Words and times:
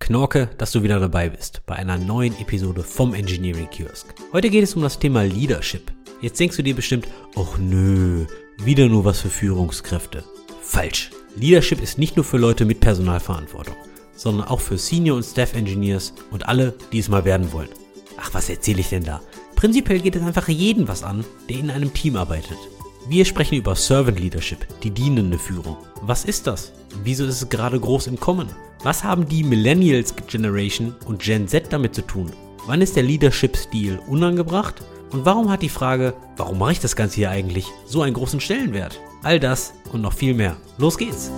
Knorke, 0.00 0.48
dass 0.56 0.72
du 0.72 0.82
wieder 0.82 1.00
dabei 1.00 1.28
bist 1.28 1.62
bei 1.66 1.74
einer 1.74 1.98
neuen 1.98 2.38
Episode 2.40 2.82
vom 2.82 3.14
Engineering 3.14 3.68
Kiosk. 3.68 4.14
Heute 4.32 4.48
geht 4.48 4.62
es 4.62 4.74
um 4.74 4.82
das 4.82 4.98
Thema 4.98 5.24
Leadership. 5.24 5.92
Jetzt 6.22 6.40
denkst 6.40 6.56
du 6.56 6.62
dir 6.62 6.74
bestimmt, 6.74 7.08
ach 7.36 7.58
nö, 7.58 8.24
wieder 8.58 8.88
nur 8.88 9.04
was 9.04 9.20
für 9.20 9.28
Führungskräfte. 9.28 10.24
Falsch. 10.62 11.10
Leadership 11.36 11.82
ist 11.82 11.98
nicht 11.98 12.16
nur 12.16 12.24
für 12.24 12.38
Leute 12.38 12.64
mit 12.64 12.80
Personalverantwortung, 12.80 13.74
sondern 14.14 14.48
auch 14.48 14.60
für 14.60 14.78
Senior 14.78 15.16
und 15.16 15.24
Staff 15.24 15.54
Engineers 15.54 16.14
und 16.30 16.48
alle, 16.48 16.74
die 16.92 17.00
es 17.00 17.08
mal 17.08 17.24
werden 17.24 17.52
wollen. 17.52 17.68
Ach, 18.16 18.32
was 18.32 18.48
erzähle 18.48 18.80
ich 18.80 18.88
denn 18.88 19.04
da? 19.04 19.20
Prinzipiell 19.56 20.00
geht 20.00 20.16
es 20.16 20.22
einfach 20.22 20.48
jeden 20.48 20.88
was 20.88 21.02
an, 21.02 21.24
der 21.48 21.58
in 21.58 21.70
einem 21.70 21.92
Team 21.92 22.16
arbeitet. 22.16 22.58
Wir 23.06 23.24
sprechen 23.24 23.54
über 23.54 23.74
Servant 23.74 24.18
Leadership, 24.20 24.66
die 24.82 24.90
dienende 24.90 25.38
Führung. 25.38 25.76
Was 26.02 26.24
ist 26.24 26.46
das? 26.46 26.72
Wieso 27.04 27.24
ist 27.24 27.40
es 27.40 27.48
gerade 27.48 27.78
groß 27.78 28.06
im 28.08 28.20
Kommen? 28.20 28.48
Was 28.82 29.02
haben 29.02 29.26
die 29.26 29.42
Millennials 29.42 30.14
Generation 30.26 30.94
und 31.06 31.22
Gen 31.22 31.48
Z 31.48 31.72
damit 31.72 31.94
zu 31.94 32.02
tun? 32.02 32.30
Wann 32.66 32.82
ist 32.82 32.96
der 32.96 33.04
Leadership-Stil 33.04 33.98
unangebracht? 34.06 34.82
Und 35.10 35.24
warum 35.24 35.50
hat 35.50 35.62
die 35.62 35.70
Frage, 35.70 36.12
warum 36.36 36.58
mache 36.58 36.72
ich 36.72 36.80
das 36.80 36.96
Ganze 36.96 37.16
hier 37.16 37.30
eigentlich, 37.30 37.66
so 37.86 38.02
einen 38.02 38.14
großen 38.14 38.40
Stellenwert? 38.40 39.00
All 39.22 39.40
das 39.40 39.72
und 39.92 40.02
noch 40.02 40.12
viel 40.12 40.34
mehr. 40.34 40.56
Los 40.76 40.98
geht's! 40.98 41.30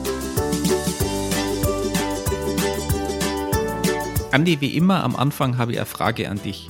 Andi, 4.32 4.60
wie 4.60 4.76
immer 4.76 5.04
am 5.04 5.14
Anfang 5.14 5.56
habe 5.56 5.72
ich 5.72 5.78
eine 5.78 5.86
Frage 5.86 6.28
an 6.28 6.42
dich. 6.42 6.68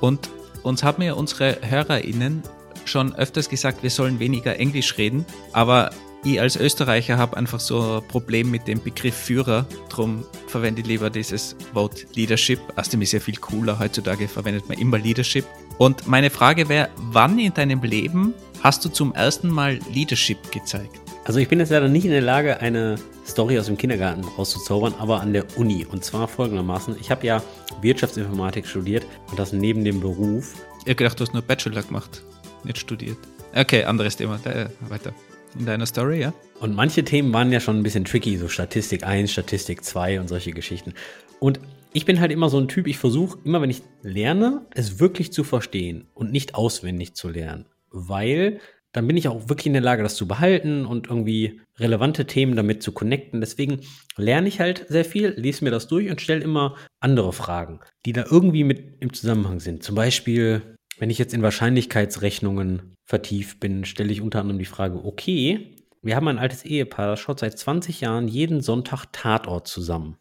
Und 0.00 0.30
uns 0.62 0.84
haben 0.84 1.02
ja 1.02 1.14
unsere 1.14 1.58
HörerInnen 1.62 2.42
schon 2.90 3.14
öfters 3.14 3.48
gesagt, 3.48 3.82
wir 3.82 3.90
sollen 3.90 4.18
weniger 4.18 4.58
Englisch 4.58 4.98
reden, 4.98 5.24
aber 5.52 5.90
ich 6.22 6.38
als 6.38 6.56
Österreicher 6.56 7.16
habe 7.16 7.38
einfach 7.38 7.60
so 7.60 7.98
ein 7.98 8.08
Problem 8.08 8.50
mit 8.50 8.68
dem 8.68 8.82
Begriff 8.82 9.14
Führer. 9.14 9.64
Darum 9.88 10.24
verwende 10.48 10.82
ich 10.82 10.86
lieber 10.86 11.08
dieses 11.08 11.56
Wort 11.72 12.06
Leadership. 12.14 12.60
Außerdem 12.76 13.00
ist 13.00 13.12
ja 13.12 13.20
viel 13.20 13.36
cooler. 13.36 13.78
Heutzutage 13.78 14.28
verwendet 14.28 14.68
man 14.68 14.78
immer 14.78 14.98
Leadership. 14.98 15.46
Und 15.78 16.06
meine 16.06 16.28
Frage 16.28 16.68
wäre, 16.68 16.90
wann 16.96 17.38
in 17.38 17.54
deinem 17.54 17.82
Leben 17.82 18.34
hast 18.62 18.84
du 18.84 18.90
zum 18.90 19.14
ersten 19.14 19.48
Mal 19.48 19.78
Leadership 19.94 20.52
gezeigt? 20.52 21.00
Also 21.24 21.40
ich 21.40 21.48
bin 21.48 21.58
jetzt 21.58 21.70
leider 21.70 21.88
nicht 21.88 22.04
in 22.04 22.10
der 22.10 22.20
Lage, 22.20 22.60
eine 22.60 22.96
Story 23.26 23.58
aus 23.58 23.66
dem 23.66 23.78
Kindergarten 23.78 24.24
rauszuzaubern, 24.24 24.94
aber 24.98 25.22
an 25.22 25.32
der 25.32 25.46
Uni. 25.56 25.86
Und 25.90 26.04
zwar 26.04 26.28
folgendermaßen. 26.28 26.96
Ich 27.00 27.10
habe 27.10 27.26
ja 27.26 27.42
Wirtschaftsinformatik 27.80 28.66
studiert 28.66 29.06
und 29.30 29.38
das 29.38 29.54
neben 29.54 29.84
dem 29.84 30.00
Beruf. 30.00 30.54
Ich 30.80 30.86
habe 30.86 30.96
gedacht, 30.96 31.18
du 31.18 31.24
hast 31.24 31.32
nur 31.32 31.42
Bachelor 31.42 31.82
gemacht, 31.82 32.22
nicht 32.64 32.78
studiert. 32.78 33.18
Okay, 33.54 33.84
anderes 33.84 34.16
Thema. 34.16 34.38
Äh, 34.44 34.68
weiter 34.88 35.12
in 35.58 35.66
deiner 35.66 35.86
Story, 35.86 36.20
ja? 36.20 36.32
Und 36.60 36.74
manche 36.74 37.04
Themen 37.04 37.32
waren 37.32 37.52
ja 37.52 37.60
schon 37.60 37.78
ein 37.78 37.82
bisschen 37.82 38.04
tricky, 38.04 38.36
so 38.36 38.48
Statistik 38.48 39.04
1, 39.04 39.32
Statistik 39.32 39.84
2 39.84 40.20
und 40.20 40.28
solche 40.28 40.52
Geschichten. 40.52 40.94
Und 41.38 41.60
ich 41.92 42.04
bin 42.04 42.20
halt 42.20 42.30
immer 42.30 42.48
so 42.48 42.58
ein 42.58 42.68
Typ, 42.68 42.86
ich 42.86 42.98
versuche 42.98 43.38
immer, 43.44 43.60
wenn 43.60 43.70
ich 43.70 43.82
lerne, 44.02 44.66
es 44.74 45.00
wirklich 45.00 45.32
zu 45.32 45.42
verstehen 45.42 46.06
und 46.14 46.30
nicht 46.30 46.54
auswendig 46.54 47.14
zu 47.14 47.28
lernen. 47.28 47.66
Weil 47.90 48.60
dann 48.92 49.06
bin 49.06 49.16
ich 49.16 49.28
auch 49.28 49.48
wirklich 49.48 49.66
in 49.66 49.72
der 49.72 49.82
Lage, 49.82 50.02
das 50.02 50.16
zu 50.16 50.26
behalten 50.26 50.84
und 50.84 51.08
irgendwie 51.08 51.60
relevante 51.78 52.26
Themen 52.26 52.56
damit 52.56 52.82
zu 52.82 52.92
connecten. 52.92 53.40
Deswegen 53.40 53.80
lerne 54.16 54.48
ich 54.48 54.60
halt 54.60 54.86
sehr 54.88 55.04
viel, 55.04 55.28
lese 55.36 55.64
mir 55.64 55.70
das 55.70 55.88
durch 55.88 56.10
und 56.10 56.20
stelle 56.20 56.42
immer 56.42 56.76
andere 56.98 57.32
Fragen, 57.32 57.80
die 58.04 58.12
da 58.12 58.24
irgendwie 58.28 58.64
mit 58.64 59.00
im 59.00 59.12
Zusammenhang 59.12 59.60
sind. 59.60 59.82
Zum 59.82 59.94
Beispiel, 59.94 60.76
wenn 61.00 61.08
ich 61.08 61.18
jetzt 61.18 61.32
in 61.32 61.42
Wahrscheinlichkeitsrechnungen 61.42 62.94
vertieft 63.06 63.58
bin, 63.58 63.86
stelle 63.86 64.12
ich 64.12 64.20
unter 64.20 64.40
anderem 64.40 64.58
die 64.58 64.66
Frage, 64.66 65.02
okay, 65.02 65.74
wir 66.02 66.14
haben 66.14 66.28
ein 66.28 66.38
altes 66.38 66.62
Ehepaar, 66.62 67.08
das 67.08 67.20
schaut 67.20 67.40
seit 67.40 67.58
20 67.58 68.02
Jahren 68.02 68.28
jeden 68.28 68.60
Sonntag 68.60 69.06
Tatort 69.10 69.66
zusammen. 69.66 70.18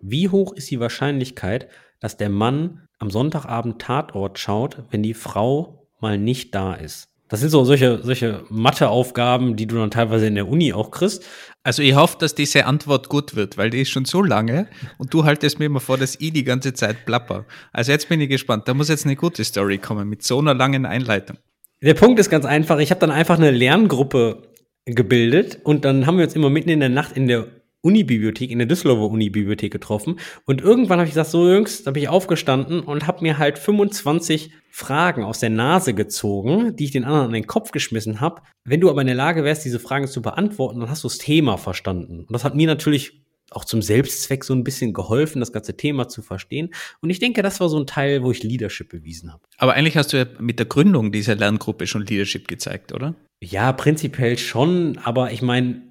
Wie 0.00 0.30
hoch 0.30 0.54
ist 0.54 0.70
die 0.70 0.80
Wahrscheinlichkeit, 0.80 1.68
dass 2.00 2.16
der 2.16 2.30
Mann 2.30 2.88
am 2.98 3.10
Sonntagabend 3.10 3.82
Tatort 3.82 4.38
schaut, 4.38 4.82
wenn 4.90 5.02
die 5.02 5.12
Frau 5.12 5.86
mal 6.00 6.16
nicht 6.16 6.54
da 6.54 6.72
ist? 6.74 7.11
Das 7.32 7.40
sind 7.40 7.48
so 7.48 7.64
solche, 7.64 7.98
solche 8.02 8.44
Matheaufgaben, 8.50 9.56
die 9.56 9.66
du 9.66 9.76
dann 9.76 9.90
teilweise 9.90 10.26
in 10.26 10.34
der 10.34 10.46
Uni 10.46 10.74
auch 10.74 10.90
kriegst. 10.90 11.24
Also 11.62 11.80
ich 11.80 11.94
hoffe, 11.94 12.18
dass 12.18 12.34
diese 12.34 12.66
Antwort 12.66 13.08
gut 13.08 13.34
wird, 13.34 13.56
weil 13.56 13.70
die 13.70 13.80
ist 13.80 13.88
schon 13.88 14.04
so 14.04 14.22
lange 14.22 14.66
und 14.98 15.14
du 15.14 15.24
haltest 15.24 15.58
mir 15.58 15.64
immer 15.64 15.80
vor, 15.80 15.96
dass 15.96 16.14
ich 16.20 16.34
die 16.34 16.44
ganze 16.44 16.74
Zeit 16.74 17.06
plapper. 17.06 17.46
Also 17.72 17.90
jetzt 17.90 18.10
bin 18.10 18.20
ich 18.20 18.28
gespannt. 18.28 18.68
Da 18.68 18.74
muss 18.74 18.90
jetzt 18.90 19.06
eine 19.06 19.16
gute 19.16 19.44
Story 19.44 19.78
kommen 19.78 20.10
mit 20.10 20.22
so 20.22 20.40
einer 20.40 20.52
langen 20.52 20.84
Einleitung. 20.84 21.38
Der 21.80 21.94
Punkt 21.94 22.20
ist 22.20 22.28
ganz 22.28 22.44
einfach. 22.44 22.78
Ich 22.80 22.90
habe 22.90 23.00
dann 23.00 23.10
einfach 23.10 23.38
eine 23.38 23.50
Lerngruppe 23.50 24.42
gebildet 24.84 25.58
und 25.64 25.86
dann 25.86 26.04
haben 26.04 26.18
wir 26.18 26.26
uns 26.26 26.34
immer 26.34 26.50
mitten 26.50 26.68
in 26.68 26.80
der 26.80 26.90
Nacht 26.90 27.16
in 27.16 27.28
der 27.28 27.46
Unibibliothek, 27.82 28.50
in 28.50 28.58
der 28.58 28.66
Düsseldorfer 28.66 29.12
Unibibliothek 29.12 29.72
getroffen. 29.72 30.18
Und 30.46 30.60
irgendwann 30.60 30.98
habe 30.98 31.06
ich 31.06 31.12
gesagt, 31.12 31.30
so 31.30 31.52
Jungs, 31.52 31.82
da 31.82 31.90
bin 31.90 32.02
ich 32.02 32.08
aufgestanden 32.08 32.80
und 32.80 33.06
habe 33.06 33.22
mir 33.22 33.38
halt 33.38 33.58
25 33.58 34.52
Fragen 34.70 35.24
aus 35.24 35.40
der 35.40 35.50
Nase 35.50 35.92
gezogen, 35.92 36.76
die 36.76 36.84
ich 36.84 36.92
den 36.92 37.04
anderen 37.04 37.26
an 37.26 37.32
den 37.32 37.46
Kopf 37.46 37.72
geschmissen 37.72 38.20
habe. 38.20 38.42
Wenn 38.64 38.80
du 38.80 38.88
aber 38.88 39.02
in 39.02 39.08
der 39.08 39.16
Lage 39.16 39.44
wärst, 39.44 39.64
diese 39.64 39.80
Fragen 39.80 40.06
zu 40.06 40.22
beantworten, 40.22 40.80
dann 40.80 40.88
hast 40.88 41.04
du 41.04 41.08
das 41.08 41.18
Thema 41.18 41.58
verstanden. 41.58 42.20
Und 42.20 42.32
das 42.32 42.44
hat 42.44 42.54
mir 42.54 42.66
natürlich 42.66 43.22
auch 43.50 43.64
zum 43.64 43.82
Selbstzweck 43.82 44.44
so 44.44 44.54
ein 44.54 44.64
bisschen 44.64 44.92
geholfen, 44.92 45.40
das 45.40 45.52
ganze 45.52 45.76
Thema 45.76 46.08
zu 46.08 46.22
verstehen. 46.22 46.70
Und 47.00 47.10
ich 47.10 47.18
denke, 47.18 47.42
das 47.42 47.60
war 47.60 47.68
so 47.68 47.78
ein 47.78 47.86
Teil, 47.86 48.22
wo 48.22 48.30
ich 48.30 48.42
Leadership 48.42 48.88
bewiesen 48.88 49.32
habe. 49.32 49.42
Aber 49.58 49.74
eigentlich 49.74 49.96
hast 49.96 50.12
du 50.12 50.18
ja 50.18 50.26
mit 50.38 50.58
der 50.58 50.66
Gründung 50.66 51.12
dieser 51.12 51.34
Lerngruppe 51.34 51.86
schon 51.86 52.06
Leadership 52.06 52.48
gezeigt, 52.48 52.92
oder? 52.92 53.14
Ja, 53.42 53.72
prinzipiell 53.72 54.38
schon, 54.38 54.98
aber 54.98 55.32
ich 55.32 55.42
meine, 55.42 55.82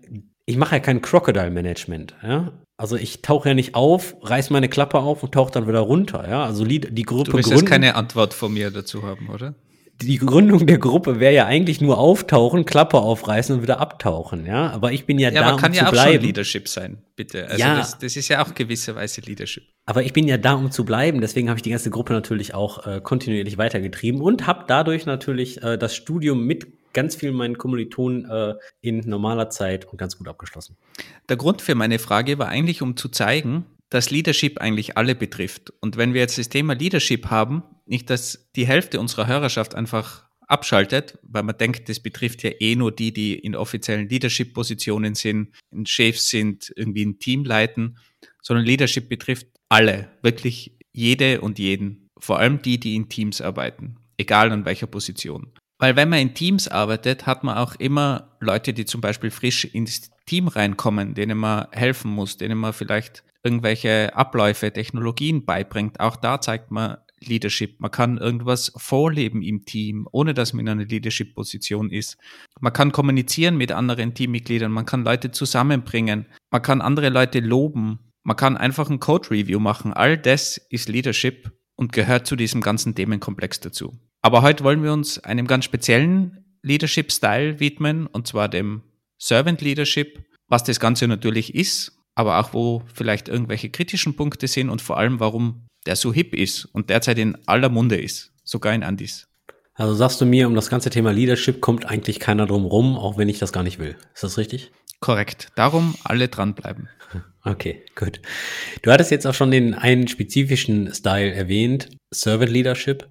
ich 0.46 0.58
mache 0.58 0.76
ja 0.76 0.80
kein 0.80 1.02
Crocodile-Management, 1.02 2.16
ja. 2.24 2.52
Also 2.78 2.96
ich 2.96 3.22
tauche 3.22 3.50
ja 3.50 3.54
nicht 3.56 3.76
auf, 3.76 4.16
reiß 4.22 4.50
meine 4.50 4.68
Klappe 4.68 5.00
auf 5.00 5.22
und 5.22 5.34
tauche 5.34 5.52
dann 5.52 5.68
wieder 5.68 5.80
runter, 5.80 6.28
ja. 6.28 6.44
Also 6.44 6.66
die 6.66 7.04
Gruppe 7.04 7.32
Du 7.32 7.38
willst 7.38 7.52
jetzt 7.52 7.66
keine 7.66 7.96
Antwort 7.96 8.34
von 8.34 8.54
mir 8.54 8.72
dazu 8.72 9.04
haben, 9.04 9.30
oder? 9.30 9.56
die 10.02 10.18
Gründung 10.18 10.66
der 10.66 10.78
Gruppe 10.78 11.20
wäre 11.20 11.34
ja 11.34 11.46
eigentlich 11.46 11.82
nur 11.82 11.98
auftauchen, 11.98 12.66
Klappe 12.66 12.98
aufreißen 12.98 13.56
und 13.56 13.62
wieder 13.62 13.80
abtauchen, 13.80 14.46
ja. 14.46 14.70
Aber 14.72 14.92
ich 14.92 15.06
bin 15.06 15.20
ja, 15.20 15.30
ja 15.30 15.42
da, 15.42 15.48
aber 15.50 15.58
kann 15.58 15.72
um 15.72 15.78
ja 15.78 15.84
zu 15.84 15.88
auch 15.88 15.92
bleiben. 15.92 16.14
Schon 16.16 16.24
Leadership 16.24 16.68
sein, 16.68 16.98
bitte. 17.16 17.48
Also 17.48 17.60
ja. 17.60 17.78
das, 17.78 17.98
das 17.98 18.16
ist 18.16 18.28
ja 18.28 18.44
auch 18.44 18.54
gewisserweise 18.54 19.22
Leadership. 19.22 19.64
Aber 19.86 20.04
ich 20.04 20.14
bin 20.14 20.28
ja 20.28 20.38
da, 20.38 20.54
um 20.54 20.72
zu 20.72 20.86
bleiben. 20.86 21.22
Deswegen 21.22 21.50
habe 21.50 21.58
ich 21.58 21.64
die 21.64 21.70
ganze 21.70 21.90
Gruppe 21.90 22.14
natürlich 22.14 22.54
auch 22.54 22.86
äh, 22.86 23.02
kontinuierlich 23.02 23.58
weitergetrieben 23.58 24.22
und 24.22 24.48
habe 24.48 24.66
dadurch 24.68 25.06
natürlich 25.06 25.62
äh, 25.64 25.78
das 25.78 25.96
Studium 25.96 26.46
mit 26.46 26.68
ganz 26.94 27.16
vielen 27.16 27.36
meinen 27.36 27.58
Kommilitonen 27.58 28.30
äh, 28.30 28.56
in 28.82 29.00
normaler 29.00 29.50
Zeit 29.50 29.86
und 29.86 29.98
ganz 29.98 30.18
gut 30.18 30.28
abgeschlossen. 30.28 30.78
Der 31.30 31.38
Grund 31.38 31.62
für 31.62 31.76
meine 31.76 32.00
Frage 32.00 32.38
war 32.38 32.48
eigentlich, 32.48 32.82
um 32.82 32.98
zu 32.98 33.10
zeigen, 33.10 33.66
dass 33.90 34.10
Leadership 34.10 34.60
eigentlich 34.60 34.98
alle 34.98 35.16
betrifft. 35.16 35.74
Und 35.82 35.98
wenn 35.98 36.14
wir 36.14 36.22
jetzt 36.22 36.38
das 36.38 36.50
Thema 36.50 36.74
Leadership 36.74 37.30
haben, 37.30 37.64
nicht, 37.86 38.10
dass 38.10 38.50
die 38.56 38.66
Hälfte 38.66 39.00
unserer 39.00 39.28
Hörerschaft 39.28 39.76
einfach 39.76 40.24
abschaltet, 40.48 41.18
weil 41.24 41.44
man 41.44 41.58
denkt, 41.58 41.90
das 41.90 42.00
betrifft 42.00 42.44
ja 42.44 42.52
eh 42.60 42.76
nur 42.76 42.92
die, 42.92 43.14
die 43.14 43.36
in 43.36 43.56
offiziellen 43.56 44.10
Leadership-Positionen 44.10 45.16
sind, 45.16 45.50
ein 45.74 45.86
Chefs 45.86 46.30
sind, 46.30 46.74
irgendwie 46.76 47.06
ein 47.06 47.20
Team 47.20 47.46
leiten, 47.46 47.98
sondern 48.42 48.66
Leadership 48.66 49.08
betrifft 49.10 49.48
alle, 49.70 50.10
wirklich 50.22 50.78
jede 50.94 51.42
und 51.42 51.60
jeden, 51.60 52.10
vor 52.18 52.40
allem 52.40 52.62
die, 52.62 52.80
die 52.80 52.96
in 52.96 53.08
Teams 53.10 53.42
arbeiten, 53.42 53.96
egal 54.18 54.52
an 54.52 54.66
welcher 54.66 54.88
Position. 54.88 55.52
Weil 55.82 55.96
wenn 55.96 56.10
man 56.10 56.20
in 56.20 56.36
Teams 56.36 56.68
arbeitet, 56.68 57.26
hat 57.26 57.44
man 57.44 57.58
auch 57.58 57.74
immer 57.74 58.38
Leute, 58.40 58.72
die 58.72 58.86
zum 58.86 59.02
Beispiel 59.02 59.32
frisch 59.32 59.66
ins 59.66 60.12
Team 60.28 60.48
reinkommen, 60.48 61.16
denen 61.16 61.40
man 61.40 61.66
helfen 61.72 62.12
muss, 62.12 62.38
denen 62.38 62.60
man 62.60 62.72
vielleicht 62.72 63.24
irgendwelche 63.44 64.16
Abläufe, 64.16 64.72
Technologien 64.72 65.44
beibringt. 65.44 66.00
Auch 66.00 66.18
da 66.18 66.40
zeigt 66.40 66.70
man 66.70 66.98
Leadership. 67.20 67.80
Man 67.80 67.90
kann 67.90 68.20
irgendwas 68.20 68.72
vorleben 68.78 69.42
im 69.42 69.66
Team, 69.66 70.08
ohne 70.12 70.36
dass 70.36 70.54
man 70.54 70.68
in 70.68 70.70
einer 70.70 70.86
Leadership-Position 70.86 71.90
ist. 71.90 72.20
Man 72.60 72.74
kann 72.74 72.92
kommunizieren 72.92 73.58
mit 73.58 73.72
anderen 73.72 74.14
Teammitgliedern, 74.14 74.72
man 74.72 74.86
kann 74.86 75.04
Leute 75.04 75.32
zusammenbringen, 75.32 76.28
man 76.52 76.62
kann 76.62 76.82
andere 76.82 77.10
Leute 77.10 77.40
loben, 77.40 78.12
man 78.22 78.38
kann 78.38 78.56
einfach 78.56 78.92
ein 78.92 79.00
Code-Review 79.00 79.60
machen. 79.60 79.94
All 79.94 80.16
das 80.16 80.58
ist 80.70 80.90
Leadership 80.90 81.52
und 81.76 81.92
gehört 81.92 82.28
zu 82.28 82.36
diesem 82.36 82.62
ganzen 82.62 82.94
Themenkomplex 82.94 83.62
dazu. 83.62 83.98
Aber 84.22 84.42
heute 84.42 84.64
wollen 84.64 84.84
wir 84.84 84.94
uns 84.94 85.20
einem 85.20 85.48
ganz 85.48 85.66
speziellen 85.66 86.46
Leadership-Style 86.64 87.60
widmen, 87.60 88.08
und 88.08 88.28
zwar 88.28 88.50
dem 88.50 88.84
Servant 89.18 89.62
Leadership, 89.62 90.24
was 90.48 90.64
das 90.64 90.80
Ganze 90.80 91.08
natürlich 91.08 91.56
ist, 91.56 91.98
aber 92.14 92.40
auch 92.40 92.54
wo 92.54 92.84
vielleicht 92.94 93.30
irgendwelche 93.30 93.70
kritischen 93.70 94.16
Punkte 94.16 94.48
sind 94.48 94.70
und 94.70 94.82
vor 94.82 94.98
allem, 94.98 95.20
warum 95.20 95.66
der 95.86 95.96
so 95.96 96.14
hip 96.14 96.36
ist 96.36 96.66
und 96.66 96.90
derzeit 96.90 97.18
in 97.18 97.38
aller 97.48 97.70
Munde 97.70 97.96
ist, 97.96 98.32
sogar 98.44 98.74
in 98.74 98.84
Andis. 98.84 99.28
Also 99.74 99.96
sagst 99.96 100.22
du 100.22 100.26
mir, 100.26 100.48
um 100.48 100.54
das 100.54 100.70
ganze 100.70 100.90
Thema 100.90 101.12
Leadership 101.12 101.62
kommt 101.62 101.86
eigentlich 101.86 102.20
keiner 102.20 102.46
drum 102.46 102.66
rum, 102.66 102.98
auch 102.98 103.18
wenn 103.18 103.30
ich 103.30 103.40
das 103.40 103.52
gar 103.52 103.64
nicht 103.64 103.80
will. 103.80 103.96
Ist 104.14 104.24
das 104.24 104.38
richtig? 104.38 104.72
Korrekt. 105.00 105.48
Darum 105.56 105.96
alle 106.04 106.28
dranbleiben. 106.28 106.90
Okay, 107.44 107.84
gut. 107.96 108.22
Du 108.84 108.92
hattest 108.92 109.10
jetzt 109.10 109.26
auch 109.26 109.34
schon 109.34 109.50
den 109.50 109.74
einen 109.74 110.08
spezifischen 110.08 110.94
Style 110.94 111.34
erwähnt, 111.34 111.90
Servant 112.14 112.52
Leadership. 112.52 113.10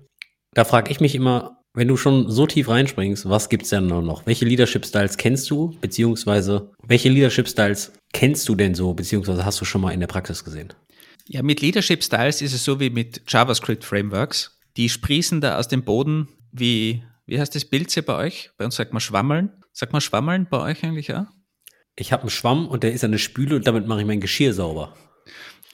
Da 0.53 0.65
frage 0.65 0.91
ich 0.91 1.01
mich 1.01 1.15
immer, 1.15 1.63
wenn 1.75 1.87
du 1.87 1.97
schon 1.97 2.29
so 2.31 2.47
tief 2.47 2.69
reinspringst, 2.69 3.29
was 3.29 3.49
gibt's 3.49 3.71
denn 3.71 3.87
noch? 3.87 4.27
Welche 4.27 4.45
Leadership 4.45 4.85
Styles 4.85 5.17
kennst 5.17 5.49
du, 5.51 5.77
beziehungsweise 5.81 6.73
welche 6.83 7.09
Leadership 7.09 7.49
Styles 7.49 7.93
kennst 8.13 8.49
du 8.49 8.57
denn 8.57 8.75
so, 8.75 8.93
beziehungsweise 8.95 9.45
hast 9.45 9.61
du 9.61 9.65
schon 9.65 9.81
mal 9.81 9.93
in 9.93 10.01
der 10.01 10.09
Praxis 10.09 10.45
gesehen? 10.45 10.73
Ja, 11.29 11.45
mit 11.45 11.61
Leadership 11.61 12.03
Styles 12.03 12.43
ist 12.43 12.53
es 12.53 12.65
so 12.65 12.81
wie 12.81 12.91
mit 12.91 13.23
JavaScript 13.29 13.85
Frameworks. 13.85 14.59
Die 14.77 14.89
sprießen 14.89 15.41
da 15.41 15.59
aus 15.59 15.69
dem 15.69 15.85
Boden 15.85 16.29
wie, 16.51 17.05
wie 17.27 17.39
heißt 17.39 17.55
das 17.55 17.65
Pilze 17.65 18.03
bei 18.03 18.17
euch? 18.17 18.51
Bei 18.59 18.65
uns 18.65 18.75
sagt 18.75 18.93
man 18.93 19.01
Schwammeln. 19.01 19.53
Sagt 19.73 19.93
man 19.93 20.01
Schwammeln 20.01 20.49
bei 20.51 20.59
euch 20.59 20.83
eigentlich 20.83 21.15
auch? 21.15 21.27
Ich 21.95 22.13
habe 22.13 22.23
einen 22.23 22.31
Schwamm 22.31 22.67
und 22.67 22.83
der 22.83 22.93
ist 22.93 23.05
eine 23.05 23.19
Spüle 23.19 23.55
und 23.55 23.67
damit 23.69 23.87
mache 23.87 24.01
ich 24.01 24.07
mein 24.07 24.21
Geschirr 24.21 24.53
sauber. 24.53 24.97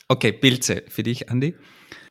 Okay, 0.08 0.32
Pilze 0.32 0.84
für 0.88 1.02
dich, 1.02 1.30
Andi. 1.30 1.54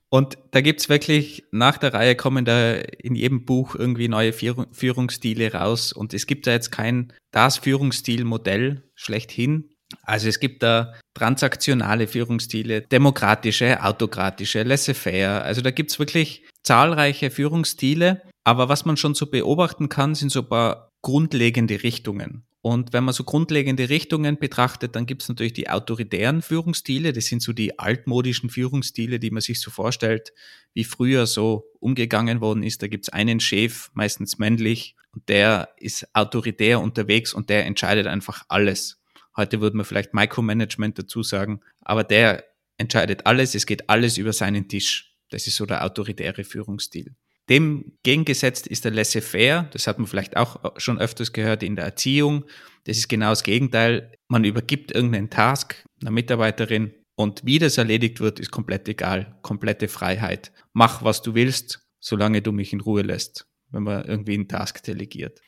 Und 0.09 0.37
da 0.51 0.61
gibt's 0.61 0.87
wirklich, 0.87 1.43
nach 1.51 1.77
der 1.77 1.93
Reihe 1.93 2.15
kommen 2.15 2.45
da 2.45 2.73
in 2.75 3.15
jedem 3.15 3.45
Buch 3.45 3.75
irgendwie 3.75 4.07
neue 4.07 4.33
Führungsstile 4.33 5.53
raus. 5.53 5.93
Und 5.93 6.13
es 6.13 6.27
gibt 6.27 6.47
da 6.47 6.51
jetzt 6.51 6.71
kein 6.71 7.11
das 7.31 7.57
Führungsstilmodell 7.57 8.83
schlechthin. 8.93 9.71
Also 10.03 10.29
es 10.29 10.39
gibt 10.39 10.63
da 10.63 10.93
transaktionale 11.13 12.07
Führungsstile, 12.07 12.81
demokratische, 12.81 13.83
autokratische, 13.83 14.63
laissez-faire. 14.63 15.43
Also 15.43 15.61
da 15.61 15.71
gibt's 15.71 15.99
wirklich 15.99 16.43
zahlreiche 16.63 17.29
Führungsstile. 17.29 18.21
Aber 18.43 18.69
was 18.69 18.85
man 18.85 18.97
schon 18.97 19.15
so 19.15 19.25
beobachten 19.25 19.89
kann, 19.89 20.15
sind 20.15 20.31
so 20.31 20.41
ein 20.41 20.49
paar 20.49 20.89
grundlegende 21.01 21.83
Richtungen. 21.83 22.45
Und 22.65 22.93
wenn 22.93 23.03
man 23.03 23.13
so 23.13 23.23
grundlegende 23.23 23.89
Richtungen 23.89 24.39
betrachtet, 24.39 24.95
dann 24.95 25.05
gibt 25.05 25.21
es 25.21 25.29
natürlich 25.29 25.53
die 25.53 25.69
autoritären 25.69 26.41
Führungsstile. 26.41 27.13
Das 27.13 27.25
sind 27.25 27.43
so 27.43 27.53
die 27.53 27.77
altmodischen 27.77 28.49
Führungsstile, 28.49 29.19
die 29.19 29.29
man 29.29 29.41
sich 29.41 29.61
so 29.61 29.69
vorstellt, 29.69 30.33
wie 30.73 30.83
früher 30.83 31.27
so 31.27 31.71
umgegangen 31.79 32.41
worden 32.41 32.63
ist. 32.63 32.81
Da 32.81 32.87
gibt 32.87 33.05
es 33.05 33.13
einen 33.13 33.39
Chef, 33.39 33.91
meistens 33.93 34.39
männlich, 34.39 34.95
und 35.11 35.29
der 35.29 35.75
ist 35.77 36.07
autoritär 36.15 36.81
unterwegs 36.81 37.35
und 37.35 37.51
der 37.51 37.67
entscheidet 37.67 38.07
einfach 38.07 38.45
alles. 38.47 38.99
Heute 39.37 39.61
würde 39.61 39.77
man 39.77 39.85
vielleicht 39.85 40.15
Micromanagement 40.15 40.97
dazu 40.97 41.21
sagen, 41.21 41.61
aber 41.81 42.03
der 42.03 42.45
entscheidet 42.79 43.27
alles, 43.27 43.53
es 43.53 43.67
geht 43.67 43.91
alles 43.91 44.17
über 44.17 44.33
seinen 44.33 44.67
Tisch. 44.67 45.13
Das 45.29 45.45
ist 45.45 45.57
so 45.57 45.67
der 45.67 45.85
autoritäre 45.85 46.43
Führungsstil. 46.43 47.13
Dem 47.49 47.93
gegengesetzt 48.03 48.65
ist 48.65 48.85
der 48.85 48.91
Laissez-faire, 48.91 49.69
das 49.71 49.85
hat 49.85 49.99
man 49.99 50.07
vielleicht 50.07 50.35
auch 50.35 50.73
schon 50.77 50.99
öfters 50.99 51.31
gehört 51.31 51.61
in 51.61 51.75
der 51.75 51.85
Erziehung. 51.85 52.45
Das 52.85 52.97
ist 52.97 53.07
genau 53.07 53.29
das 53.29 53.43
Gegenteil. 53.43 54.11
Man 54.27 54.43
übergibt 54.43 54.91
irgendeinen 54.91 55.29
Task 55.29 55.85
einer 56.01 56.11
Mitarbeiterin 56.11 56.93
und 57.15 57.45
wie 57.45 57.59
das 57.59 57.77
erledigt 57.77 58.19
wird, 58.19 58.39
ist 58.39 58.51
komplett 58.51 58.87
egal. 58.89 59.37
Komplette 59.41 59.87
Freiheit. 59.87 60.51
Mach, 60.73 61.03
was 61.03 61.21
du 61.21 61.35
willst, 61.35 61.87
solange 61.99 62.41
du 62.41 62.51
mich 62.51 62.73
in 62.73 62.81
Ruhe 62.81 63.03
lässt, 63.03 63.47
wenn 63.71 63.83
man 63.83 64.05
irgendwie 64.05 64.33
einen 64.33 64.47
Task 64.47 64.83
delegiert. 64.83 65.39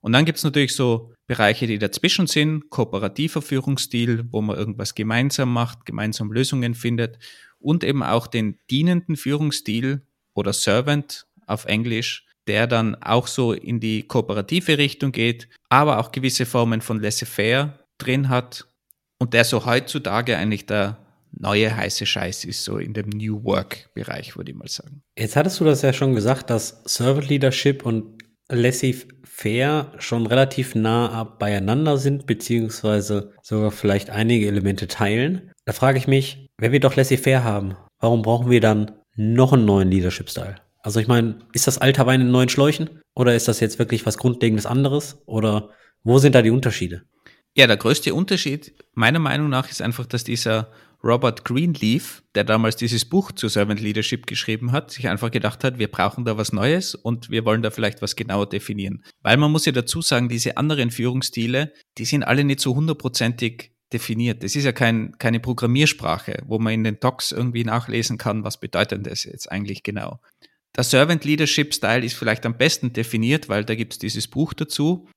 Und 0.00 0.12
dann 0.12 0.24
gibt's 0.24 0.44
natürlich 0.44 0.74
so 0.74 1.12
Bereiche, 1.26 1.66
die 1.66 1.78
dazwischen 1.78 2.26
sind, 2.26 2.70
kooperativer 2.70 3.42
Führungsstil, 3.42 4.24
wo 4.30 4.40
man 4.40 4.56
irgendwas 4.56 4.94
gemeinsam 4.94 5.52
macht, 5.52 5.84
gemeinsam 5.84 6.32
Lösungen 6.32 6.74
findet 6.74 7.18
und 7.58 7.84
eben 7.84 8.02
auch 8.02 8.26
den 8.26 8.58
dienenden 8.70 9.16
Führungsstil 9.16 10.02
oder 10.34 10.52
Servant 10.54 11.26
auf 11.50 11.64
Englisch, 11.66 12.26
der 12.46 12.66
dann 12.66 12.94
auch 12.96 13.26
so 13.26 13.52
in 13.52 13.80
die 13.80 14.02
kooperative 14.04 14.78
Richtung 14.78 15.12
geht, 15.12 15.48
aber 15.68 15.98
auch 15.98 16.12
gewisse 16.12 16.46
Formen 16.46 16.80
von 16.80 17.00
laissez-faire 17.00 17.78
drin 17.98 18.28
hat 18.28 18.66
und 19.18 19.34
der 19.34 19.44
so 19.44 19.66
heutzutage 19.66 20.36
eigentlich 20.36 20.66
der 20.66 20.98
neue 21.32 21.74
heiße 21.74 22.06
Scheiß 22.06 22.44
ist, 22.44 22.64
so 22.64 22.78
in 22.78 22.92
dem 22.92 23.08
New 23.10 23.44
Work-Bereich, 23.44 24.36
würde 24.36 24.50
ich 24.50 24.56
mal 24.56 24.68
sagen. 24.68 25.02
Jetzt 25.16 25.36
hattest 25.36 25.60
du 25.60 25.64
das 25.64 25.82
ja 25.82 25.92
schon 25.92 26.14
gesagt, 26.14 26.50
dass 26.50 26.82
Servant 26.84 27.28
Leadership 27.28 27.84
und 27.84 28.24
Laissez-faire 28.48 29.92
schon 29.98 30.26
relativ 30.26 30.74
nah 30.74 31.22
beieinander 31.24 31.98
sind, 31.98 32.26
beziehungsweise 32.26 33.32
sogar 33.42 33.70
vielleicht 33.70 34.10
einige 34.10 34.48
Elemente 34.48 34.88
teilen. 34.88 35.52
Da 35.66 35.72
frage 35.72 35.98
ich 35.98 36.08
mich, 36.08 36.48
wenn 36.58 36.72
wir 36.72 36.80
doch 36.80 36.96
Laissez-faire 36.96 37.44
haben, 37.44 37.76
warum 38.00 38.22
brauchen 38.22 38.50
wir 38.50 38.60
dann 38.60 38.90
noch 39.14 39.52
einen 39.52 39.66
neuen 39.66 39.90
Leadership-Style? 39.90 40.56
Also 40.82 41.00
ich 41.00 41.08
meine, 41.08 41.38
ist 41.52 41.66
das 41.66 41.78
alter 41.78 42.06
Wein 42.06 42.20
in 42.20 42.30
neuen 42.30 42.48
Schläuchen? 42.48 43.00
Oder 43.14 43.34
ist 43.34 43.48
das 43.48 43.60
jetzt 43.60 43.78
wirklich 43.78 44.06
was 44.06 44.18
Grundlegendes 44.18 44.66
anderes? 44.66 45.18
Oder 45.26 45.70
wo 46.02 46.18
sind 46.18 46.34
da 46.34 46.42
die 46.42 46.50
Unterschiede? 46.50 47.02
Ja, 47.54 47.66
der 47.66 47.76
größte 47.76 48.14
Unterschied 48.14 48.74
meiner 48.94 49.18
Meinung 49.18 49.48
nach 49.48 49.70
ist 49.70 49.82
einfach, 49.82 50.06
dass 50.06 50.24
dieser 50.24 50.70
Robert 51.02 51.44
Greenleaf, 51.44 52.22
der 52.34 52.44
damals 52.44 52.76
dieses 52.76 53.04
Buch 53.04 53.32
zu 53.32 53.48
Servant 53.48 53.80
Leadership 53.80 54.26
geschrieben 54.26 54.72
hat, 54.72 54.90
sich 54.90 55.08
einfach 55.08 55.30
gedacht 55.30 55.64
hat, 55.64 55.78
wir 55.78 55.90
brauchen 55.90 56.24
da 56.24 56.36
was 56.36 56.52
Neues 56.52 56.94
und 56.94 57.30
wir 57.30 57.44
wollen 57.44 57.62
da 57.62 57.70
vielleicht 57.70 58.02
was 58.02 58.16
genauer 58.16 58.48
definieren. 58.48 59.02
Weil 59.22 59.38
man 59.38 59.50
muss 59.50 59.64
ja 59.64 59.72
dazu 59.72 60.02
sagen, 60.02 60.28
diese 60.28 60.58
anderen 60.58 60.90
Führungsstile, 60.90 61.72
die 61.98 62.04
sind 62.04 62.22
alle 62.22 62.44
nicht 62.44 62.60
so 62.60 62.74
hundertprozentig 62.74 63.72
definiert. 63.92 64.44
Das 64.44 64.54
ist 64.54 64.64
ja 64.64 64.72
kein, 64.72 65.16
keine 65.18 65.40
Programmiersprache, 65.40 66.42
wo 66.46 66.58
man 66.58 66.74
in 66.74 66.84
den 66.84 67.00
Docs 67.00 67.32
irgendwie 67.32 67.64
nachlesen 67.64 68.18
kann, 68.18 68.44
was 68.44 68.60
bedeutet 68.60 69.06
das 69.06 69.24
jetzt 69.24 69.50
eigentlich 69.50 69.82
genau. 69.82 70.20
Der 70.76 70.84
Servant 70.84 71.24
Leadership 71.24 71.74
Style 71.74 72.04
ist 72.04 72.14
vielleicht 72.14 72.46
am 72.46 72.56
besten 72.56 72.92
definiert, 72.92 73.48
weil 73.48 73.64
da 73.64 73.74
gibt 73.74 73.94
es 73.94 73.98
dieses 73.98 74.28
Buch 74.28 74.54
dazu. 74.54 75.08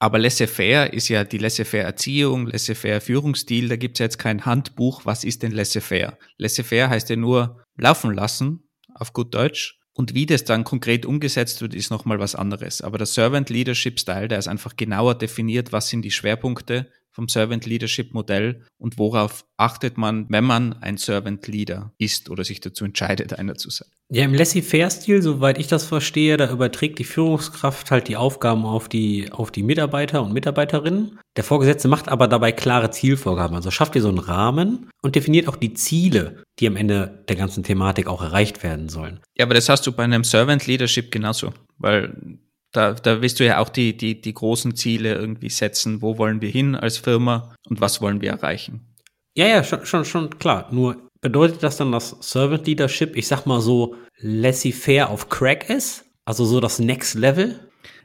Aber 0.00 0.18
laissez-faire 0.18 0.92
ist 0.92 1.08
ja 1.08 1.24
die 1.24 1.38
laissez-faire 1.38 1.84
Erziehung, 1.84 2.46
laissez-faire 2.46 3.00
Führungsstil. 3.00 3.68
Da 3.68 3.76
gibt 3.76 3.98
es 3.98 4.00
jetzt 4.00 4.18
kein 4.18 4.44
Handbuch, 4.44 5.06
was 5.06 5.24
ist 5.24 5.42
denn 5.42 5.52
laissez-faire. 5.52 6.18
Laissez-faire 6.36 6.90
heißt 6.90 7.10
ja 7.10 7.16
nur 7.16 7.64
laufen 7.76 8.12
lassen, 8.14 8.68
auf 8.94 9.12
gut 9.12 9.34
Deutsch. 9.34 9.78
Und 9.92 10.14
wie 10.14 10.26
das 10.26 10.44
dann 10.44 10.62
konkret 10.62 11.04
umgesetzt 11.04 11.60
wird, 11.60 11.74
ist 11.74 11.90
nochmal 11.90 12.20
was 12.20 12.36
anderes. 12.36 12.82
Aber 12.82 12.98
der 12.98 13.06
Servant 13.08 13.50
Leadership 13.50 13.98
Style, 13.98 14.28
der 14.28 14.38
ist 14.38 14.46
einfach 14.46 14.76
genauer 14.76 15.16
definiert, 15.16 15.72
was 15.72 15.88
sind 15.88 16.02
die 16.02 16.12
Schwerpunkte, 16.12 16.92
vom 17.18 17.26
Servant 17.26 17.66
Leadership 17.66 18.14
Modell 18.14 18.62
und 18.78 18.96
worauf 18.96 19.44
achtet 19.56 19.98
man, 19.98 20.26
wenn 20.28 20.44
man 20.44 20.74
ein 20.74 20.98
Servant 20.98 21.48
Leader 21.48 21.92
ist 21.98 22.30
oder 22.30 22.44
sich 22.44 22.60
dazu 22.60 22.84
entscheidet, 22.84 23.36
einer 23.36 23.56
zu 23.56 23.70
sein? 23.70 23.88
Ja, 24.08 24.24
im 24.24 24.34
Laissez-faire-Stil, 24.34 25.20
soweit 25.20 25.58
ich 25.58 25.66
das 25.66 25.84
verstehe, 25.84 26.36
da 26.36 26.48
überträgt 26.48 27.00
die 27.00 27.04
Führungskraft 27.04 27.90
halt 27.90 28.06
die 28.06 28.16
Aufgaben 28.16 28.64
auf 28.64 28.88
die, 28.88 29.32
auf 29.32 29.50
die 29.50 29.64
Mitarbeiter 29.64 30.22
und 30.22 30.32
Mitarbeiterinnen. 30.32 31.18
Der 31.36 31.42
Vorgesetzte 31.42 31.88
macht 31.88 32.08
aber 32.08 32.28
dabei 32.28 32.52
klare 32.52 32.92
Zielvorgaben. 32.92 33.56
Also 33.56 33.72
schafft 33.72 33.96
ihr 33.96 34.02
so 34.02 34.08
einen 34.08 34.20
Rahmen 34.20 34.88
und 35.02 35.16
definiert 35.16 35.48
auch 35.48 35.56
die 35.56 35.74
Ziele, 35.74 36.44
die 36.60 36.68
am 36.68 36.76
Ende 36.76 37.24
der 37.28 37.34
ganzen 37.34 37.64
Thematik 37.64 38.06
auch 38.06 38.22
erreicht 38.22 38.62
werden 38.62 38.88
sollen. 38.88 39.18
Ja, 39.36 39.44
aber 39.44 39.54
das 39.54 39.68
hast 39.68 39.84
du 39.88 39.90
bei 39.90 40.04
einem 40.04 40.22
Servant 40.22 40.68
Leadership 40.68 41.10
genauso, 41.10 41.52
weil 41.78 42.38
da, 42.72 42.92
da 42.92 43.22
willst 43.22 43.40
du 43.40 43.46
ja 43.46 43.58
auch 43.58 43.68
die, 43.68 43.96
die, 43.96 44.20
die 44.20 44.34
großen 44.34 44.76
Ziele 44.76 45.14
irgendwie 45.14 45.50
setzen. 45.50 46.02
Wo 46.02 46.18
wollen 46.18 46.40
wir 46.40 46.50
hin 46.50 46.74
als 46.74 46.98
Firma 46.98 47.54
und 47.68 47.80
was 47.80 48.00
wollen 48.00 48.20
wir 48.20 48.30
erreichen? 48.30 48.94
Ja, 49.34 49.46
ja, 49.46 49.64
schon, 49.64 49.86
schon, 49.86 50.04
schon 50.04 50.38
klar. 50.38 50.68
Nur 50.70 51.08
bedeutet 51.20 51.62
das 51.62 51.76
dann, 51.76 51.92
dass 51.92 52.16
Servant 52.20 52.66
Leadership, 52.66 53.16
ich 53.16 53.26
sag 53.26 53.46
mal 53.46 53.60
so, 53.60 53.96
laissez-faire 54.18 55.08
auf 55.08 55.28
Crack 55.28 55.70
ist? 55.70 56.04
Also 56.24 56.44
so 56.44 56.60
das 56.60 56.78
Next 56.78 57.14
Level? 57.14 57.58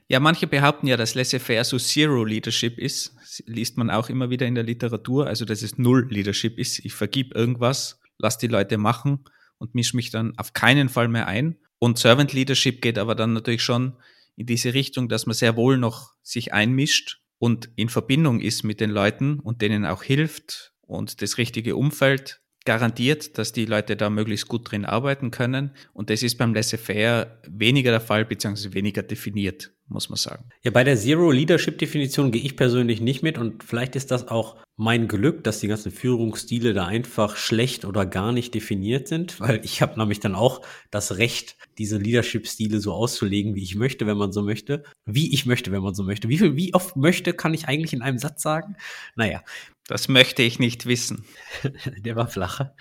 Ja, 0.08 0.20
manche 0.20 0.48
behaupten 0.48 0.88
ja, 0.88 0.96
dass 0.96 1.16
laissez-faire 1.16 1.64
so 1.64 1.78
Zero 1.78 2.24
Leadership 2.24 2.78
ist. 2.78 3.16
Das 3.20 3.44
liest 3.48 3.78
man 3.78 3.90
auch 3.90 4.10
immer 4.10 4.30
wieder 4.30 4.46
in 4.46 4.56
der 4.56 4.64
Literatur. 4.64 5.28
Also, 5.28 5.44
dass 5.44 5.62
es 5.62 5.78
Null 5.78 6.08
Leadership 6.10 6.58
ist. 6.58 6.80
Ich 6.86 6.94
vergib 6.94 7.36
irgendwas, 7.36 8.00
lass 8.18 8.38
die 8.38 8.48
Leute 8.48 8.78
machen 8.78 9.26
und 9.58 9.76
misch 9.76 9.94
mich 9.94 10.12
dann 10.12 10.38
auf 10.38 10.54
keinen 10.54 10.90
Fall 10.90 11.08
mehr 11.08 11.28
ein. 11.28 11.58
Und 11.80 11.98
Servant 11.98 12.32
Leadership 12.32 12.82
geht 12.82 12.98
aber 12.98 13.16
dann 13.16 13.34
natürlich 13.34 13.64
schon 13.64 13.98
in 14.36 14.46
diese 14.46 14.74
Richtung, 14.74 15.10
dass 15.10 15.26
man 15.26 15.34
sehr 15.34 15.56
wohl 15.56 15.78
noch 15.78 16.14
sich 16.22 16.54
einmischt 16.54 17.22
und 17.38 17.70
in 17.76 17.90
Verbindung 17.90 18.40
ist 18.40 18.64
mit 18.64 18.80
den 18.80 18.90
Leuten 18.90 19.40
und 19.40 19.62
denen 19.62 19.86
auch 19.86 20.04
hilft 20.04 20.74
und 20.82 21.22
das 21.22 21.38
richtige 21.38 21.76
Umfeld 21.76 22.42
garantiert, 22.66 23.38
dass 23.38 23.52
die 23.52 23.66
Leute 23.66 23.96
da 23.96 24.10
möglichst 24.10 24.48
gut 24.48 24.72
drin 24.72 24.86
arbeiten 24.86 25.32
können. 25.32 25.72
Und 25.94 26.10
das 26.10 26.24
ist 26.24 26.38
beim 26.38 26.54
Laissez-faire 26.54 27.42
weniger 27.48 27.92
der 27.92 28.02
Fall, 28.02 28.26
beziehungsweise 28.26 28.74
weniger 28.74 29.04
definiert, 29.04 29.74
muss 29.94 30.10
man 30.10 30.18
sagen. 30.18 30.50
Ja, 30.64 30.72
bei 30.72 30.84
der 30.84 30.98
Zero-Leadership-Definition 30.98 32.32
gehe 32.32 32.42
ich 32.42 32.58
persönlich 32.58 33.00
nicht 33.00 33.24
mit 33.24 33.38
und 33.38 33.64
vielleicht 33.64 33.96
ist 33.96 34.12
das 34.12 34.28
auch 34.28 34.58
mein 34.76 35.08
Glück, 35.08 35.44
dass 35.44 35.60
die 35.60 35.68
ganzen 35.68 35.92
Führungsstile 35.92 36.74
da 36.74 36.88
einfach 36.88 37.38
schlecht 37.38 37.86
oder 37.86 38.06
gar 38.06 38.32
nicht 38.32 38.54
definiert 38.56 39.08
sind, 39.08 39.40
weil 39.40 39.62
ich 39.64 39.82
habe 39.82 40.00
nämlich 40.00 40.20
dann 40.20 40.36
auch 40.36 40.62
das 40.92 41.18
Recht, 41.18 41.56
diese 41.78 41.98
Leadership-Stile 41.98 42.80
so 42.80 42.92
auszulegen, 42.92 43.56
wie 43.56 43.64
ich 43.64 43.76
möchte, 43.76 44.08
wenn 44.08 44.18
man 44.18 44.32
so 44.32 44.42
möchte. 44.42 44.84
Wie 45.06 45.34
ich 45.34 45.46
möchte, 45.46 45.72
wenn 45.72 45.84
man 45.84 45.94
so 45.94 46.04
möchte. 46.04 46.28
Wie 46.28 46.40
viel, 46.40 46.56
wie 46.56 46.74
oft 46.74 46.96
möchte, 46.98 47.34
kann 47.34 47.54
ich 47.54 47.68
eigentlich 47.68 47.94
in 47.94 48.02
einem 48.02 48.18
Satz 48.18 48.42
sagen? 48.42 48.76
Naja, 49.16 49.44
das 49.88 50.08
möchte 50.08 50.42
ich 50.42 50.60
nicht 50.60 50.86
wissen. 50.88 51.24
Der 52.00 52.16
war 52.16 52.28
flacher. 52.28 52.76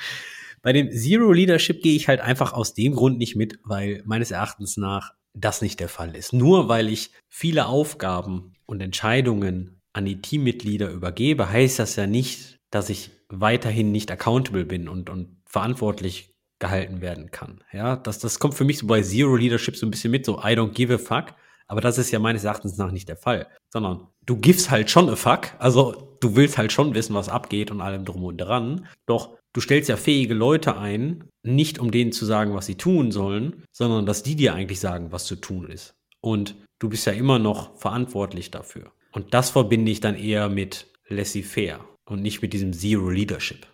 Bei 0.62 0.72
dem 0.72 0.90
Zero 0.92 1.32
Leadership 1.32 1.82
gehe 1.82 1.96
ich 1.96 2.08
halt 2.08 2.20
einfach 2.20 2.52
aus 2.52 2.72
dem 2.72 2.94
Grund 2.94 3.18
nicht 3.18 3.36
mit, 3.36 3.58
weil 3.64 4.02
meines 4.06 4.30
Erachtens 4.30 4.76
nach 4.76 5.12
das 5.34 5.62
nicht 5.62 5.80
der 5.80 5.88
Fall 5.88 6.14
ist. 6.14 6.32
Nur 6.32 6.68
weil 6.68 6.88
ich 6.88 7.12
viele 7.28 7.66
Aufgaben 7.66 8.54
und 8.66 8.80
Entscheidungen 8.80 9.80
an 9.92 10.04
die 10.04 10.20
Teammitglieder 10.20 10.90
übergebe, 10.90 11.50
heißt 11.50 11.78
das 11.78 11.96
ja 11.96 12.06
nicht, 12.06 12.58
dass 12.70 12.90
ich 12.90 13.10
weiterhin 13.28 13.92
nicht 13.92 14.10
accountable 14.10 14.64
bin 14.64 14.88
und, 14.88 15.10
und 15.10 15.36
verantwortlich 15.46 16.34
gehalten 16.58 17.00
werden 17.00 17.30
kann. 17.30 17.62
Ja, 17.72 17.96
das, 17.96 18.18
das 18.18 18.38
kommt 18.38 18.54
für 18.54 18.64
mich 18.64 18.78
so 18.78 18.86
bei 18.86 19.02
Zero 19.02 19.36
Leadership 19.36 19.76
so 19.76 19.86
ein 19.86 19.90
bisschen 19.90 20.10
mit, 20.10 20.24
so 20.24 20.38
I 20.38 20.54
don't 20.54 20.72
give 20.72 20.94
a 20.94 20.98
fuck. 20.98 21.34
Aber 21.66 21.80
das 21.80 21.98
ist 21.98 22.10
ja 22.10 22.18
meines 22.18 22.44
Erachtens 22.44 22.76
nach 22.76 22.90
nicht 22.90 23.08
der 23.08 23.16
Fall, 23.16 23.48
sondern 23.72 24.08
du 24.26 24.36
gibst 24.36 24.70
halt 24.70 24.90
schon 24.90 25.08
a 25.08 25.16
fuck. 25.16 25.48
Also 25.58 26.16
du 26.20 26.36
willst 26.36 26.58
halt 26.58 26.72
schon 26.72 26.94
wissen, 26.94 27.14
was 27.14 27.28
abgeht 27.28 27.70
und 27.70 27.80
allem 27.80 28.04
drum 28.04 28.24
und 28.24 28.38
dran. 28.38 28.86
Doch 29.06 29.38
du 29.52 29.60
stellst 29.60 29.88
ja 29.88 29.96
fähige 29.96 30.34
Leute 30.34 30.76
ein, 30.76 31.24
nicht 31.42 31.78
um 31.78 31.90
denen 31.90 32.12
zu 32.12 32.24
sagen, 32.24 32.54
was 32.54 32.66
sie 32.66 32.76
tun 32.76 33.12
sollen, 33.12 33.64
sondern 33.72 34.06
dass 34.06 34.22
die 34.22 34.36
dir 34.36 34.54
eigentlich 34.54 34.80
sagen, 34.80 35.12
was 35.12 35.26
zu 35.26 35.36
tun 35.36 35.68
ist. 35.68 35.94
Und 36.20 36.54
du 36.78 36.88
bist 36.88 37.06
ja 37.06 37.12
immer 37.12 37.38
noch 37.38 37.76
verantwortlich 37.78 38.50
dafür. 38.50 38.92
Und 39.12 39.34
das 39.34 39.50
verbinde 39.50 39.92
ich 39.92 40.00
dann 40.00 40.16
eher 40.16 40.48
mit 40.48 40.86
laissez-faire 41.08 41.84
und 42.06 42.22
nicht 42.22 42.42
mit 42.42 42.52
diesem 42.52 42.72
Zero 42.72 43.10
Leadership. 43.10 43.66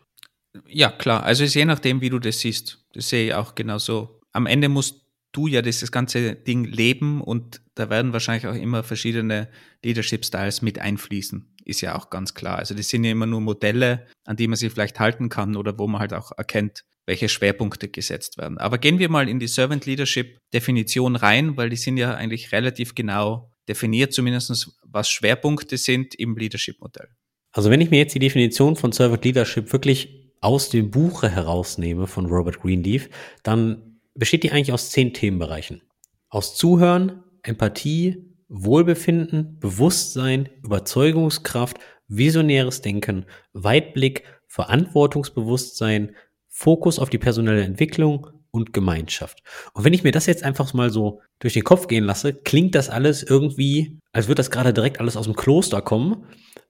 Ja, 0.67 0.91
klar. 0.91 1.23
Also 1.23 1.45
es 1.45 1.51
ist 1.51 1.55
je 1.55 1.65
nachdem, 1.65 2.01
wie 2.01 2.11
du 2.11 2.19
das 2.19 2.41
siehst. 2.41 2.85
Das 2.95 3.09
sehe 3.09 3.27
ich 3.27 3.35
auch 3.35 3.55
genauso. 3.55 4.21
Am 4.33 4.47
Ende 4.47 4.69
musst 4.69 5.03
du 5.33 5.47
ja 5.47 5.63
das 5.63 5.93
ganze 5.93 6.35
Ding 6.35 6.65
leben 6.65 7.21
und 7.21 7.61
da 7.79 7.91
werden 7.91 8.13
wahrscheinlich 8.13 8.47
auch 8.47 8.55
immer 8.55 8.83
verschiedene 8.83 9.49
Leadership-Styles 9.85 10.63
mit 10.63 10.79
einfließen. 10.79 11.55
Ist 11.65 11.81
ja 11.81 11.97
auch 11.97 12.11
ganz 12.11 12.35
klar. 12.35 12.59
Also 12.59 12.75
das 12.75 12.89
sind 12.89 13.05
ja 13.05 13.13
immer 13.13 13.27
nur 13.27 13.41
Modelle, 13.41 14.07
an 14.25 14.37
die 14.37 14.49
man 14.49 14.57
sich 14.57 14.73
vielleicht 14.73 14.99
halten 14.99 15.29
kann 15.29 15.57
oder 15.57 15.79
wo 15.79 15.87
man 15.87 16.01
halt 16.01 16.13
auch 16.13 16.33
erkennt, 16.37 16.85
welche 17.07 17.29
Schwerpunkte 17.29 17.89
gesetzt 17.89 18.37
werden. 18.39 18.59
Aber 18.59 18.79
gehen 18.79 18.99
wir 18.99 19.09
mal 19.09 19.29
in 19.29 19.39
die 19.39 19.47
Servant 19.47 19.87
Leadership 19.87 20.39
Definition 20.53 21.17
rein, 21.17 21.57
weil 21.57 21.71
die 21.71 21.77
sind 21.77 21.97
ja 21.97 22.15
eigentlich 22.15 22.53
relativ 22.53 22.95
genau 22.95 23.53
definiert, 23.69 24.13
zumindest 24.13 24.73
was 24.83 25.11
Schwerpunkte 25.11 25.77
sind 25.77 26.15
im 26.15 26.37
Leadership 26.37 26.81
Modell. 26.81 27.09
Also 27.53 27.71
wenn 27.71 27.81
ich 27.81 27.91
mir 27.91 27.99
jetzt 27.99 28.15
die 28.15 28.19
Definition 28.19 28.77
von 28.77 28.93
Servant 28.93 29.25
Leadership 29.25 29.73
wirklich 29.73 30.33
aus 30.41 30.71
dem 30.71 30.91
Buche 30.91 31.29
herausnehme 31.29 32.07
von 32.07 32.27
Robert 32.27 32.61
Greenleaf, 32.61 33.09
dann 33.43 34.01
besteht 34.15 34.43
die 34.43 34.51
eigentlich 34.53 34.73
aus 34.73 34.91
zehn 34.91 35.15
Themenbereichen. 35.15 35.83
Aus 36.29 36.57
Zuhören, 36.57 37.23
Empathie, 37.49 38.25
Wohlbefinden, 38.49 39.59
Bewusstsein, 39.59 40.49
Überzeugungskraft, 40.63 41.79
visionäres 42.09 42.81
Denken, 42.81 43.27
Weitblick, 43.53 44.25
Verantwortungsbewusstsein, 44.47 46.15
Fokus 46.49 46.99
auf 46.99 47.11
die 47.11 47.19
personelle 47.19 47.63
Entwicklung 47.63 48.29
und 48.51 48.73
Gemeinschaft. 48.73 49.43
Und 49.75 49.85
wenn 49.85 49.93
ich 49.93 50.05
mir 50.05 50.13
das 50.13 50.27
jetzt 50.27 50.43
einfach 50.43 50.73
mal 50.73 50.91
so 50.91 51.21
durch 51.39 51.55
den 51.55 51.65
Kopf 51.65 51.87
gehen 51.87 52.05
lasse, 52.05 52.33
klingt 52.33 52.75
das 52.75 52.89
alles 52.89 53.23
irgendwie, 53.23 53.99
als 54.13 54.27
würde 54.27 54.41
das 54.41 54.51
gerade 54.51 54.73
direkt 54.73 55.01
alles 55.01 55.17
aus 55.17 55.27
dem 55.27 55.37
Kloster 55.37 55.83
kommen 55.83 56.25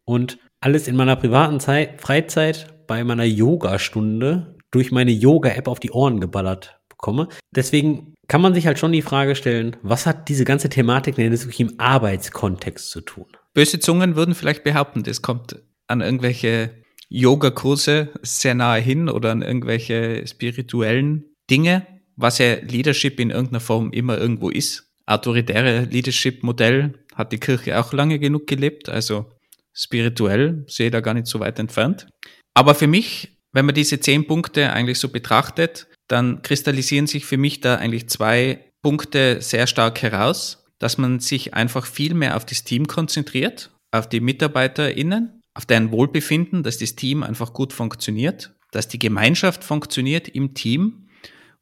und 0.05 0.39
alles 0.61 0.89
in 0.89 0.97
meiner 0.97 1.17
privaten 1.17 1.61
Zeit, 1.61 2.01
Freizeit 2.01 2.87
bei 2.87 3.05
meiner 3.05 3.25
Yoga-Stunde 3.25 4.57
durch 4.71 4.91
meine 4.91 5.13
Yoga-App 5.13 5.69
auf 5.69 5.81
die 5.81 5.93
Ohren 5.93 6.21
geballert 6.21 6.81
bekomme. 6.89 7.29
Deswegen 7.55 8.15
kann 8.29 8.43
man 8.43 8.55
sich 8.55 8.67
halt 8.67 8.79
schon 8.79 8.93
die 8.93 9.03
Frage 9.03 9.35
stellen, 9.35 9.77
was 9.83 10.07
hat 10.07 10.29
diese 10.29 10.45
ganze 10.45 10.69
Thematik 10.69 11.17
denn 11.17 11.33
jetzt 11.33 11.45
wirklich 11.45 11.61
im 11.61 11.81
Arbeitskontext 11.81 12.91
zu 12.91 13.01
tun? 13.01 13.27
Böse 13.55 13.81
Zungen 13.81 14.17
würden 14.17 14.35
vielleicht 14.35 14.65
behaupten, 14.65 15.03
das 15.03 15.23
kommt 15.23 15.57
an 15.87 16.03
irgendwelche 16.03 16.71
Yoga-Kurse 17.09 18.11
sehr 18.23 18.55
nahe 18.55 18.81
hin 18.81 19.09
oder 19.09 19.33
an 19.33 19.41
irgendwelche 19.41 20.27
spirituellen 20.27 21.25
Dinge, 21.51 21.87
was 22.17 22.39
ja 22.39 22.57
Leadership 22.57 23.19
in 23.19 23.31
irgendeiner 23.31 23.61
Form 23.61 23.93
immer 23.93 24.19
irgendwo 24.19 24.51
ist. 24.51 24.93
Autoritäre 25.07 25.85
Leadership-Modell 25.85 26.93
hat 27.15 27.33
die 27.33 27.41
Kirche 27.41 27.81
auch 27.81 27.95
lange 27.95 28.19
genug 28.19 28.47
gelebt, 28.47 28.91
also 28.91 29.33
spirituell 29.73 30.65
sehe 30.67 30.87
ich 30.87 30.93
da 30.93 31.01
gar 31.01 31.15
nicht 31.15 31.29
so 31.29 31.41
weit 31.41 31.59
entfernt. 31.59 32.07
Aber 32.53 32.75
für 32.75 32.87
mich, 32.87 33.39
wenn 33.53 33.65
man 33.65 33.75
diese 33.75 34.01
zehn 34.01 34.27
Punkte 34.27 34.71
eigentlich 34.71 34.99
so 34.99 35.09
betrachtet, 35.09 35.88
dann 36.09 36.43
kristallisieren 36.43 37.07
sich 37.07 37.25
für 37.27 37.37
mich 37.37 37.61
da 37.61 37.77
eigentlich 37.77 38.09
zwei 38.09 38.65
Punkte 38.83 39.41
sehr 39.41 39.67
stark 39.67 40.03
heraus, 40.03 40.65
dass 40.79 40.99
man 40.99 41.21
sich 41.21 41.55
einfach 41.55 41.87
viel 41.87 42.15
mehr 42.15 42.37
auf 42.37 42.47
das 42.47 42.65
Team 42.65 42.87
konzentriert, 42.87 43.71
auf 43.91 44.09
die 44.09 44.21
MitarbeiterInnen, 44.21 45.43
auf 45.55 45.67
deren 45.67 45.91
Wohlbefinden, 45.91 46.63
dass 46.63 46.79
das 46.79 46.95
Team 46.95 47.23
einfach 47.23 47.53
gut 47.53 47.73
funktioniert, 47.73 48.55
dass 48.71 48.89
die 48.89 48.99
Gemeinschaft 48.99 49.65
funktioniert 49.65 50.29
im 50.29 50.55
Team 50.55 51.09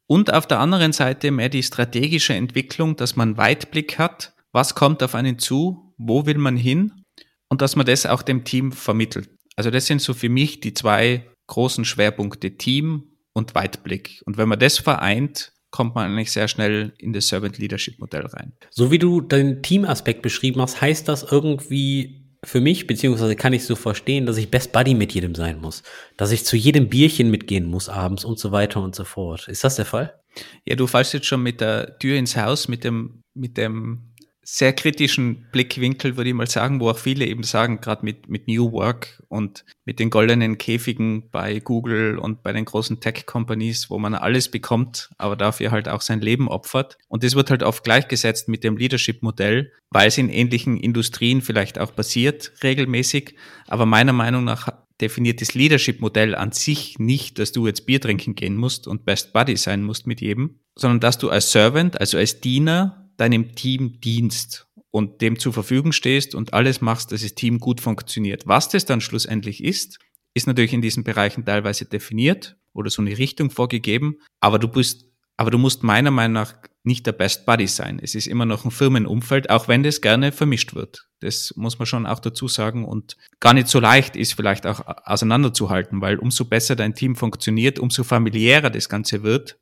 und 0.07 0.33
auf 0.33 0.47
der 0.47 0.59
anderen 0.59 0.93
Seite 0.93 1.31
mehr 1.31 1.49
die 1.49 1.63
strategische 1.63 2.33
Entwicklung, 2.33 2.95
dass 2.95 3.15
man 3.15 3.37
Weitblick 3.37 3.97
hat, 3.97 4.33
was 4.53 4.75
kommt 4.75 5.03
auf 5.03 5.15
einen 5.15 5.39
zu, 5.39 5.93
wo 5.97 6.25
will 6.25 6.37
man 6.37 6.55
hin 6.55 7.03
und 7.49 7.61
dass 7.61 7.75
man 7.75 7.85
das 7.85 8.05
auch 8.05 8.21
dem 8.21 8.43
Team 8.43 8.71
vermittelt. 8.71 9.29
Also 9.55 9.71
das 9.71 9.87
sind 9.87 10.01
so 10.01 10.13
für 10.13 10.29
mich 10.29 10.59
die 10.59 10.73
zwei 10.73 11.27
großen 11.47 11.85
Schwerpunkte 11.85 12.57
Team 12.57 13.16
und 13.37 13.53
Weitblick. 13.55 14.21
Und 14.25 14.37
wenn 14.37 14.49
man 14.49 14.59
das 14.59 14.79
vereint, 14.79 15.53
kommt 15.69 15.93
man 15.95 16.11
eigentlich 16.11 16.31
sehr 16.31 16.47
schnell 16.47 16.93
in 16.97 17.13
das 17.13 17.27
Servant 17.27 17.59
Leadership 17.59 17.99
Modell 17.99 18.25
rein. 18.25 18.53
So 18.71 18.89
wie 18.89 18.97
du 18.97 19.21
den 19.21 19.61
Teamaspekt 19.61 20.23
beschrieben 20.23 20.59
hast, 20.61 20.81
heißt 20.81 21.07
das 21.07 21.23
irgendwie 21.23 22.23
für 22.43 22.61
mich, 22.61 22.87
beziehungsweise 22.87 23.35
kann 23.35 23.53
ich 23.53 23.65
so 23.65 23.75
verstehen, 23.75 24.25
dass 24.25 24.37
ich 24.37 24.49
Best 24.49 24.71
Buddy 24.71 24.95
mit 24.95 25.13
jedem 25.13 25.35
sein 25.35 25.61
muss, 25.61 25.83
dass 26.17 26.31
ich 26.31 26.45
zu 26.45 26.55
jedem 26.55 26.89
Bierchen 26.89 27.29
mitgehen 27.29 27.65
muss 27.65 27.89
abends 27.89 28.25
und 28.25 28.39
so 28.39 28.51
weiter 28.51 28.81
und 28.81 28.95
so 28.95 29.03
fort. 29.03 29.47
Ist 29.47 29.63
das 29.63 29.75
der 29.75 29.85
Fall? 29.85 30.19
Ja, 30.65 30.75
du 30.75 30.87
fallst 30.87 31.13
jetzt 31.13 31.27
schon 31.27 31.43
mit 31.43 31.61
der 31.61 31.99
Tür 31.99 32.17
ins 32.17 32.37
Haus, 32.37 32.67
mit 32.67 32.83
dem, 32.83 33.21
mit 33.35 33.57
dem 33.57 34.06
sehr 34.49 34.71
kritischen 34.71 35.45
Blickwinkel, 35.51 36.15
würde 36.15 36.29
ich 36.29 36.33
mal 36.33 36.47
sagen, 36.47 36.79
wo 36.79 36.89
auch 36.89 36.97
viele 36.97 37.25
eben 37.25 37.43
sagen, 37.43 37.81
gerade 37.81 38.05
mit, 38.05 38.29
mit 38.29 38.47
New 38.47 38.71
Work 38.71 39.21
und 39.27 39.65
mit 39.83 39.99
den 39.99 40.09
goldenen 40.09 40.57
Käfigen 40.57 41.29
bei 41.29 41.59
Google 41.59 42.17
und 42.17 42.43
bei 42.43 42.53
den 42.53 42.63
großen 42.63 43.01
Tech-Companies, 43.01 43.89
wo 43.89 43.99
man 43.99 44.15
alles 44.15 44.49
bekommt, 44.49 45.09
aber 45.17 45.35
dafür 45.35 45.71
halt 45.71 45.89
auch 45.89 45.99
sein 45.99 46.21
Leben 46.21 46.47
opfert. 46.47 46.97
Und 47.09 47.25
das 47.25 47.35
wird 47.35 47.49
halt 47.49 47.61
oft 47.61 47.83
gleichgesetzt 47.83 48.47
mit 48.47 48.63
dem 48.63 48.77
Leadership-Modell, 48.77 49.73
weil 49.89 50.07
es 50.07 50.17
in 50.17 50.29
ähnlichen 50.29 50.77
Industrien 50.77 51.41
vielleicht 51.41 51.77
auch 51.77 51.93
passiert, 51.93 52.53
regelmäßig. 52.63 53.35
Aber 53.67 53.85
meiner 53.85 54.13
Meinung 54.13 54.45
nach 54.45 54.69
definiert 55.01 55.41
das 55.41 55.55
Leadership-Modell 55.55 56.35
an 56.35 56.53
sich 56.53 56.99
nicht, 56.99 57.37
dass 57.37 57.51
du 57.51 57.67
jetzt 57.67 57.85
Bier 57.85 57.99
trinken 57.99 58.35
gehen 58.35 58.55
musst 58.55 58.87
und 58.87 59.03
Best 59.03 59.33
Buddy 59.33 59.57
sein 59.57 59.83
musst 59.83 60.07
mit 60.07 60.21
jedem, 60.21 60.61
sondern 60.73 61.01
dass 61.01 61.17
du 61.17 61.29
als 61.29 61.51
Servant, 61.51 61.99
also 61.99 62.17
als 62.17 62.39
Diener, 62.39 63.06
deinem 63.17 63.55
Team 63.55 63.99
dienst 63.99 64.67
und 64.91 65.21
dem 65.21 65.37
zur 65.37 65.53
Verfügung 65.53 65.91
stehst 65.91 66.35
und 66.35 66.53
alles 66.53 66.81
machst, 66.81 67.11
dass 67.11 67.21
das 67.21 67.35
Team 67.35 67.59
gut 67.59 67.81
funktioniert. 67.81 68.47
Was 68.47 68.69
das 68.69 68.85
dann 68.85 69.01
schlussendlich 69.01 69.63
ist, 69.63 69.99
ist 70.33 70.47
natürlich 70.47 70.73
in 70.73 70.81
diesen 70.81 71.03
Bereichen 71.03 71.45
teilweise 71.45 71.85
definiert 71.85 72.57
oder 72.73 72.89
so 72.89 73.01
eine 73.01 73.17
Richtung 73.17 73.49
vorgegeben, 73.49 74.17
aber 74.39 74.59
du 74.59 74.67
bist, 74.67 75.05
aber 75.35 75.51
du 75.51 75.57
musst 75.57 75.83
meiner 75.83 76.11
Meinung 76.11 76.33
nach 76.33 76.55
nicht 76.83 77.05
der 77.05 77.11
Best 77.11 77.45
Buddy 77.45 77.67
sein. 77.67 77.99
Es 78.01 78.15
ist 78.15 78.27
immer 78.27 78.45
noch 78.45 78.63
ein 78.63 78.71
Firmenumfeld, 78.71 79.49
auch 79.49 79.67
wenn 79.67 79.83
das 79.83 80.01
gerne 80.01 80.31
vermischt 80.31 80.73
wird. 80.73 81.07
Das 81.19 81.53
muss 81.57 81.79
man 81.79 81.85
schon 81.85 82.05
auch 82.05 82.19
dazu 82.19 82.47
sagen 82.47 82.85
und 82.85 83.17
gar 83.39 83.53
nicht 83.53 83.67
so 83.67 83.79
leicht 83.79 84.15
ist 84.15 84.33
vielleicht 84.33 84.65
auch 84.65 84.81
auseinanderzuhalten, 85.05 86.01
weil 86.01 86.17
umso 86.17 86.45
besser 86.45 86.75
dein 86.75 86.95
Team 86.95 87.15
funktioniert, 87.15 87.77
umso 87.77 88.03
familiärer 88.03 88.69
das 88.69 88.89
Ganze 88.89 89.23
wird, 89.23 89.59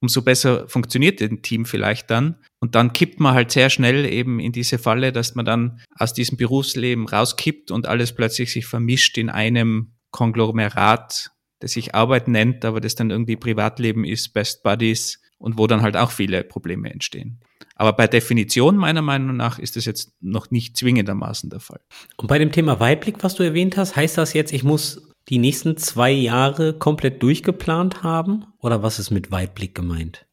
umso 0.00 0.22
besser 0.22 0.68
funktioniert 0.68 1.20
ein 1.20 1.42
Team 1.42 1.64
vielleicht 1.64 2.10
dann. 2.10 2.36
Und 2.60 2.74
dann 2.74 2.92
kippt 2.92 3.20
man 3.20 3.34
halt 3.34 3.52
sehr 3.52 3.70
schnell 3.70 4.04
eben 4.04 4.40
in 4.40 4.52
diese 4.52 4.78
Falle, 4.78 5.12
dass 5.12 5.34
man 5.34 5.44
dann 5.44 5.80
aus 5.96 6.12
diesem 6.12 6.36
Berufsleben 6.36 7.06
rauskippt 7.08 7.70
und 7.70 7.86
alles 7.86 8.14
plötzlich 8.14 8.52
sich 8.52 8.66
vermischt 8.66 9.16
in 9.16 9.30
einem 9.30 9.92
Konglomerat, 10.10 11.30
das 11.60 11.72
sich 11.72 11.94
Arbeit 11.94 12.28
nennt, 12.28 12.64
aber 12.64 12.80
das 12.80 12.94
dann 12.94 13.10
irgendwie 13.10 13.36
Privatleben 13.36 14.04
ist, 14.04 14.32
Best 14.32 14.62
Buddies 14.62 15.20
und 15.38 15.56
wo 15.56 15.66
dann 15.66 15.82
halt 15.82 15.96
auch 15.96 16.10
viele 16.10 16.42
Probleme 16.42 16.90
entstehen. 16.90 17.40
Aber 17.76 17.92
bei 17.92 18.08
Definition 18.08 18.76
meiner 18.76 19.02
Meinung 19.02 19.36
nach 19.36 19.60
ist 19.60 19.76
das 19.76 19.84
jetzt 19.84 20.12
noch 20.20 20.50
nicht 20.50 20.76
zwingendermaßen 20.76 21.48
der 21.50 21.60
Fall. 21.60 21.80
Und 22.16 22.26
bei 22.26 22.38
dem 22.38 22.50
Thema 22.50 22.80
Weitblick, 22.80 23.22
was 23.22 23.36
du 23.36 23.44
erwähnt 23.44 23.76
hast, 23.76 23.94
heißt 23.94 24.18
das 24.18 24.32
jetzt, 24.32 24.52
ich 24.52 24.64
muss 24.64 25.08
die 25.28 25.38
nächsten 25.38 25.76
zwei 25.76 26.10
Jahre 26.10 26.72
komplett 26.72 27.22
durchgeplant 27.22 28.02
haben? 28.02 28.46
Oder 28.58 28.82
was 28.82 28.98
ist 28.98 29.10
mit 29.10 29.30
Weitblick 29.30 29.74
gemeint? 29.74 30.26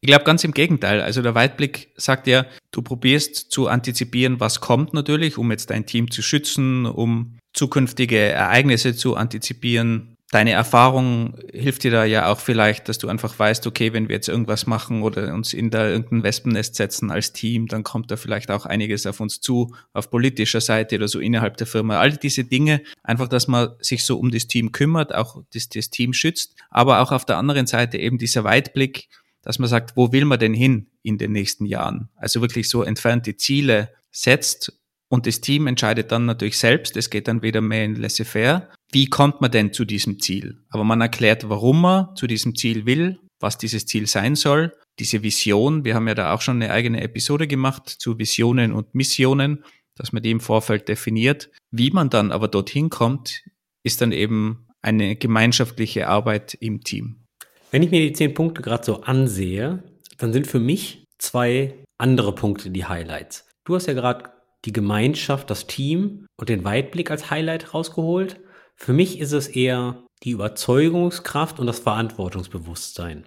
Ich 0.00 0.06
glaube 0.06 0.24
ganz 0.24 0.44
im 0.44 0.52
Gegenteil. 0.52 1.00
Also 1.00 1.22
der 1.22 1.34
Weitblick 1.34 1.92
sagt 1.96 2.26
ja, 2.26 2.46
du 2.70 2.82
probierst 2.82 3.50
zu 3.50 3.68
antizipieren, 3.68 4.38
was 4.38 4.60
kommt 4.60 4.94
natürlich, 4.94 5.38
um 5.38 5.50
jetzt 5.50 5.70
dein 5.70 5.86
Team 5.86 6.10
zu 6.10 6.22
schützen, 6.22 6.86
um 6.86 7.38
zukünftige 7.52 8.18
Ereignisse 8.18 8.94
zu 8.94 9.16
antizipieren, 9.16 10.16
deine 10.30 10.52
Erfahrung 10.52 11.38
hilft 11.52 11.84
dir 11.84 11.90
da 11.90 12.04
ja 12.04 12.30
auch 12.30 12.38
vielleicht, 12.38 12.88
dass 12.88 12.98
du 12.98 13.08
einfach 13.08 13.38
weißt, 13.38 13.66
okay, 13.66 13.92
wenn 13.92 14.08
wir 14.08 14.16
jetzt 14.16 14.28
irgendwas 14.28 14.66
machen 14.66 15.02
oder 15.02 15.32
uns 15.34 15.54
in 15.54 15.70
da 15.70 15.88
irgendein 15.88 16.22
Wespennest 16.22 16.74
setzen 16.74 17.10
als 17.10 17.32
Team, 17.32 17.66
dann 17.66 17.82
kommt 17.82 18.10
da 18.10 18.16
vielleicht 18.16 18.50
auch 18.50 18.66
einiges 18.66 19.06
auf 19.06 19.20
uns 19.20 19.40
zu, 19.40 19.74
auf 19.92 20.10
politischer 20.10 20.60
Seite 20.60 20.96
oder 20.96 21.08
so 21.08 21.18
innerhalb 21.18 21.56
der 21.56 21.66
Firma. 21.66 21.98
All 21.98 22.12
diese 22.12 22.44
Dinge, 22.44 22.82
einfach, 23.02 23.28
dass 23.28 23.48
man 23.48 23.70
sich 23.80 24.04
so 24.04 24.18
um 24.18 24.30
das 24.30 24.46
Team 24.46 24.72
kümmert, 24.72 25.14
auch 25.14 25.42
das, 25.54 25.68
das 25.70 25.88
Team 25.90 26.12
schützt, 26.12 26.54
aber 26.68 27.00
auch 27.00 27.10
auf 27.10 27.24
der 27.24 27.38
anderen 27.38 27.66
Seite 27.66 27.96
eben 27.96 28.18
dieser 28.18 28.44
Weitblick, 28.44 29.08
dass 29.48 29.58
man 29.58 29.70
sagt, 29.70 29.96
wo 29.96 30.12
will 30.12 30.26
man 30.26 30.38
denn 30.38 30.52
hin 30.52 30.88
in 31.02 31.16
den 31.16 31.32
nächsten 31.32 31.64
Jahren? 31.64 32.10
Also 32.16 32.42
wirklich 32.42 32.68
so 32.68 32.82
entfernte 32.82 33.38
Ziele 33.38 33.94
setzt 34.10 34.78
und 35.08 35.26
das 35.26 35.40
Team 35.40 35.66
entscheidet 35.66 36.12
dann 36.12 36.26
natürlich 36.26 36.58
selbst, 36.58 36.98
es 36.98 37.08
geht 37.08 37.28
dann 37.28 37.40
wieder 37.40 37.62
mehr 37.62 37.82
in 37.86 37.96
laissez-faire. 37.96 38.68
Wie 38.92 39.06
kommt 39.06 39.40
man 39.40 39.50
denn 39.50 39.72
zu 39.72 39.86
diesem 39.86 40.20
Ziel? 40.20 40.58
Aber 40.68 40.84
man 40.84 41.00
erklärt, 41.00 41.48
warum 41.48 41.80
man 41.80 42.14
zu 42.14 42.26
diesem 42.26 42.56
Ziel 42.56 42.84
will, 42.84 43.20
was 43.40 43.56
dieses 43.56 43.86
Ziel 43.86 44.06
sein 44.06 44.34
soll, 44.34 44.74
diese 44.98 45.22
Vision. 45.22 45.82
Wir 45.82 45.94
haben 45.94 46.08
ja 46.08 46.14
da 46.14 46.34
auch 46.34 46.42
schon 46.42 46.56
eine 46.56 46.70
eigene 46.70 47.00
Episode 47.00 47.46
gemacht 47.46 47.88
zu 47.88 48.18
Visionen 48.18 48.74
und 48.74 48.94
Missionen, 48.94 49.64
dass 49.94 50.12
man 50.12 50.22
die 50.22 50.30
im 50.30 50.40
Vorfeld 50.40 50.88
definiert. 50.88 51.50
Wie 51.70 51.90
man 51.90 52.10
dann 52.10 52.32
aber 52.32 52.48
dorthin 52.48 52.90
kommt, 52.90 53.44
ist 53.82 54.02
dann 54.02 54.12
eben 54.12 54.66
eine 54.82 55.16
gemeinschaftliche 55.16 56.06
Arbeit 56.06 56.52
im 56.52 56.82
Team. 56.82 57.24
Wenn 57.70 57.82
ich 57.82 57.90
mir 57.90 58.00
die 58.00 58.12
zehn 58.12 58.32
Punkte 58.34 58.62
gerade 58.62 58.84
so 58.84 59.02
ansehe, 59.02 59.82
dann 60.16 60.32
sind 60.32 60.46
für 60.46 60.60
mich 60.60 61.04
zwei 61.18 61.74
andere 61.98 62.34
Punkte 62.34 62.70
die 62.70 62.86
Highlights. 62.86 63.46
Du 63.64 63.74
hast 63.74 63.86
ja 63.86 63.92
gerade 63.92 64.30
die 64.64 64.72
Gemeinschaft, 64.72 65.50
das 65.50 65.66
Team 65.66 66.26
und 66.38 66.48
den 66.48 66.64
Weitblick 66.64 67.10
als 67.10 67.30
Highlight 67.30 67.74
rausgeholt. 67.74 68.40
Für 68.74 68.92
mich 68.92 69.20
ist 69.20 69.32
es 69.32 69.48
eher 69.48 70.02
die 70.22 70.30
Überzeugungskraft 70.30 71.60
und 71.60 71.66
das 71.66 71.78
Verantwortungsbewusstsein. 71.80 73.24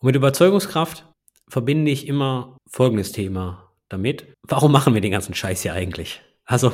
Und 0.00 0.06
mit 0.06 0.16
Überzeugungskraft 0.16 1.06
verbinde 1.48 1.90
ich 1.90 2.08
immer 2.08 2.56
folgendes 2.68 3.12
Thema 3.12 3.70
damit. 3.88 4.26
Warum 4.46 4.72
machen 4.72 4.94
wir 4.94 5.00
den 5.00 5.12
ganzen 5.12 5.34
Scheiß 5.34 5.62
hier 5.62 5.72
eigentlich? 5.72 6.20
Also 6.44 6.72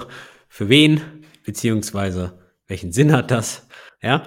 für 0.48 0.68
wen, 0.68 1.02
beziehungsweise 1.44 2.38
welchen 2.66 2.92
Sinn 2.92 3.12
hat 3.12 3.30
das? 3.30 3.68
Ja. 4.00 4.24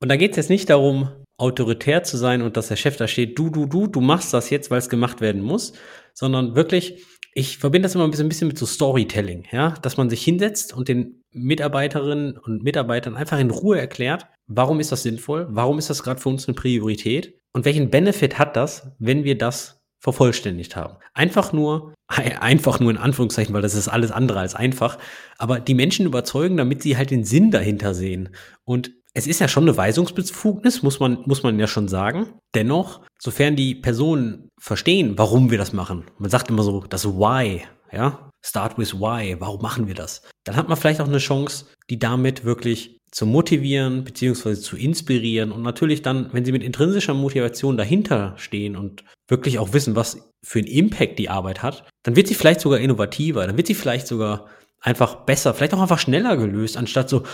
Und 0.00 0.08
da 0.08 0.16
geht 0.16 0.32
es 0.32 0.36
jetzt 0.36 0.50
nicht 0.50 0.70
darum, 0.70 1.10
autoritär 1.42 2.04
zu 2.04 2.16
sein 2.16 2.40
und 2.40 2.56
dass 2.56 2.68
der 2.68 2.76
Chef 2.76 2.96
da 2.96 3.08
steht, 3.08 3.36
du, 3.36 3.50
du, 3.50 3.66
du, 3.66 3.88
du 3.88 4.00
machst 4.00 4.32
das 4.32 4.48
jetzt, 4.48 4.70
weil 4.70 4.78
es 4.78 4.88
gemacht 4.88 5.20
werden 5.20 5.42
muss, 5.42 5.72
sondern 6.14 6.54
wirklich, 6.54 7.04
ich 7.34 7.58
verbinde 7.58 7.86
das 7.86 7.96
immer 7.96 8.04
ein 8.04 8.10
bisschen, 8.10 8.46
mit 8.48 8.58
so 8.58 8.64
Storytelling, 8.64 9.46
ja, 9.50 9.70
dass 9.82 9.96
man 9.96 10.08
sich 10.08 10.22
hinsetzt 10.22 10.72
und 10.72 10.86
den 10.86 11.24
Mitarbeiterinnen 11.32 12.38
und 12.38 12.62
Mitarbeitern 12.62 13.16
einfach 13.16 13.40
in 13.40 13.50
Ruhe 13.50 13.78
erklärt, 13.78 14.26
warum 14.46 14.78
ist 14.78 14.92
das 14.92 15.02
sinnvoll, 15.02 15.48
warum 15.50 15.78
ist 15.78 15.90
das 15.90 16.04
gerade 16.04 16.20
für 16.20 16.28
uns 16.28 16.46
eine 16.46 16.54
Priorität 16.54 17.34
und 17.52 17.64
welchen 17.64 17.90
Benefit 17.90 18.38
hat 18.38 18.54
das, 18.54 18.92
wenn 19.00 19.24
wir 19.24 19.36
das 19.36 19.82
vervollständigt 19.98 20.76
haben. 20.76 20.96
Einfach 21.12 21.52
nur, 21.52 21.92
einfach 22.08 22.78
nur 22.78 22.92
in 22.92 22.98
Anführungszeichen, 22.98 23.52
weil 23.52 23.62
das 23.62 23.74
ist 23.74 23.88
alles 23.88 24.12
andere 24.12 24.38
als 24.38 24.54
einfach, 24.54 24.96
aber 25.38 25.58
die 25.58 25.74
Menschen 25.74 26.06
überzeugen, 26.06 26.56
damit 26.56 26.82
sie 26.82 26.96
halt 26.96 27.10
den 27.10 27.24
Sinn 27.24 27.50
dahinter 27.50 27.94
sehen. 27.94 28.28
Und 28.64 28.92
es 29.14 29.26
ist 29.26 29.40
ja 29.40 29.48
schon 29.48 29.64
eine 29.64 29.76
Weisungsbefugnis, 29.76 30.82
muss 30.82 31.00
man, 31.00 31.18
muss 31.26 31.42
man 31.42 31.58
ja 31.58 31.66
schon 31.66 31.88
sagen. 31.88 32.34
Dennoch, 32.54 33.02
sofern 33.18 33.56
die 33.56 33.74
Personen 33.74 34.48
verstehen, 34.58 35.14
warum 35.16 35.50
wir 35.50 35.58
das 35.58 35.72
machen, 35.72 36.04
man 36.18 36.30
sagt 36.30 36.50
immer 36.50 36.62
so, 36.62 36.80
das 36.88 37.06
Why, 37.06 37.62
ja, 37.92 38.30
start 38.44 38.78
with 38.78 38.94
Why, 38.94 39.36
warum 39.38 39.60
machen 39.60 39.86
wir 39.86 39.94
das? 39.94 40.22
Dann 40.44 40.56
hat 40.56 40.68
man 40.68 40.76
vielleicht 40.76 41.00
auch 41.00 41.08
eine 41.08 41.18
Chance, 41.18 41.66
die 41.90 41.98
damit 41.98 42.44
wirklich 42.44 42.98
zu 43.10 43.26
motivieren 43.26 44.04
beziehungsweise 44.04 44.62
zu 44.62 44.76
inspirieren 44.76 45.52
und 45.52 45.62
natürlich 45.62 46.00
dann, 46.00 46.30
wenn 46.32 46.46
sie 46.46 46.52
mit 46.52 46.62
intrinsischer 46.62 47.12
Motivation 47.12 47.76
dahinter 47.76 48.32
stehen 48.38 48.74
und 48.74 49.04
wirklich 49.28 49.58
auch 49.58 49.74
wissen, 49.74 49.94
was 49.94 50.32
für 50.42 50.60
einen 50.60 50.68
Impact 50.68 51.18
die 51.18 51.28
Arbeit 51.28 51.62
hat, 51.62 51.84
dann 52.04 52.16
wird 52.16 52.28
sie 52.28 52.34
vielleicht 52.34 52.60
sogar 52.60 52.80
innovativer, 52.80 53.46
dann 53.46 53.58
wird 53.58 53.66
sie 53.66 53.74
vielleicht 53.74 54.06
sogar 54.06 54.46
einfach 54.80 55.26
besser, 55.26 55.52
vielleicht 55.52 55.74
auch 55.74 55.82
einfach 55.82 55.98
schneller 55.98 56.38
gelöst, 56.38 56.78
anstatt 56.78 57.10
so, 57.10 57.24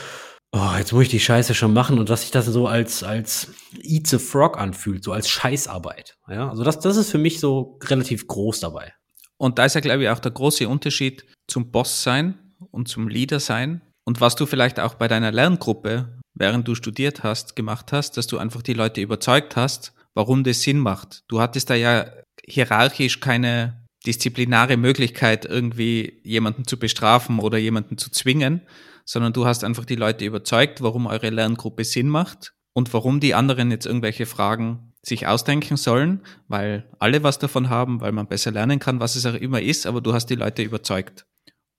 oh, 0.52 0.70
jetzt 0.76 0.92
muss 0.92 1.04
ich 1.04 1.08
die 1.08 1.20
Scheiße 1.20 1.54
schon 1.54 1.72
machen 1.72 1.98
und 1.98 2.08
dass 2.08 2.22
sich 2.22 2.30
das 2.30 2.46
so 2.46 2.66
als, 2.66 3.02
als 3.02 3.52
Eat 3.82 4.06
the 4.06 4.18
Frog 4.18 4.58
anfühlt, 4.58 5.04
so 5.04 5.12
als 5.12 5.28
Scheißarbeit. 5.28 6.16
Ja, 6.28 6.48
also 6.48 6.64
das, 6.64 6.80
das 6.80 6.96
ist 6.96 7.10
für 7.10 7.18
mich 7.18 7.40
so 7.40 7.78
relativ 7.84 8.26
groß 8.26 8.60
dabei. 8.60 8.92
Und 9.36 9.58
da 9.58 9.66
ist 9.66 9.74
ja, 9.74 9.80
glaube 9.80 10.02
ich, 10.02 10.08
auch 10.08 10.18
der 10.18 10.32
große 10.32 10.68
Unterschied 10.68 11.24
zum 11.46 11.70
Boss 11.70 12.02
sein 12.02 12.38
und 12.70 12.88
zum 12.88 13.08
Leader 13.08 13.40
sein. 13.40 13.82
Und 14.04 14.20
was 14.20 14.36
du 14.36 14.46
vielleicht 14.46 14.80
auch 14.80 14.94
bei 14.94 15.06
deiner 15.06 15.30
Lerngruppe, 15.30 16.18
während 16.34 16.66
du 16.66 16.74
studiert 16.74 17.22
hast, 17.22 17.54
gemacht 17.54 17.92
hast, 17.92 18.16
dass 18.16 18.26
du 18.26 18.38
einfach 18.38 18.62
die 18.62 18.74
Leute 18.74 19.00
überzeugt 19.00 19.54
hast, 19.54 19.92
warum 20.14 20.44
das 20.44 20.62
Sinn 20.62 20.78
macht. 20.78 21.22
Du 21.28 21.40
hattest 21.40 21.70
da 21.70 21.74
ja 21.74 22.10
hierarchisch 22.44 23.20
keine 23.20 23.86
disziplinare 24.06 24.76
Möglichkeit, 24.76 25.44
irgendwie 25.44 26.20
jemanden 26.24 26.66
zu 26.66 26.78
bestrafen 26.78 27.38
oder 27.38 27.58
jemanden 27.58 27.98
zu 27.98 28.10
zwingen, 28.10 28.62
sondern 29.08 29.32
du 29.32 29.46
hast 29.46 29.64
einfach 29.64 29.86
die 29.86 29.96
Leute 29.96 30.26
überzeugt, 30.26 30.82
warum 30.82 31.06
eure 31.06 31.30
Lerngruppe 31.30 31.82
Sinn 31.82 32.10
macht 32.10 32.52
und 32.74 32.92
warum 32.92 33.20
die 33.20 33.34
anderen 33.34 33.70
jetzt 33.70 33.86
irgendwelche 33.86 34.26
Fragen 34.26 34.92
sich 35.02 35.26
ausdenken 35.26 35.78
sollen, 35.78 36.20
weil 36.46 36.90
alle 36.98 37.22
was 37.22 37.38
davon 37.38 37.70
haben, 37.70 38.02
weil 38.02 38.12
man 38.12 38.28
besser 38.28 38.50
lernen 38.50 38.80
kann, 38.80 39.00
was 39.00 39.16
es 39.16 39.24
auch 39.24 39.34
immer 39.34 39.62
ist, 39.62 39.86
aber 39.86 40.02
du 40.02 40.12
hast 40.12 40.26
die 40.26 40.34
Leute 40.34 40.62
überzeugt. 40.62 41.24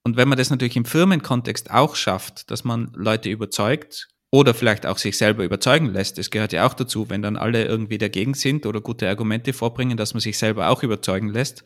Und 0.03 0.17
wenn 0.17 0.27
man 0.27 0.39
das 0.39 0.49
natürlich 0.49 0.75
im 0.75 0.85
Firmenkontext 0.85 1.69
auch 1.69 1.95
schafft, 1.95 2.49
dass 2.49 2.63
man 2.63 2.91
Leute 2.95 3.29
überzeugt 3.29 4.07
oder 4.31 4.55
vielleicht 4.55 4.87
auch 4.87 4.97
sich 4.97 5.15
selber 5.15 5.43
überzeugen 5.43 5.93
lässt, 5.93 6.17
das 6.17 6.31
gehört 6.31 6.51
ja 6.51 6.65
auch 6.65 6.73
dazu, 6.73 7.11
wenn 7.11 7.21
dann 7.21 7.37
alle 7.37 7.63
irgendwie 7.63 7.99
dagegen 7.99 8.33
sind 8.33 8.65
oder 8.65 8.81
gute 8.81 9.07
Argumente 9.07 9.53
vorbringen, 9.53 9.97
dass 9.97 10.15
man 10.15 10.21
sich 10.21 10.39
selber 10.39 10.69
auch 10.69 10.81
überzeugen 10.81 11.29
lässt. 11.29 11.63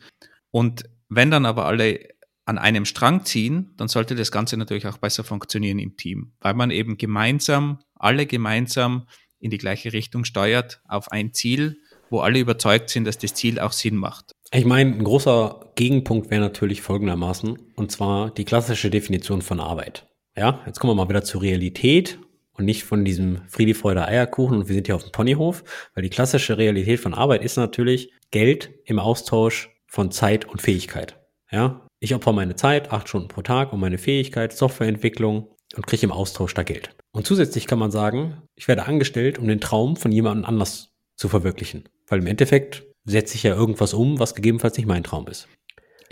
Und 0.50 0.84
wenn 1.08 1.30
dann 1.30 1.46
aber 1.46 1.64
alle 1.64 2.00
an 2.44 2.58
einem 2.58 2.84
Strang 2.84 3.24
ziehen, 3.24 3.72
dann 3.76 3.88
sollte 3.88 4.14
das 4.14 4.30
Ganze 4.30 4.56
natürlich 4.56 4.86
auch 4.86 4.98
besser 4.98 5.24
funktionieren 5.24 5.78
im 5.78 5.96
Team, 5.96 6.32
weil 6.40 6.54
man 6.54 6.70
eben 6.70 6.96
gemeinsam, 6.96 7.80
alle 7.94 8.26
gemeinsam 8.26 9.06
in 9.40 9.50
die 9.50 9.58
gleiche 9.58 9.92
Richtung 9.92 10.24
steuert 10.24 10.80
auf 10.88 11.10
ein 11.12 11.32
Ziel, 11.32 11.78
wo 12.10 12.20
alle 12.20 12.38
überzeugt 12.38 12.90
sind, 12.90 13.06
dass 13.06 13.18
das 13.18 13.34
Ziel 13.34 13.58
auch 13.58 13.72
Sinn 13.72 13.96
macht. 13.96 14.32
Ich 14.52 14.64
meine, 14.64 14.90
ein 14.90 15.04
großer 15.04 15.72
Gegenpunkt 15.74 16.30
wäre 16.30 16.40
natürlich 16.40 16.80
folgendermaßen, 16.80 17.58
und 17.74 17.90
zwar 17.90 18.30
die 18.30 18.44
klassische 18.44 18.90
Definition 18.90 19.42
von 19.42 19.60
Arbeit. 19.60 20.06
Ja, 20.36 20.60
jetzt 20.66 20.80
kommen 20.80 20.92
wir 20.92 21.02
mal 21.02 21.08
wieder 21.08 21.24
zur 21.24 21.42
Realität 21.42 22.18
und 22.52 22.64
nicht 22.64 22.84
von 22.84 23.04
diesem 23.04 23.40
Friede, 23.48 23.74
Freude, 23.74 24.06
Eierkuchen 24.06 24.58
und 24.58 24.68
wir 24.68 24.74
sind 24.74 24.86
hier 24.86 24.96
auf 24.96 25.02
dem 25.02 25.12
Ponyhof, 25.12 25.64
weil 25.94 26.02
die 26.02 26.10
klassische 26.10 26.56
Realität 26.56 27.00
von 27.00 27.14
Arbeit 27.14 27.42
ist 27.42 27.56
natürlich 27.56 28.12
Geld 28.30 28.70
im 28.84 28.98
Austausch 28.98 29.70
von 29.86 30.10
Zeit 30.10 30.44
und 30.44 30.62
Fähigkeit. 30.62 31.20
Ja, 31.50 31.83
ich 32.04 32.14
opfer 32.14 32.32
meine 32.32 32.54
Zeit, 32.54 32.92
acht 32.92 33.08
Stunden 33.08 33.28
pro 33.28 33.42
Tag 33.42 33.72
und 33.72 33.80
meine 33.80 33.98
Fähigkeit, 33.98 34.52
Softwareentwicklung 34.52 35.48
und 35.74 35.86
kriege 35.86 36.04
im 36.04 36.12
Austausch 36.12 36.54
da 36.54 36.62
Geld. 36.62 36.94
Und 37.12 37.26
zusätzlich 37.26 37.66
kann 37.66 37.78
man 37.78 37.90
sagen, 37.90 38.42
ich 38.56 38.68
werde 38.68 38.86
angestellt, 38.86 39.38
um 39.38 39.48
den 39.48 39.60
Traum 39.60 39.96
von 39.96 40.12
jemandem 40.12 40.44
anders 40.44 40.90
zu 41.16 41.28
verwirklichen. 41.28 41.88
Weil 42.06 42.20
im 42.20 42.26
Endeffekt 42.26 42.84
setze 43.04 43.36
ich 43.36 43.42
ja 43.42 43.54
irgendwas 43.54 43.94
um, 43.94 44.18
was 44.18 44.34
gegebenenfalls 44.34 44.76
nicht 44.76 44.86
mein 44.86 45.02
Traum 45.02 45.26
ist. 45.28 45.48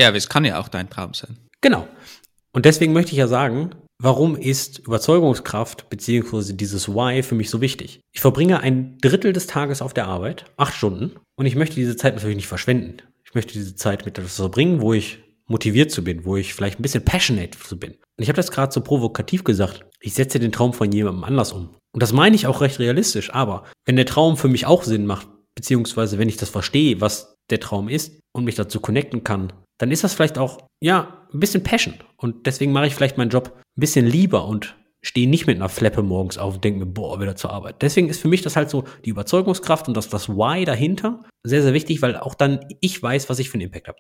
Ja, 0.01 0.09
aber 0.09 0.17
es 0.17 0.29
kann 0.29 0.45
ja 0.45 0.59
auch 0.59 0.69
dein 0.69 0.89
Traum 0.89 1.15
sein. 1.15 1.39
Genau. 1.61 1.87
Und 2.53 2.65
deswegen 2.65 2.93
möchte 2.93 3.13
ich 3.13 3.19
ja 3.19 3.29
sagen, 3.29 3.75
warum 3.99 4.37
ist 4.37 4.79
Überzeugungskraft 4.81 5.91
beziehungsweise 5.91 6.55
dieses 6.55 6.89
Why 6.89 7.23
für 7.23 7.35
mich 7.35 7.51
so 7.51 7.61
wichtig? 7.61 8.01
Ich 8.13 8.21
verbringe 8.21 8.61
ein 8.61 8.99
Drittel 8.99 9.33
des 9.33 9.47
Tages 9.47 9.83
auf 9.83 9.95
der 9.95 10.07
Arbeit, 10.07 10.47
acht 10.57 10.75
Stunden, 10.75 11.13
und 11.37 11.47
ich 11.47 11.57
möchte 11.57 11.77
diese 11.77 11.97
Zeit 11.97 12.15
natürlich 12.15 12.37
nicht 12.37 12.49
verschwenden. 12.49 12.99
Ich 13.25 13.35
möchte 13.35 13.55
diese 13.55 13.77
Zeit 13.77 14.05
mit 14.05 14.19
etwas 14.19 14.37
verbringen, 14.37 14.81
wo 14.83 14.93
ich 14.93 15.22
motiviert 15.47 15.91
zu 15.91 16.05
bin, 16.05 16.25
wo 16.25 16.37
ich 16.37 16.55
vielleicht 16.55 16.79
ein 16.79 16.83
bisschen 16.83 17.05
passionate 17.05 17.59
zu 17.59 17.79
bin. 17.79 17.93
Und 17.93 18.23
ich 18.23 18.29
habe 18.29 18.37
das 18.37 18.51
gerade 18.51 18.73
so 18.73 18.81
provokativ 18.81 19.45
gesagt. 19.45 19.85
Ich 20.01 20.15
setze 20.15 20.39
den 20.39 20.53
Traum 20.53 20.73
von 20.73 20.91
jemandem 20.93 21.25
anders 21.25 21.53
um. 21.53 21.71
Und 21.93 22.03
das 22.03 22.13
meine 22.13 22.37
ich 22.37 22.47
auch 22.47 22.61
recht 22.61 22.79
realistisch. 22.79 23.33
Aber 23.35 23.65
wenn 23.85 23.97
der 23.97 24.07
Traum 24.07 24.37
für 24.37 24.49
mich 24.49 24.67
auch 24.67 24.83
Sinn 24.83 25.07
macht, 25.07 25.29
beziehungsweise 25.55 26.19
wenn 26.19 26.29
ich 26.29 26.37
das 26.37 26.49
verstehe, 26.49 27.01
was 27.01 27.37
der 27.51 27.61
Traum 27.61 27.89
ist 27.89 28.19
und 28.33 28.45
mich 28.45 28.55
dazu 28.55 28.81
connecten 28.81 29.25
kann, 29.25 29.53
dann 29.79 29.91
ist 29.91 30.05
das 30.05 30.15
vielleicht 30.15 30.39
auch, 30.39 30.67
ja, 30.81 31.27
ein 31.33 31.41
bisschen 31.41 31.63
Passion. 31.63 31.95
Und 32.17 32.47
deswegen 32.47 32.73
mache 32.73 32.87
ich 32.87 32.95
vielleicht 32.95 33.19
meinen 33.19 33.31
Job 33.31 33.53
ein 33.57 33.81
bisschen 33.81 34.07
lieber 34.07 34.47
und 34.47 34.77
stehe 35.05 35.29
nicht 35.29 35.47
mit 35.47 35.57
einer 35.57 35.69
Fleppe 35.69 36.03
morgens 36.03 36.39
auf 36.39 36.55
und 36.55 36.65
denke 36.65 36.81
mir, 36.81 36.87
boah, 36.87 37.21
wieder 37.21 37.35
zur 37.35 37.51
Arbeit. 37.51 37.83
Deswegen 37.83 38.09
ist 38.09 38.21
für 38.21 38.29
mich 38.29 38.43
das 38.43 38.55
halt 38.55 38.71
so 38.71 38.85
die 39.05 39.11
Überzeugungskraft 39.11 39.89
und 39.89 39.97
das, 39.97 40.09
das 40.09 40.29
Why 40.29 40.65
dahinter 40.65 41.25
sehr, 41.43 41.63
sehr 41.63 41.75
wichtig, 41.75 42.01
weil 42.03 42.17
auch 42.17 42.35
dann 42.35 42.61
ich 42.81 43.03
weiß, 43.03 43.29
was 43.29 43.41
ich 43.41 43.51
für 43.51 43.55
einen 43.55 43.63
Impact 43.63 43.89
habe 43.89 43.99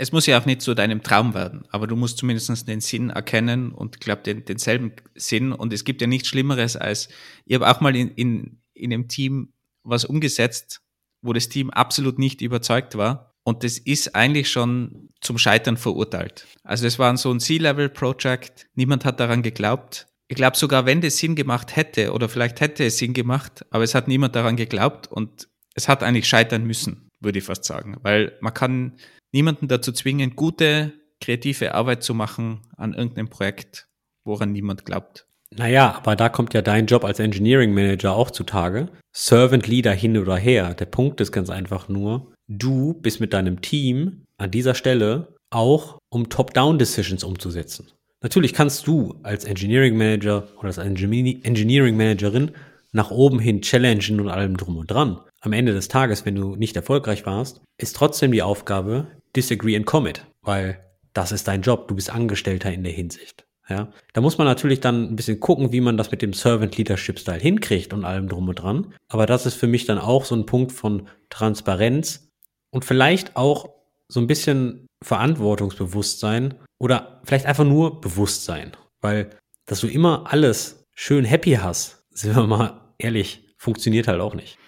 es 0.00 0.12
muss 0.12 0.26
ja 0.26 0.40
auch 0.40 0.46
nicht 0.46 0.62
zu 0.62 0.74
deinem 0.74 1.02
Traum 1.02 1.34
werden, 1.34 1.64
aber 1.70 1.88
du 1.88 1.96
musst 1.96 2.18
zumindest 2.18 2.68
den 2.68 2.80
Sinn 2.80 3.10
erkennen 3.10 3.72
und 3.72 3.96
ich 3.96 4.00
glaube 4.00 4.22
den, 4.22 4.44
denselben 4.44 4.92
Sinn. 5.16 5.52
Und 5.52 5.72
es 5.72 5.84
gibt 5.84 6.00
ja 6.00 6.06
nichts 6.06 6.28
Schlimmeres 6.28 6.76
als, 6.76 7.08
ich 7.44 7.54
habe 7.56 7.68
auch 7.68 7.80
mal 7.80 7.94
in, 7.96 8.08
in, 8.12 8.62
in 8.74 8.92
einem 8.92 9.08
Team 9.08 9.52
was 9.82 10.04
umgesetzt, 10.04 10.82
wo 11.20 11.32
das 11.32 11.48
Team 11.48 11.70
absolut 11.70 12.18
nicht 12.18 12.40
überzeugt 12.42 12.96
war. 12.96 13.34
Und 13.42 13.64
das 13.64 13.78
ist 13.78 14.14
eigentlich 14.14 14.50
schon 14.50 15.08
zum 15.20 15.36
Scheitern 15.36 15.76
verurteilt. 15.76 16.46
Also 16.62 16.86
es 16.86 17.00
war 17.00 17.16
so 17.16 17.32
ein 17.32 17.40
C-Level-Project, 17.40 18.68
niemand 18.74 19.04
hat 19.04 19.18
daran 19.18 19.42
geglaubt. 19.42 20.06
Ich 20.28 20.36
glaube 20.36 20.56
sogar, 20.56 20.86
wenn 20.86 21.00
das 21.00 21.16
Sinn 21.16 21.34
gemacht 21.34 21.74
hätte, 21.74 22.12
oder 22.12 22.28
vielleicht 22.28 22.60
hätte 22.60 22.84
es 22.84 22.98
Sinn 22.98 23.14
gemacht, 23.14 23.64
aber 23.70 23.82
es 23.82 23.96
hat 23.96 24.06
niemand 24.06 24.36
daran 24.36 24.56
geglaubt 24.56 25.08
und 25.08 25.48
es 25.74 25.88
hat 25.88 26.04
eigentlich 26.04 26.28
scheitern 26.28 26.64
müssen, 26.64 27.10
würde 27.18 27.38
ich 27.38 27.44
fast 27.44 27.64
sagen. 27.64 27.96
Weil 28.02 28.36
man 28.40 28.54
kann 28.54 28.98
niemanden 29.32 29.68
dazu 29.68 29.92
zwingen, 29.92 30.36
gute, 30.36 30.92
kreative 31.20 31.74
Arbeit 31.74 32.02
zu 32.02 32.14
machen 32.14 32.60
an 32.76 32.94
irgendeinem 32.94 33.28
Projekt, 33.28 33.88
woran 34.24 34.52
niemand 34.52 34.84
glaubt. 34.84 35.26
Naja, 35.56 35.94
aber 35.96 36.14
da 36.14 36.28
kommt 36.28 36.54
ja 36.54 36.62
dein 36.62 36.86
Job 36.86 37.04
als 37.04 37.20
Engineering 37.20 37.72
Manager 37.72 38.14
auch 38.14 38.30
zutage. 38.30 38.88
Servant 39.12 39.66
Leader 39.66 39.92
hin 39.92 40.18
oder 40.18 40.36
her. 40.36 40.74
Der 40.74 40.84
Punkt 40.84 41.20
ist 41.20 41.32
ganz 41.32 41.48
einfach 41.48 41.88
nur, 41.88 42.32
du 42.48 42.94
bist 42.94 43.20
mit 43.20 43.32
deinem 43.32 43.60
Team 43.62 44.26
an 44.36 44.50
dieser 44.50 44.74
Stelle 44.74 45.34
auch, 45.50 45.98
um 46.10 46.28
Top-Down-Decisions 46.28 47.24
umzusetzen. 47.24 47.88
Natürlich 48.20 48.52
kannst 48.52 48.86
du 48.86 49.14
als 49.22 49.44
Engineering 49.44 49.96
Manager 49.96 50.48
oder 50.58 50.66
als 50.66 50.78
Engineering 50.78 51.96
Managerin 51.96 52.50
nach 52.92 53.10
oben 53.10 53.38
hin 53.38 53.62
challengen 53.62 54.20
und 54.20 54.28
allem 54.28 54.56
drum 54.56 54.76
und 54.76 54.90
dran. 54.90 55.20
Am 55.40 55.52
Ende 55.52 55.72
des 55.72 55.88
Tages, 55.88 56.26
wenn 56.26 56.34
du 56.34 56.56
nicht 56.56 56.74
erfolgreich 56.76 57.26
warst, 57.26 57.60
ist 57.78 57.96
trotzdem 57.96 58.32
die 58.32 58.42
Aufgabe, 58.42 59.06
disagree 59.34 59.76
and 59.76 59.86
commit, 59.86 60.24
weil 60.42 60.84
das 61.12 61.32
ist 61.32 61.48
dein 61.48 61.62
Job. 61.62 61.88
Du 61.88 61.94
bist 61.94 62.10
Angestellter 62.10 62.72
in 62.72 62.84
der 62.84 62.92
Hinsicht. 62.92 63.44
Ja, 63.68 63.92
da 64.14 64.22
muss 64.22 64.38
man 64.38 64.46
natürlich 64.46 64.80
dann 64.80 65.10
ein 65.10 65.16
bisschen 65.16 65.40
gucken, 65.40 65.72
wie 65.72 65.82
man 65.82 65.98
das 65.98 66.10
mit 66.10 66.22
dem 66.22 66.32
Servant 66.32 66.78
Leadership 66.78 67.18
Style 67.18 67.38
hinkriegt 67.38 67.92
und 67.92 68.04
allem 68.04 68.26
drum 68.26 68.48
und 68.48 68.54
dran. 68.54 68.94
Aber 69.08 69.26
das 69.26 69.44
ist 69.44 69.56
für 69.56 69.66
mich 69.66 69.84
dann 69.84 69.98
auch 69.98 70.24
so 70.24 70.34
ein 70.34 70.46
Punkt 70.46 70.72
von 70.72 71.08
Transparenz 71.28 72.30
und 72.70 72.86
vielleicht 72.86 73.36
auch 73.36 73.68
so 74.08 74.20
ein 74.20 74.26
bisschen 74.26 74.86
Verantwortungsbewusstsein 75.04 76.54
oder 76.78 77.20
vielleicht 77.24 77.44
einfach 77.44 77.64
nur 77.64 78.00
Bewusstsein, 78.00 78.72
weil 79.02 79.30
dass 79.66 79.80
du 79.80 79.86
immer 79.86 80.24
alles 80.32 80.86
schön 80.94 81.26
happy 81.26 81.52
hast, 81.52 82.06
sind 82.10 82.34
wir 82.34 82.46
mal 82.46 82.94
ehrlich, 82.96 83.54
funktioniert 83.58 84.08
halt 84.08 84.20
auch 84.20 84.34
nicht. 84.34 84.58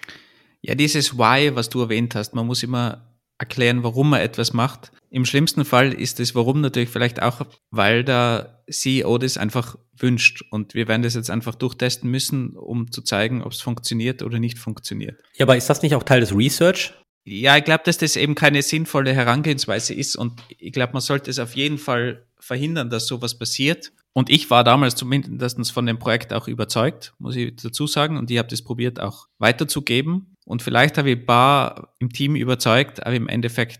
Ja, 0.61 0.75
dieses 0.75 1.17
Why, 1.17 1.55
was 1.55 1.69
du 1.69 1.81
erwähnt 1.81 2.13
hast, 2.13 2.35
man 2.35 2.45
muss 2.45 2.61
immer 2.61 3.10
erklären, 3.41 3.83
warum 3.83 4.11
man 4.11 4.21
etwas 4.21 4.53
macht. 4.53 4.91
Im 5.09 5.25
schlimmsten 5.25 5.65
Fall 5.65 5.93
ist 5.93 6.19
das 6.19 6.35
Warum 6.35 6.61
natürlich 6.61 6.89
vielleicht 6.89 7.21
auch, 7.21 7.41
weil 7.69 8.05
der 8.05 8.63
CEO 8.69 9.17
das 9.17 9.37
einfach 9.37 9.77
wünscht. 9.97 10.43
Und 10.51 10.73
wir 10.73 10.87
werden 10.87 11.01
das 11.01 11.15
jetzt 11.15 11.29
einfach 11.29 11.55
durchtesten 11.55 12.09
müssen, 12.09 12.55
um 12.55 12.91
zu 12.91 13.01
zeigen, 13.01 13.41
ob 13.41 13.51
es 13.51 13.61
funktioniert 13.61 14.23
oder 14.23 14.39
nicht 14.39 14.57
funktioniert. 14.57 15.19
Ja, 15.35 15.45
aber 15.45 15.57
ist 15.57 15.69
das 15.69 15.81
nicht 15.81 15.95
auch 15.95 16.03
Teil 16.03 16.21
des 16.21 16.33
Research? 16.33 16.93
Ja, 17.23 17.57
ich 17.57 17.65
glaube, 17.65 17.83
dass 17.83 17.97
das 17.97 18.15
eben 18.15 18.35
keine 18.35 18.61
sinnvolle 18.61 19.13
Herangehensweise 19.13 19.93
ist. 19.93 20.15
Und 20.15 20.41
ich 20.57 20.71
glaube, 20.71 20.93
man 20.93 21.01
sollte 21.01 21.29
es 21.29 21.39
auf 21.39 21.55
jeden 21.55 21.77
Fall 21.77 22.25
verhindern, 22.39 22.89
dass 22.89 23.07
sowas 23.07 23.37
passiert. 23.37 23.91
Und 24.13 24.29
ich 24.29 24.49
war 24.49 24.63
damals 24.63 24.95
zumindest 24.95 25.71
von 25.71 25.85
dem 25.85 25.99
Projekt 25.99 26.33
auch 26.33 26.47
überzeugt, 26.47 27.13
muss 27.19 27.35
ich 27.35 27.55
dazu 27.55 27.87
sagen. 27.87 28.17
Und 28.17 28.31
ich 28.31 28.37
habe 28.37 28.49
das 28.49 28.61
probiert 28.61 28.99
auch 28.99 29.27
weiterzugeben. 29.37 30.30
Und 30.51 30.61
vielleicht 30.61 30.97
habe 30.97 31.11
ich 31.11 31.17
ein 31.17 31.25
paar 31.25 31.95
im 31.99 32.09
Team 32.09 32.35
überzeugt, 32.35 33.05
aber 33.05 33.15
im 33.15 33.29
Endeffekt 33.29 33.79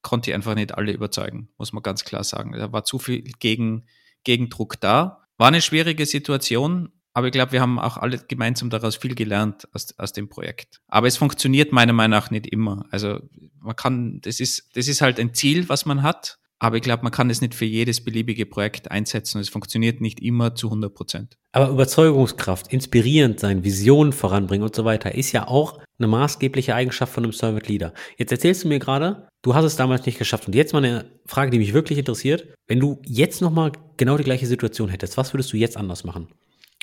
konnte 0.00 0.30
ich 0.30 0.34
einfach 0.36 0.54
nicht 0.54 0.72
alle 0.72 0.92
überzeugen, 0.92 1.48
muss 1.58 1.72
man 1.72 1.82
ganz 1.82 2.04
klar 2.04 2.22
sagen. 2.22 2.52
Da 2.52 2.70
war 2.70 2.84
zu 2.84 3.00
viel 3.00 3.22
Gegen, 3.40 3.88
Gegendruck 4.22 4.80
da. 4.80 5.26
War 5.38 5.48
eine 5.48 5.60
schwierige 5.60 6.06
Situation, 6.06 6.92
aber 7.14 7.26
ich 7.26 7.32
glaube, 7.32 7.50
wir 7.50 7.60
haben 7.60 7.80
auch 7.80 7.96
alle 7.96 8.18
gemeinsam 8.18 8.70
daraus 8.70 8.94
viel 8.94 9.16
gelernt 9.16 9.66
aus, 9.74 9.98
aus 9.98 10.12
dem 10.12 10.28
Projekt. 10.28 10.80
Aber 10.86 11.08
es 11.08 11.16
funktioniert 11.16 11.72
meiner 11.72 11.92
Meinung 11.92 12.16
nach 12.16 12.30
nicht 12.30 12.46
immer. 12.46 12.86
Also 12.92 13.18
man 13.58 13.74
kann, 13.74 14.20
das 14.20 14.38
ist, 14.38 14.70
das 14.76 14.86
ist 14.86 15.00
halt 15.00 15.18
ein 15.18 15.34
Ziel, 15.34 15.68
was 15.68 15.84
man 15.84 16.04
hat. 16.04 16.38
Aber 16.58 16.76
ich 16.76 16.82
glaube, 16.82 17.02
man 17.02 17.12
kann 17.12 17.30
es 17.30 17.40
nicht 17.40 17.54
für 17.54 17.64
jedes 17.64 18.02
beliebige 18.02 18.46
Projekt 18.46 18.90
einsetzen. 18.90 19.40
Es 19.40 19.48
funktioniert 19.48 20.00
nicht 20.00 20.20
immer 20.20 20.54
zu 20.54 20.68
100 20.68 20.94
Prozent. 20.94 21.36
Aber 21.52 21.68
Überzeugungskraft, 21.68 22.72
inspirierend 22.72 23.40
sein, 23.40 23.64
Visionen 23.64 24.12
voranbringen 24.12 24.64
und 24.64 24.74
so 24.74 24.84
weiter 24.84 25.14
ist 25.14 25.32
ja 25.32 25.46
auch 25.48 25.80
eine 25.98 26.08
maßgebliche 26.08 26.74
Eigenschaft 26.74 27.12
von 27.12 27.24
einem 27.24 27.32
Servant 27.32 27.68
Leader. 27.68 27.92
Jetzt 28.16 28.32
erzählst 28.32 28.64
du 28.64 28.68
mir 28.68 28.78
gerade, 28.78 29.28
du 29.42 29.54
hast 29.54 29.64
es 29.64 29.76
damals 29.76 30.06
nicht 30.06 30.18
geschafft. 30.18 30.46
Und 30.46 30.54
jetzt 30.54 30.72
mal 30.72 30.84
eine 30.84 31.04
Frage, 31.26 31.50
die 31.50 31.58
mich 31.58 31.74
wirklich 31.74 31.98
interessiert. 31.98 32.46
Wenn 32.66 32.80
du 32.80 33.00
jetzt 33.04 33.40
nochmal 33.40 33.72
genau 33.96 34.16
die 34.16 34.24
gleiche 34.24 34.46
Situation 34.46 34.88
hättest, 34.88 35.16
was 35.16 35.32
würdest 35.32 35.52
du 35.52 35.56
jetzt 35.56 35.76
anders 35.76 36.04
machen? 36.04 36.28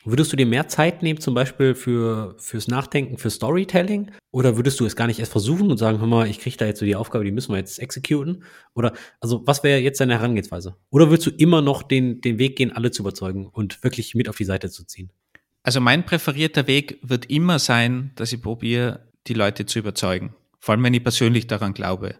Würdest 0.04 0.32
du 0.32 0.36
dir 0.36 0.48
mehr 0.48 0.68
Zeit 0.68 1.04
nehmen, 1.04 1.20
zum 1.20 1.36
Beispiel 1.36 1.76
für, 1.76 2.36
fürs 2.40 2.68
Nachdenken, 2.68 3.18
für 3.18 3.30
Storytelling? 3.30 4.10
Oder 4.32 4.58
würdest 4.58 4.80
du 4.80 4.86
es 4.86 4.96
gar 4.96 5.06
nicht 5.06 5.20
erst 5.20 5.32
versuchen 5.32 5.70
und 5.70 5.78
sagen, 5.78 6.00
hör 6.00 6.08
mal, 6.08 6.28
ich 6.28 6.40
kriege 6.40 6.58
da 6.58 6.66
jetzt 6.66 6.80
so 6.80 6.86
die 6.86 6.96
Aufgabe, 6.96 7.24
die 7.24 7.32
müssen 7.32 7.52
wir 7.52 7.58
jetzt 7.58 7.78
exekuten? 7.78 8.44
Oder, 8.74 8.94
also, 9.20 9.46
was 9.46 9.64
wäre 9.64 9.80
jetzt 9.80 10.00
deine 10.00 10.14
Herangehensweise? 10.18 10.76
Oder 10.90 11.10
würdest 11.10 11.28
du 11.28 11.32
immer 11.32 11.62
noch 11.62 11.84
den, 11.84 12.20
den 12.22 12.40
Weg 12.40 12.56
gehen, 12.56 12.72
alle 12.72 12.90
zu 12.90 13.04
überzeugen 13.04 13.46
und 13.46 13.84
wirklich 13.84 14.16
mit 14.16 14.28
auf 14.28 14.38
die 14.38 14.46
Seite 14.46 14.72
zu 14.72 14.86
ziehen? 14.86 15.12
Also, 15.62 15.80
mein 15.82 16.04
präferierter 16.06 16.66
Weg 16.66 17.00
wird 17.04 17.28
immer 17.30 17.60
sein, 17.60 18.12
dass 18.16 18.34
ich 18.34 18.42
probiere, 18.42 19.08
die 19.28 19.36
Leute 19.36 19.68
zu 19.68 19.78
überzeugen. 19.78 20.34
Vor 20.60 20.74
allem, 20.74 20.84
wenn 20.84 20.96
ich 20.96 21.04
persönlich 21.04 21.46
daran 21.46 21.74
glaube. 21.74 22.16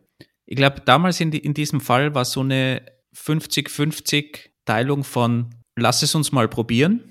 Ich 0.46 0.56
glaube, 0.56 0.82
damals 0.86 1.20
in, 1.20 1.32
die, 1.32 1.40
in 1.40 1.56
diesem 1.56 1.82
Fall 1.82 2.14
war 2.14 2.26
so 2.26 2.42
eine 2.42 2.84
50-50 3.16 4.50
Teilung 4.66 5.04
von, 5.04 5.50
lass 5.76 6.04
es 6.04 6.14
uns 6.14 6.32
mal 6.32 6.48
probieren 6.48 7.11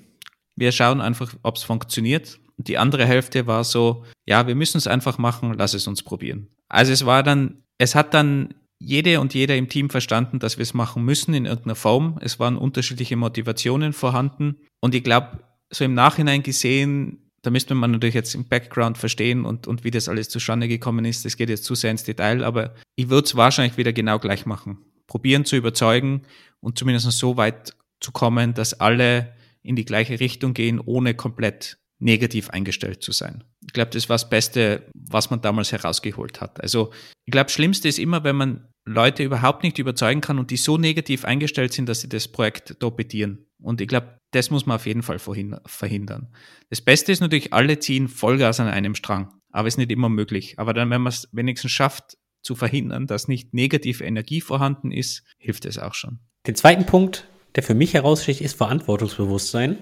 wir 0.61 0.71
schauen 0.71 1.01
einfach, 1.01 1.33
ob 1.43 1.57
es 1.57 1.63
funktioniert. 1.63 2.39
Und 2.57 2.67
die 2.67 2.77
andere 2.77 3.05
Hälfte 3.05 3.47
war 3.47 3.63
so, 3.63 4.05
ja, 4.25 4.45
wir 4.47 4.55
müssen 4.55 4.77
es 4.77 4.87
einfach 4.87 5.17
machen, 5.17 5.55
lass 5.57 5.73
es 5.73 5.87
uns 5.87 6.03
probieren. 6.03 6.47
Also 6.69 6.93
es 6.93 7.05
war 7.05 7.23
dann, 7.23 7.63
es 7.79 7.95
hat 7.95 8.13
dann 8.13 8.53
jede 8.79 9.19
und 9.19 9.33
jeder 9.33 9.57
im 9.57 9.67
Team 9.67 9.89
verstanden, 9.89 10.39
dass 10.39 10.57
wir 10.57 10.63
es 10.63 10.73
machen 10.73 11.03
müssen 11.03 11.33
in 11.33 11.45
irgendeiner 11.45 11.75
Form. 11.75 12.19
Es 12.21 12.39
waren 12.39 12.57
unterschiedliche 12.57 13.15
Motivationen 13.15 13.91
vorhanden. 13.91 14.55
Und 14.79 14.95
ich 14.95 15.03
glaube, 15.03 15.39
so 15.71 15.83
im 15.83 15.95
Nachhinein 15.95 16.43
gesehen, 16.43 17.31
da 17.41 17.49
müsste 17.49 17.73
man 17.73 17.89
natürlich 17.89 18.15
jetzt 18.15 18.35
im 18.35 18.47
Background 18.47 18.99
verstehen 18.99 19.45
und, 19.45 19.65
und 19.65 19.83
wie 19.83 19.91
das 19.91 20.07
alles 20.07 20.29
zustande 20.29 20.67
gekommen 20.67 21.05
ist. 21.05 21.25
Das 21.25 21.37
geht 21.37 21.49
jetzt 21.49 21.63
zu 21.63 21.73
sehr 21.73 21.89
ins 21.89 22.03
Detail, 22.03 22.43
aber 22.43 22.75
ich 22.95 23.09
würde 23.09 23.25
es 23.25 23.35
wahrscheinlich 23.35 23.77
wieder 23.77 23.93
genau 23.93 24.19
gleich 24.19 24.45
machen. 24.45 24.77
Probieren 25.07 25.45
zu 25.45 25.55
überzeugen 25.55 26.21
und 26.59 26.77
zumindest 26.77 27.11
so 27.11 27.37
weit 27.37 27.75
zu 27.99 28.11
kommen, 28.11 28.53
dass 28.53 28.79
alle 28.79 29.33
in 29.63 29.75
die 29.75 29.85
gleiche 29.85 30.19
Richtung 30.19 30.53
gehen, 30.53 30.79
ohne 30.79 31.13
komplett 31.13 31.77
negativ 31.99 32.49
eingestellt 32.49 33.03
zu 33.03 33.11
sein. 33.11 33.43
Ich 33.65 33.73
glaube, 33.73 33.91
das 33.91 34.09
war 34.09 34.15
das 34.15 34.29
Beste, 34.29 34.89
was 34.95 35.29
man 35.29 35.41
damals 35.41 35.71
herausgeholt 35.71 36.41
hat. 36.41 36.59
Also 36.61 36.91
ich 37.25 37.31
glaube, 37.31 37.51
Schlimmste 37.51 37.87
ist 37.87 37.99
immer, 37.99 38.23
wenn 38.23 38.35
man 38.35 38.67
Leute 38.85 39.23
überhaupt 39.23 39.63
nicht 39.63 39.77
überzeugen 39.77 40.21
kann 40.21 40.39
und 40.39 40.49
die 40.49 40.57
so 40.57 40.77
negativ 40.77 41.23
eingestellt 41.25 41.73
sind, 41.73 41.87
dass 41.87 42.01
sie 42.01 42.09
das 42.09 42.27
Projekt 42.27 42.79
torpedieren. 42.79 43.45
Und 43.61 43.79
ich 43.79 43.87
glaube, 43.87 44.17
das 44.31 44.49
muss 44.49 44.65
man 44.65 44.77
auf 44.77 44.87
jeden 44.87 45.03
Fall 45.03 45.19
verhindern. 45.19 46.33
Das 46.69 46.81
Beste 46.81 47.11
ist 47.11 47.19
natürlich, 47.19 47.53
alle 47.53 47.77
ziehen 47.77 48.07
Vollgas 48.07 48.59
an 48.59 48.67
einem 48.67 48.95
Strang. 48.95 49.31
Aber 49.51 49.67
es 49.67 49.75
ist 49.75 49.77
nicht 49.77 49.91
immer 49.91 50.09
möglich. 50.09 50.57
Aber 50.57 50.73
dann, 50.73 50.89
wenn 50.89 51.01
man 51.01 51.11
es 51.11 51.29
wenigstens 51.31 51.71
schafft, 51.71 52.17
zu 52.41 52.55
verhindern, 52.55 53.05
dass 53.05 53.27
nicht 53.27 53.53
negative 53.53 54.03
Energie 54.03 54.41
vorhanden 54.41 54.91
ist, 54.91 55.23
hilft 55.37 55.65
es 55.65 55.77
auch 55.77 55.93
schon. 55.93 56.19
Den 56.47 56.55
zweiten 56.55 56.87
Punkt, 56.87 57.27
der 57.55 57.63
für 57.63 57.73
mich 57.73 57.93
heraussticht, 57.93 58.41
ist 58.41 58.57
Verantwortungsbewusstsein. 58.57 59.77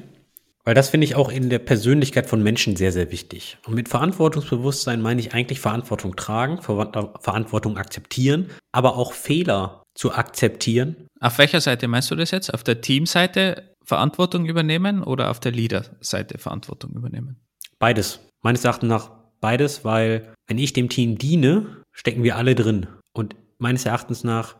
Weil 0.65 0.75
das 0.75 0.89
finde 0.89 1.05
ich 1.05 1.15
auch 1.15 1.31
in 1.31 1.49
der 1.49 1.59
Persönlichkeit 1.59 2.27
von 2.27 2.43
Menschen 2.43 2.75
sehr, 2.75 2.91
sehr 2.91 3.11
wichtig. 3.11 3.57
Und 3.65 3.75
mit 3.75 3.89
Verantwortungsbewusstsein 3.89 5.01
meine 5.01 5.21
ich 5.21 5.33
eigentlich 5.33 5.59
Verantwortung 5.59 6.15
tragen, 6.15 6.61
Verantwortung 6.61 7.77
akzeptieren, 7.77 8.49
aber 8.71 8.97
auch 8.97 9.13
Fehler 9.13 9.83
zu 9.95 10.13
akzeptieren. 10.13 11.07
Auf 11.19 11.37
welcher 11.37 11.61
Seite 11.61 11.87
meinst 11.87 12.11
du 12.11 12.15
das 12.15 12.31
jetzt? 12.31 12.53
Auf 12.53 12.63
der 12.63 12.81
Teamseite 12.81 13.75
Verantwortung 13.83 14.45
übernehmen 14.45 15.01
oder 15.01 15.31
auf 15.31 15.39
der 15.39 15.53
Leader-Seite 15.53 16.37
Verantwortung 16.37 16.91
übernehmen? 16.91 17.37
Beides. 17.79 18.19
Meines 18.43 18.63
Erachtens 18.63 18.89
nach 18.89 19.11
beides, 19.41 19.83
weil 19.83 20.33
wenn 20.47 20.57
ich 20.57 20.73
dem 20.73 20.89
Team 20.89 21.17
diene, 21.17 21.83
stecken 21.91 22.23
wir 22.23 22.35
alle 22.35 22.53
drin. 22.53 22.87
Und 23.13 23.35
meines 23.57 23.85
Erachtens 23.85 24.23
nach 24.23 24.55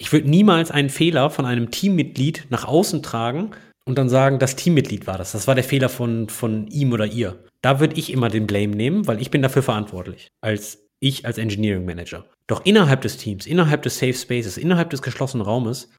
ich 0.00 0.12
würde 0.12 0.30
niemals 0.30 0.70
einen 0.70 0.88
Fehler 0.88 1.28
von 1.28 1.44
einem 1.44 1.70
Teammitglied 1.70 2.46
nach 2.48 2.64
außen 2.64 3.02
tragen 3.02 3.50
und 3.84 3.98
dann 3.98 4.08
sagen, 4.08 4.38
das 4.38 4.56
Teammitglied 4.56 5.06
war 5.06 5.18
das. 5.18 5.32
Das 5.32 5.46
war 5.46 5.54
der 5.54 5.62
Fehler 5.62 5.90
von, 5.90 6.30
von 6.30 6.66
ihm 6.68 6.92
oder 6.92 7.04
ihr. 7.04 7.44
Da 7.60 7.80
würde 7.80 7.96
ich 7.96 8.10
immer 8.10 8.30
den 8.30 8.46
Blame 8.46 8.74
nehmen, 8.74 9.06
weil 9.06 9.20
ich 9.20 9.30
bin 9.30 9.42
dafür 9.42 9.62
verantwortlich. 9.62 10.28
Als 10.40 10.78
ich 11.00 11.26
als 11.26 11.36
Engineering 11.36 11.84
Manager. 11.84 12.24
Doch 12.46 12.64
innerhalb 12.64 13.02
des 13.02 13.18
Teams, 13.18 13.46
innerhalb 13.46 13.82
des 13.82 13.98
Safe 13.98 14.14
Spaces, 14.14 14.56
innerhalb 14.56 14.88
des 14.88 15.02
geschlossenen 15.02 15.44
Raumes 15.44 15.90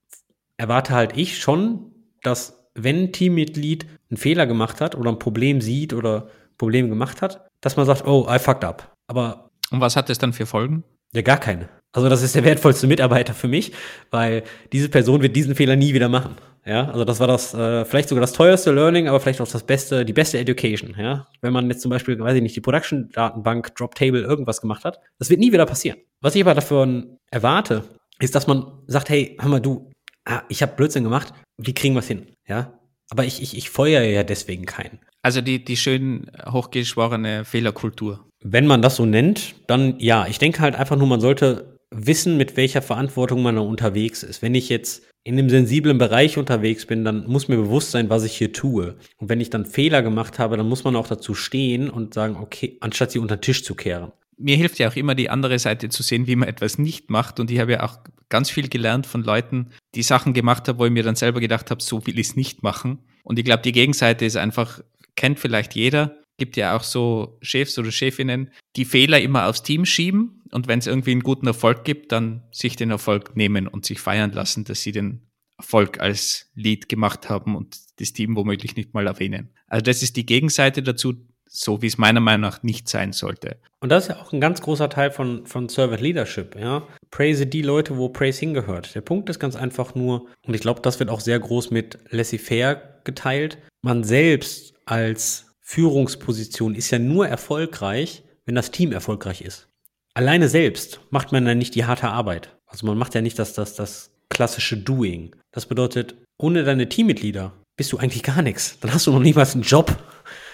erwarte 0.58 0.94
halt 0.94 1.16
ich 1.16 1.38
schon, 1.38 1.92
dass 2.24 2.66
wenn 2.74 3.04
ein 3.04 3.12
Teammitglied 3.12 3.86
einen 4.10 4.18
Fehler 4.18 4.48
gemacht 4.48 4.82
hat 4.82 4.96
oder 4.96 5.12
ein 5.12 5.20
Problem 5.20 5.62
sieht 5.62 5.94
oder 5.94 6.28
Probleme 6.58 6.90
gemacht 6.90 7.22
hat, 7.22 7.48
dass 7.62 7.78
man 7.78 7.86
sagt, 7.86 8.08
oh, 8.08 8.28
I 8.28 8.40
fucked 8.40 8.64
up. 8.64 8.92
Aber. 9.08 9.52
Und 9.70 9.80
was 9.80 9.96
hat 9.96 10.10
das 10.10 10.18
dann 10.18 10.34
für 10.34 10.48
Folgen? 10.48 10.84
Ja, 11.14 11.22
gar 11.22 11.38
keine. 11.38 11.70
Also 11.94 12.08
das 12.08 12.22
ist 12.22 12.36
der 12.36 12.46
wertvollste 12.46 12.88
Mitarbeiter 12.88 13.34
für 13.34 13.48
mich, 13.48 13.74
weil 14.12 14.44
diese 14.72 14.90
Person 14.90 15.22
wird 15.22 15.36
diesen 15.36 15.56
Fehler 15.56 15.76
nie 15.76 15.94
wieder 15.94 16.10
machen. 16.10 16.36
Ja, 16.66 16.90
also 16.90 17.04
das 17.06 17.20
war 17.20 17.28
das 17.28 17.54
äh, 17.54 17.86
vielleicht 17.86 18.08
sogar 18.10 18.22
das 18.22 18.34
teuerste 18.34 18.72
Learning, 18.72 19.08
aber 19.08 19.20
vielleicht 19.20 19.42
auch 19.42 19.48
das 19.48 19.64
beste, 19.64 20.06
die 20.06 20.14
beste 20.14 20.38
Education. 20.38 20.96
Ja, 20.98 21.28
wenn 21.42 21.54
man 21.54 21.68
jetzt 21.70 21.82
zum 21.82 21.90
Beispiel, 21.90 22.20
weiß 22.20 22.36
ich 22.36 22.44
nicht, 22.44 22.56
die 22.56 22.62
Production-Datenbank, 22.62 23.76
Drop-Table, 23.76 24.22
irgendwas 24.22 24.62
gemacht 24.62 24.86
hat, 24.86 25.00
das 25.18 25.30
wird 25.30 25.40
nie 25.40 25.52
wieder 25.52 25.66
passieren. 25.66 25.98
Was 26.22 26.36
ich 26.36 26.42
aber 26.44 26.54
davon 26.54 27.18
erwarte, 27.32 27.84
ist, 28.20 28.36
dass 28.36 28.46
man 28.46 28.84
sagt, 28.86 29.10
hey, 29.10 29.36
hör 29.40 29.50
mal, 29.50 29.60
du, 29.60 29.90
ah, 30.26 30.44
ich 30.50 30.62
habe 30.62 30.76
Blödsinn 30.76 31.04
gemacht, 31.04 31.34
wie 31.58 31.74
kriegen 31.74 31.96
wir 31.96 32.00
es 32.00 32.08
hin? 32.08 32.28
Ja, 32.48 32.80
aber 33.10 33.26
ich, 33.26 33.42
ich, 33.42 33.58
ich 33.58 33.70
feuere 33.72 34.04
ja 34.04 34.24
deswegen 34.24 34.66
keinen. 34.66 35.00
Also 35.24 35.42
die, 35.42 35.64
die 35.64 35.78
schön 35.78 36.32
hochgeschworene 36.46 37.44
Fehlerkultur. 37.44 38.28
Wenn 38.44 38.68
man 38.68 38.82
das 38.82 38.96
so 38.96 39.06
nennt, 39.06 39.56
dann 39.68 40.00
ja. 40.00 40.26
Ich 40.28 40.40
denke 40.40 40.62
halt 40.62 40.76
einfach 40.76 40.96
nur, 40.96 41.08
man 41.08 41.22
sollte 41.22 41.78
wissen, 41.92 42.38
mit 42.38 42.58
welcher 42.58 42.82
Verantwortung 42.82 43.44
man 43.44 43.58
unterwegs 43.58 44.24
ist. 44.24 44.42
Wenn 44.42 44.56
ich 44.56 44.70
jetzt 44.70 45.04
in 45.24 45.38
einem 45.38 45.50
sensiblen 45.50 45.98
Bereich 45.98 46.38
unterwegs 46.38 46.86
bin, 46.86 47.06
dann 47.06 47.28
muss 47.28 47.48
mir 47.48 47.58
bewusst 47.58 47.92
sein, 47.92 48.10
was 48.10 48.24
ich 48.24 48.36
hier 48.38 48.54
tue. 48.54 48.96
Und 49.18 49.30
wenn 49.30 49.42
ich 49.42 49.50
dann 49.52 49.66
Fehler 49.66 50.02
gemacht 50.02 50.40
habe, 50.40 50.58
dann 50.58 50.68
muss 50.68 50.84
man 50.84 50.96
auch 50.96 51.08
dazu 51.08 51.36
stehen 51.36 51.90
und 51.90 52.14
sagen, 52.14 52.38
okay, 52.38 52.78
anstatt 52.80 53.12
sie 53.12 53.20
unter 53.20 53.38
den 53.38 53.42
Tisch 53.42 53.64
zu 53.64 53.76
kehren. 53.76 54.12
Mir 54.38 54.56
hilft 54.56 54.80
ja 54.80 54.90
auch 54.90 54.96
immer 54.96 55.14
die 55.14 55.30
andere 55.30 55.60
Seite 55.60 55.90
zu 55.90 56.02
sehen, 56.02 56.26
wie 56.26 56.36
man 56.36 56.50
etwas 56.50 56.80
nicht 56.80 57.12
macht. 57.12 57.40
Und 57.40 57.52
ich 57.52 57.60
habe 57.60 57.74
ja 57.74 57.84
auch 57.84 58.00
ganz 58.30 58.50
viel 58.50 58.70
gelernt 58.70 59.06
von 59.06 59.24
Leuten, 59.24 59.68
die 59.94 60.02
Sachen 60.02 60.34
gemacht 60.34 60.68
haben, 60.68 60.80
wo 60.80 60.86
ich 60.86 60.92
mir 60.92 61.04
dann 61.04 61.16
selber 61.16 61.40
gedacht 61.40 61.70
habe, 61.70 61.84
so 61.84 62.08
will 62.08 62.18
ich 62.18 62.30
es 62.30 62.36
nicht 62.36 62.64
machen. 62.64 63.00
Und 63.24 63.38
ich 63.38 63.46
glaube, 63.46 63.62
die 63.62 63.74
Gegenseite 63.74 64.26
ist 64.26 64.38
einfach, 64.38 64.82
kennt 65.16 65.40
vielleicht 65.40 65.76
jeder, 65.76 66.16
gibt 66.38 66.58
ja 66.58 66.76
auch 66.76 66.82
so 66.82 67.38
Chefs 67.44 67.78
oder 67.78 67.92
Chefinnen, 67.92 68.50
die 68.76 68.86
Fehler 68.86 69.22
immer 69.22 69.48
aufs 69.48 69.62
Team 69.62 69.86
schieben 69.86 70.41
und 70.52 70.68
wenn 70.68 70.80
es 70.80 70.88
irgendwie 70.88 71.12
einen 71.12 71.24
guten 71.24 71.48
Erfolg 71.48 71.84
gibt, 71.84 72.12
dann 72.12 72.44
sich 72.52 72.76
den 72.76 72.92
Erfolg 72.92 73.36
nehmen 73.36 73.68
und 73.68 73.86
sich 73.86 74.00
feiern 74.00 74.32
lassen, 74.32 74.64
dass 74.64 74.82
sie 74.82 74.92
den 74.92 75.22
Erfolg 75.58 76.00
als 76.00 76.50
Lead 76.56 76.90
gemacht 76.90 77.30
haben 77.30 77.56
und 77.56 77.78
das 78.00 78.14
Team 78.14 78.36
womöglich 78.36 78.76
nicht 78.76 78.94
mal 78.94 79.08
erwähnen. 79.08 79.50
Also 79.68 79.84
das 79.84 80.02
ist 80.02 80.18
die 80.18 80.26
Gegenseite 80.26 80.82
dazu, 80.82 81.14
so 81.54 81.82
wie 81.82 81.88
es 81.88 81.98
meiner 81.98 82.22
Meinung 82.22 82.42
nach 82.42 82.64
nicht 82.64 82.88
sein 82.88 83.12
sollte. 83.12 83.58
Und 83.82 83.90
das 83.90 84.06
ist 84.06 84.10
ja 84.10 84.22
auch 84.22 84.32
ein 84.32 84.40
ganz 84.40 84.62
großer 84.62 84.90
Teil 84.90 85.12
von, 85.12 85.46
von 85.46 85.68
Servant 85.68 86.02
Leadership, 86.02 86.56
ja. 86.56 86.88
Praise 87.10 87.46
die 87.46 87.62
Leute, 87.62 87.98
wo 87.98 88.10
Praise 88.10 88.40
hingehört. 88.40 88.96
Der 88.96 89.02
Punkt 89.02 89.30
ist 89.30 89.40
ganz 89.40 89.56
einfach 89.56 89.94
nur, 89.94 90.28
und 90.48 90.54
ich 90.54 90.62
glaube, 90.62 90.82
das 90.82 91.00
wird 91.00 91.10
auch 91.10 91.20
sehr 91.20 91.40
groß 91.40 91.72
mit 91.72 92.00
laissez-faire 92.10 93.02
geteilt. 93.04 93.58
Man 93.82 94.04
selbst 94.04 94.74
als 94.86 95.54
Führungsposition 95.60 96.74
ist 96.74 96.90
ja 96.92 97.00
nur 97.00 97.28
erfolgreich, 97.28 98.24
wenn 98.46 98.56
das 98.56 98.72
Team 98.72 98.92
erfolgreich 98.92 99.42
ist. 99.42 99.68
Alleine 100.13 100.50
selbst 100.50 101.00
macht 101.10 101.32
man 101.32 101.45
dann 101.45 101.58
nicht 101.58 101.76
die 101.76 101.86
harte 101.86 102.10
Arbeit. 102.10 102.58
Also 102.65 102.86
man 102.86 102.97
macht 102.97 103.15
ja 103.15 103.21
nicht 103.21 103.39
das, 103.39 103.54
das, 103.54 103.76
das 103.76 104.12
klassische 104.30 104.78
Doing. 104.78 105.36
Das 105.52 105.65
bedeutet, 105.65 106.15
ohne 106.38 106.63
deine 106.63 106.89
Teammitglieder 106.89 107.54
bist 107.78 107.91
du 107.91 107.97
eigentlich 107.97 108.24
gar 108.24 108.41
nichts. 108.41 108.80
Dann 108.80 108.93
hast 108.93 109.08
du 109.08 109.12
noch 109.12 109.19
niemals 109.19 109.54
einen 109.54 109.63
Job. 109.63 109.95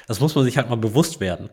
Das 0.08 0.20
muss 0.20 0.36
man 0.36 0.46
sich 0.46 0.58
halt 0.58 0.70
mal 0.70 0.76
bewusst 0.76 1.20
werden. 1.20 1.50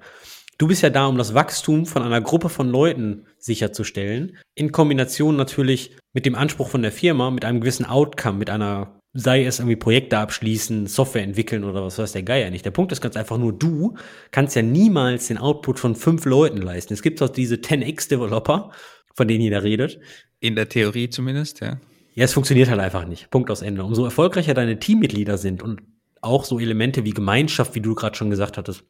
Du 0.59 0.69
bist 0.69 0.83
ja 0.83 0.91
da, 0.91 1.07
um 1.07 1.19
das 1.19 1.35
Wachstum 1.35 1.85
von 1.85 2.03
einer 2.03 2.21
Gruppe 2.21 2.49
von 2.49 2.69
Leuten 2.69 3.27
sicherzustellen, 3.39 4.39
in 4.55 4.71
Kombination 4.71 5.37
natürlich 5.37 5.97
mit 6.13 6.27
dem 6.27 6.37
Anspruch 6.37 6.69
von 6.69 6.83
der 6.83 6.93
Firma, 6.93 7.31
mit 7.31 7.45
einem 7.45 7.61
gewissen 7.61 7.87
Outcome, 7.87 8.39
mit 8.39 8.51
einer, 8.51 9.01
sei 9.15 9.45
es 9.45 9.61
irgendwie 9.61 9.77
Projekte 9.77 10.19
abschließen, 10.19 10.89
Software 10.89 11.23
entwickeln 11.23 11.63
oder 11.63 11.85
was 11.85 11.99
weiß 11.99 12.13
der 12.13 12.25
Geier 12.25 12.51
nicht. 12.51 12.65
Der 12.65 12.73
Punkt 12.73 12.91
ist 12.91 13.01
ganz 13.01 13.17
einfach 13.17 13.39
nur, 13.39 13.53
du 13.53 13.95
kannst 14.33 14.57
ja 14.57 14.63
niemals 14.63 15.29
den 15.29 15.39
Output 15.39 15.79
von 15.79 15.95
fünf 15.95 16.25
Leuten 16.25 16.59
leisten. 16.59 16.93
Es 16.93 17.03
gibt 17.03 17.23
auch 17.23 17.29
diese 17.29 17.55
10x-Developer, 17.55 18.73
von 19.15 19.29
denen 19.29 19.43
jeder 19.43 19.63
redet. 19.63 20.01
In 20.41 20.57
der 20.57 20.69
Theorie 20.69 21.09
zumindest, 21.09 21.61
ja. 21.61 21.79
Ja, 22.17 22.25
es 22.25 22.33
funktioniert 22.33 22.69
halt 22.69 22.81
einfach 22.81 23.07
nicht. 23.07 23.31
Punkt 23.31 23.51
aus 23.51 23.63
Ende. 23.63 23.85
Umso 23.85 24.05
erfolgreicher 24.05 24.55
deine 24.55 24.79
Teammitglieder 24.79 25.39
sind 25.39 25.63
und 25.63 25.83
auch 26.21 26.45
so 26.45 26.59
Elemente 26.59 27.05
wie 27.05 27.11
Gemeinschaft, 27.11 27.75
wie 27.75 27.81
du 27.81 27.95
gerade 27.95 28.17
schon 28.17 28.31
gesagt 28.31 28.57
hattest, 28.57 28.85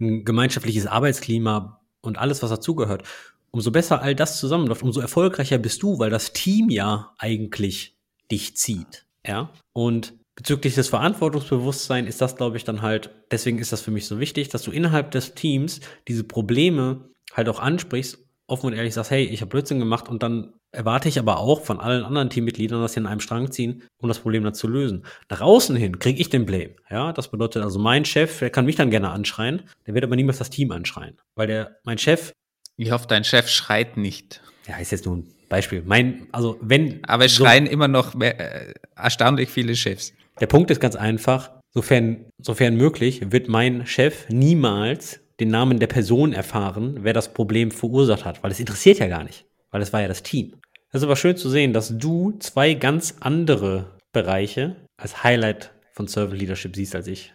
ein 0.00 0.24
gemeinschaftliches 0.24 0.86
Arbeitsklima 0.86 1.80
und 2.00 2.18
alles, 2.18 2.42
was 2.42 2.50
dazugehört, 2.50 3.02
umso 3.50 3.70
besser 3.70 4.02
all 4.02 4.14
das 4.14 4.38
zusammenläuft, 4.38 4.82
umso 4.82 5.00
erfolgreicher 5.00 5.58
bist 5.58 5.82
du, 5.82 5.98
weil 5.98 6.10
das 6.10 6.32
Team 6.32 6.70
ja 6.70 7.14
eigentlich 7.18 7.96
dich 8.30 8.56
zieht. 8.56 9.05
Ja. 9.26 9.50
Und 9.72 10.14
bezüglich 10.36 10.74
des 10.74 10.88
Verantwortungsbewusstseins 10.88 12.08
ist 12.08 12.20
das, 12.20 12.36
glaube 12.36 12.56
ich, 12.56 12.64
dann 12.64 12.82
halt, 12.82 13.10
deswegen 13.30 13.58
ist 13.58 13.72
das 13.72 13.80
für 13.80 13.90
mich 13.90 14.06
so 14.06 14.20
wichtig, 14.20 14.48
dass 14.48 14.62
du 14.62 14.70
innerhalb 14.70 15.10
des 15.10 15.34
Teams 15.34 15.80
diese 16.08 16.24
Probleme 16.24 17.10
halt 17.32 17.48
auch 17.48 17.58
ansprichst, 17.58 18.18
offen 18.46 18.66
und 18.66 18.72
ehrlich 18.74 18.94
sagst, 18.94 19.10
hey, 19.10 19.24
ich 19.24 19.40
habe 19.40 19.48
Blödsinn 19.48 19.78
gemacht 19.78 20.08
und 20.08 20.22
dann 20.22 20.54
erwarte 20.72 21.08
ich 21.08 21.18
aber 21.18 21.38
auch 21.38 21.62
von 21.62 21.80
allen 21.80 22.04
anderen 22.04 22.30
Teammitgliedern, 22.30 22.80
dass 22.80 22.92
sie 22.92 23.00
in 23.00 23.06
einem 23.06 23.20
Strang 23.20 23.50
ziehen, 23.50 23.82
um 23.98 24.08
das 24.08 24.18
Problem 24.18 24.44
dann 24.44 24.54
zu 24.54 24.68
lösen. 24.68 25.04
Nach 25.30 25.40
außen 25.40 25.74
hin 25.74 25.98
kriege 25.98 26.20
ich 26.20 26.28
den 26.28 26.46
Blame. 26.46 26.76
Ja, 26.90 27.12
das 27.12 27.30
bedeutet 27.30 27.62
also, 27.62 27.78
mein 27.78 28.04
Chef, 28.04 28.38
der 28.38 28.50
kann 28.50 28.66
mich 28.66 28.76
dann 28.76 28.90
gerne 28.90 29.10
anschreien, 29.10 29.62
der 29.86 29.94
wird 29.94 30.04
aber 30.04 30.16
niemals 30.16 30.38
das 30.38 30.50
Team 30.50 30.70
anschreien. 30.70 31.16
Weil 31.34 31.46
der, 31.46 31.78
mein 31.84 31.98
Chef. 31.98 32.32
Ich 32.76 32.90
hoffe, 32.90 33.06
dein 33.08 33.24
Chef 33.24 33.48
schreit 33.48 33.96
nicht. 33.96 34.42
Ja, 34.68 34.76
ist 34.76 34.92
jetzt 34.92 35.06
nur 35.06 35.16
ein 35.16 35.35
Beispiel. 35.48 35.82
Mein, 35.84 36.26
also 36.32 36.58
wenn. 36.60 37.04
Aber 37.04 37.24
es 37.24 37.34
so, 37.34 37.44
schreien 37.44 37.66
immer 37.66 37.88
noch 37.88 38.14
mehr, 38.14 38.38
äh, 38.38 38.74
erstaunlich 38.96 39.48
viele 39.48 39.74
Chefs. 39.76 40.12
Der 40.40 40.46
Punkt 40.46 40.70
ist 40.70 40.80
ganz 40.80 40.96
einfach. 40.96 41.50
Sofern, 41.72 42.24
sofern 42.38 42.76
möglich, 42.76 43.20
wird 43.32 43.48
mein 43.48 43.86
Chef 43.86 44.28
niemals 44.30 45.20
den 45.40 45.48
Namen 45.48 45.78
der 45.78 45.88
Person 45.88 46.32
erfahren, 46.32 47.00
wer 47.02 47.12
das 47.12 47.34
Problem 47.34 47.70
verursacht 47.70 48.24
hat, 48.24 48.42
weil 48.42 48.50
es 48.50 48.60
interessiert 48.60 48.98
ja 48.98 49.08
gar 49.08 49.24
nicht, 49.24 49.44
weil 49.70 49.82
es 49.82 49.92
war 49.92 50.00
ja 50.00 50.08
das 50.08 50.22
Team. 50.22 50.54
Es 50.90 51.00
ist 51.00 51.04
aber 51.04 51.16
schön 51.16 51.36
zu 51.36 51.50
sehen, 51.50 51.74
dass 51.74 51.98
du 51.98 52.32
zwei 52.38 52.72
ganz 52.72 53.16
andere 53.20 53.98
Bereiche 54.12 54.76
als 54.96 55.22
Highlight 55.22 55.72
von 55.92 56.08
Servant 56.08 56.40
Leadership 56.40 56.74
siehst 56.74 56.94
als 56.94 57.06
ich. 57.06 57.34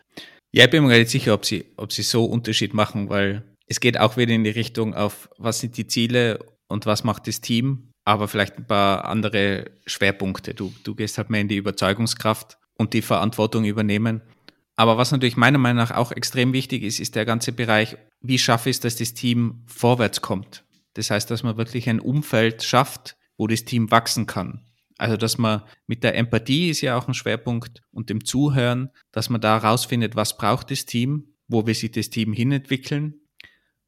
Ja, 0.52 0.65
ich 0.65 0.71
bin 0.71 0.84
mir 0.84 0.89
gar 0.89 0.97
nicht 0.97 1.12
sicher, 1.12 1.36
ob 1.36 1.45
sie, 1.45 1.65
ob 1.78 1.93
sie 1.93 2.02
so 2.02 2.26
Unterschied 2.26 2.74
machen, 2.74 3.10
weil 3.10 3.43
es 3.67 3.80
geht 3.80 4.00
auch 4.00 4.17
wieder 4.17 4.34
in 4.34 4.43
die 4.43 4.50
Richtung 4.50 4.95
auf, 4.95 5.30
was 5.38 5.60
sind 5.60 5.78
die 5.78 5.88
Ziele 5.88 6.39
und 6.67 6.86
was 6.86 7.04
macht 7.04 7.28
das 7.28 7.41
Team, 7.41 7.90
aber 8.03 8.27
vielleicht 8.27 8.57
ein 8.57 8.65
paar 8.65 9.05
andere 9.05 9.71
Schwerpunkte. 9.85 10.53
Du, 10.53 10.73
du 10.83 10.95
gehst 10.95 11.17
halt 11.17 11.29
mehr 11.29 11.41
in 11.41 11.47
die 11.47 11.57
Überzeugungskraft 11.57 12.57
und 12.75 12.93
die 12.93 13.01
Verantwortung 13.01 13.65
übernehmen. 13.65 14.21
Aber 14.75 14.97
was 14.97 15.11
natürlich 15.11 15.37
meiner 15.37 15.57
Meinung 15.57 15.77
nach 15.77 15.91
auch 15.91 16.11
extrem 16.11 16.53
wichtig 16.53 16.83
ist, 16.83 16.99
ist 16.99 17.15
der 17.15 17.25
ganze 17.25 17.51
Bereich, 17.51 17.97
wie 18.21 18.39
schaffe 18.39 18.69
ich 18.69 18.77
es, 18.77 18.79
dass 18.79 18.95
das 18.95 19.13
Team 19.13 19.63
vorwärts 19.67 20.21
kommt. 20.21 20.63
Das 20.93 21.11
heißt, 21.11 21.29
dass 21.29 21.43
man 21.43 21.57
wirklich 21.57 21.89
ein 21.89 21.99
Umfeld 21.99 22.63
schafft, 22.63 23.15
wo 23.37 23.47
das 23.47 23.65
Team 23.65 23.91
wachsen 23.91 24.25
kann. 24.25 24.65
Also, 24.97 25.17
dass 25.17 25.37
man 25.37 25.63
mit 25.87 26.03
der 26.03 26.15
Empathie 26.15 26.69
ist 26.69 26.81
ja 26.81 26.97
auch 26.97 27.07
ein 27.07 27.13
Schwerpunkt 27.13 27.81
und 27.91 28.09
dem 28.09 28.23
Zuhören, 28.23 28.89
dass 29.11 29.29
man 29.29 29.41
da 29.41 29.57
rausfindet, 29.57 30.15
was 30.15 30.37
braucht 30.37 30.69
das 30.69 30.85
Team, 30.85 31.35
wo 31.47 31.65
will 31.65 31.73
sich 31.73 31.91
das 31.91 32.09
Team 32.09 32.33
hinentwickeln 32.33 33.20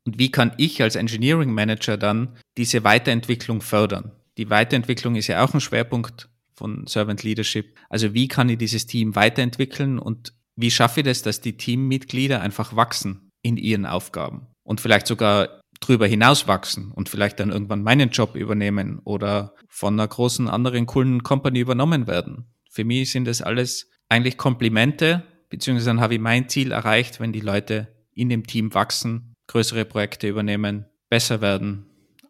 und 0.06 0.20
wie 0.20 0.32
kann 0.32 0.54
ich 0.58 0.82
als 0.82 0.96
Engineering 0.96 1.52
Manager 1.52 1.98
dann 1.98 2.36
diese 2.58 2.84
Weiterentwicklung 2.84 3.62
fördern. 3.62 4.12
Die 4.38 4.50
Weiterentwicklung 4.50 5.16
ist 5.16 5.28
ja 5.28 5.44
auch 5.44 5.54
ein 5.54 5.62
Schwerpunkt 5.62 6.30
von 6.56 6.86
Servant 6.88 7.24
Leadership. 7.24 7.78
Also, 7.90 8.14
wie 8.14 8.28
kann 8.28 8.50
ich 8.50 8.58
dieses 8.58 8.86
Team 8.86 9.16
weiterentwickeln 9.16 10.00
und 10.00 10.34
wie 10.56 10.72
schaffe 10.72 11.02
ich 11.02 11.06
das, 11.06 11.22
dass 11.22 11.42
die 11.42 11.58
Teammitglieder 11.58 12.42
einfach 12.42 12.76
wachsen 12.76 13.30
in 13.42 13.58
ihren 13.58 13.86
Aufgaben 13.86 14.48
und 14.64 14.82
vielleicht 14.82 15.08
sogar 15.08 15.62
drüber 15.80 16.08
hinaus 16.08 16.48
wachsen 16.48 16.92
und 16.92 17.10
vielleicht 17.10 17.40
dann 17.40 17.50
irgendwann 17.50 17.84
meinen 17.84 18.10
Job 18.10 18.36
übernehmen 18.36 19.00
oder 19.04 19.56
von 19.68 19.96
einer 19.96 20.08
großen 20.08 20.48
anderen 20.48 20.86
coolen 20.86 21.24
Company 21.24 21.60
übernommen 21.60 22.08
werden. 22.08 22.46
Für 22.70 22.86
mich 22.86 23.12
sind 23.12 23.26
das 23.26 23.42
alles 23.42 23.90
eigentlich 24.10 24.38
Komplimente, 24.38 25.24
beziehungsweise 25.50 25.90
dann 25.90 26.00
habe 26.00 26.16
ich 26.16 26.22
mein 26.22 26.48
Ziel 26.48 26.72
erreicht, 26.72 27.20
wenn 27.20 27.34
die 27.34 27.42
Leute 27.42 27.88
in 28.14 28.30
dem 28.30 28.46
Team 28.48 28.74
wachsen, 28.74 29.33
größere 29.48 29.86
Projekte 29.86 30.28
übernehmen, 30.28 30.86
besser 31.10 31.42
werden, 31.42 31.86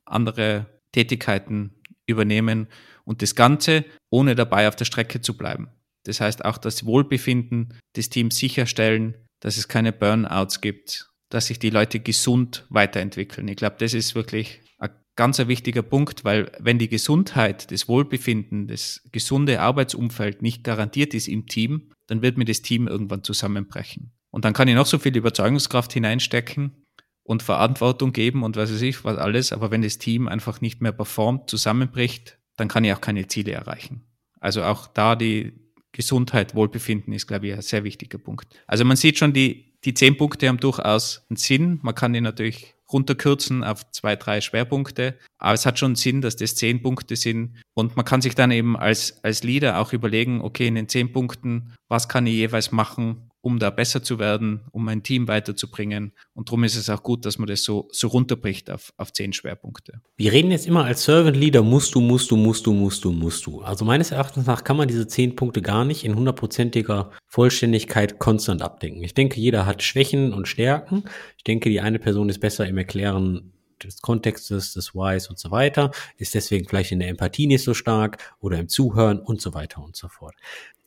andere 0.06 0.68
Tätigkeiten 0.92 1.76
übernehmen 2.06 2.68
und 3.06 3.22
das 3.22 3.36
Ganze 3.36 3.86
ohne 4.10 4.36
dabei 4.36 4.68
auf 4.68 4.76
der 4.76 4.86
Strecke 4.86 5.22
zu 5.22 5.38
bleiben. 5.38 5.70
Das 6.04 6.20
heißt 6.20 6.44
auch 6.46 6.58
das 6.58 6.86
Wohlbefinden 6.86 7.74
des 7.96 8.10
Teams 8.10 8.38
sicherstellen, 8.38 9.16
dass 9.40 9.58
es 9.58 9.68
keine 9.68 9.94
Burnouts 9.94 10.62
gibt, 10.62 11.10
dass 11.30 11.48
sich 11.48 11.60
die 11.60 11.70
Leute 11.70 12.00
gesund 12.00 12.66
weiterentwickeln. 12.70 13.48
Ich 13.48 13.56
glaube, 13.56 13.76
das 13.80 13.94
ist 13.94 14.16
wirklich 14.16 14.62
ein 14.80 14.92
ganz 15.16 15.40
wichtiger 15.40 15.82
Punkt, 15.82 16.24
weil 16.24 16.52
wenn 16.60 16.80
die 16.80 16.90
Gesundheit, 16.90 17.72
das 17.72 17.88
Wohlbefinden, 17.88 18.68
das 18.68 19.02
gesunde 19.12 19.62
Arbeitsumfeld 19.62 20.42
nicht 20.42 20.64
garantiert 20.64 21.14
ist 21.14 21.28
im 21.28 21.48
Team, 21.48 21.90
dann 22.08 22.22
wird 22.22 22.38
mir 22.38 22.46
das 22.46 22.62
Team 22.62 22.88
irgendwann 22.88 23.24
zusammenbrechen. 23.24 24.12
Und 24.30 24.46
dann 24.46 24.54
kann 24.54 24.68
ich 24.68 24.76
noch 24.76 24.86
so 24.86 24.98
viel 24.98 25.16
Überzeugungskraft 25.16 25.94
hineinstecken 25.94 26.83
und 27.24 27.44
Verantwortung 27.44 28.14
geben 28.14 28.44
und 28.44 28.56
was 28.56 28.72
weiß 28.72 28.82
ich, 28.82 29.04
was 29.04 29.18
alles, 29.18 29.54
aber 29.54 29.72
wenn 29.72 29.82
das 29.82 29.98
Team 29.98 30.28
einfach 30.28 30.62
nicht 30.62 30.82
mehr 30.82 30.92
performt, 30.92 31.50
zusammenbricht, 31.50 32.38
dann 32.58 32.68
kann 32.68 32.84
ich 32.84 32.94
auch 32.94 33.02
keine 33.02 33.28
Ziele 33.28 33.54
erreichen. 33.54 34.06
Also 34.40 34.64
auch 34.64 34.88
da 34.88 35.16
die 35.16 35.54
Gesundheit, 35.94 36.56
Wohlbefinden 36.56 37.14
ist, 37.14 37.28
glaube 37.28 37.48
ich, 37.48 37.54
ein 37.54 37.62
sehr 37.62 37.84
wichtiger 37.84 38.18
Punkt. 38.18 38.48
Also 38.68 38.84
man 38.84 38.98
sieht 38.98 39.18
schon, 39.18 39.32
die, 39.32 39.74
die 39.86 39.94
zehn 39.94 40.18
Punkte 40.18 40.48
haben 40.48 40.58
durchaus 40.58 41.26
einen 41.30 41.38
Sinn. 41.38 41.80
Man 41.82 41.96
kann 41.96 42.14
die 42.14 42.22
natürlich 42.22 42.74
runterkürzen 42.92 43.64
auf 43.64 43.90
zwei, 43.92 44.16
drei 44.16 44.42
Schwerpunkte. 44.42 45.18
Aber 45.38 45.54
es 45.54 45.66
hat 45.66 45.80
schon 45.80 45.96
Sinn, 45.96 46.22
dass 46.22 46.36
das 46.36 46.56
zehn 46.56 46.82
Punkte 46.82 47.16
sind. 47.16 47.58
Und 47.74 47.96
man 47.96 48.06
kann 48.06 48.22
sich 48.22 48.36
dann 48.36 48.52
eben 48.52 48.76
als, 48.76 49.24
als 49.24 49.44
Leader 49.44 49.80
auch 49.80 49.94
überlegen, 49.94 50.42
okay, 50.42 50.68
in 50.68 50.76
den 50.76 50.90
zehn 50.90 51.12
Punkten, 51.12 51.74
was 51.88 52.10
kann 52.10 52.28
ich 52.28 52.34
jeweils 52.34 52.72
machen, 52.72 53.30
um 53.44 53.60
da 53.60 53.72
besser 53.72 54.02
zu 54.02 54.20
werden, 54.20 54.62
um 54.72 54.86
mein 54.86 55.04
Team 55.04 55.28
weiterzubringen. 55.28 56.14
Und 56.34 56.48
darum 56.48 56.64
ist 56.64 56.78
es 56.78 56.90
auch 56.90 57.04
gut, 57.04 57.26
dass 57.26 57.38
man 57.38 57.48
das 57.48 57.64
so, 57.64 57.90
so 57.92 58.08
runterbricht 58.08 58.72
auf, 58.72 58.94
auf 58.96 59.12
zehn 59.12 59.34
Schwerpunkte. 59.34 60.00
Wir 60.16 60.32
reden 60.32 60.50
jetzt 60.50 60.66
immer 60.66 60.86
als 60.86 61.04
Servant 61.04 61.36
Leader, 61.36 61.62
musst 61.62 61.94
du, 61.94 62.00
musst 62.00 62.32
du, 62.32 62.38
musst 62.38 62.66
du, 62.66 62.72
musst 62.72 63.04
du, 63.04 63.12
musst 63.12 63.46
du. 63.46 63.60
Also 63.60 63.84
meines 63.84 64.12
Erachtens 64.12 64.46
nach 64.46 64.64
kann 64.64 64.78
man 64.78 64.88
diese 64.88 65.08
zehn 65.08 65.36
Punkte 65.36 65.62
gar 65.62 65.84
nicht 65.84 66.06
in 66.06 66.16
hundertprozentiger 66.16 67.12
Vollständigkeit 67.28 68.18
konstant 68.18 68.62
abdenken. 68.62 69.04
Ich 69.04 69.14
denke, 69.14 69.42
jeder 69.42 69.66
hat 69.66 69.84
Schwächen 69.84 70.32
und 70.32 70.48
Stärken. 70.48 71.04
Ich 71.36 71.44
denke, 71.44 71.70
die 71.70 71.82
eine 71.82 72.00
Person 72.00 72.30
ist 72.30 72.40
besser 72.40 72.66
im 72.66 72.78
Erklären 72.78 73.52
des 73.84 74.02
Kontextes, 74.02 74.72
des 74.72 74.96
Whys 74.96 75.30
und 75.30 75.38
so 75.38 75.52
weiter, 75.52 75.92
ist 76.16 76.34
deswegen 76.34 76.66
vielleicht 76.66 76.94
in 76.94 77.00
der 77.00 77.10
Empathie 77.10 77.48
nicht 77.48 77.66
so 77.66 77.74
stark 77.74 78.18
oder 78.40 78.58
im 78.58 78.70
Zuhören 78.70 79.20
und 79.20 79.42
so 79.42 79.54
weiter 79.54 79.84
und 79.84 79.98
so 79.98 80.08
fort. 80.08 80.36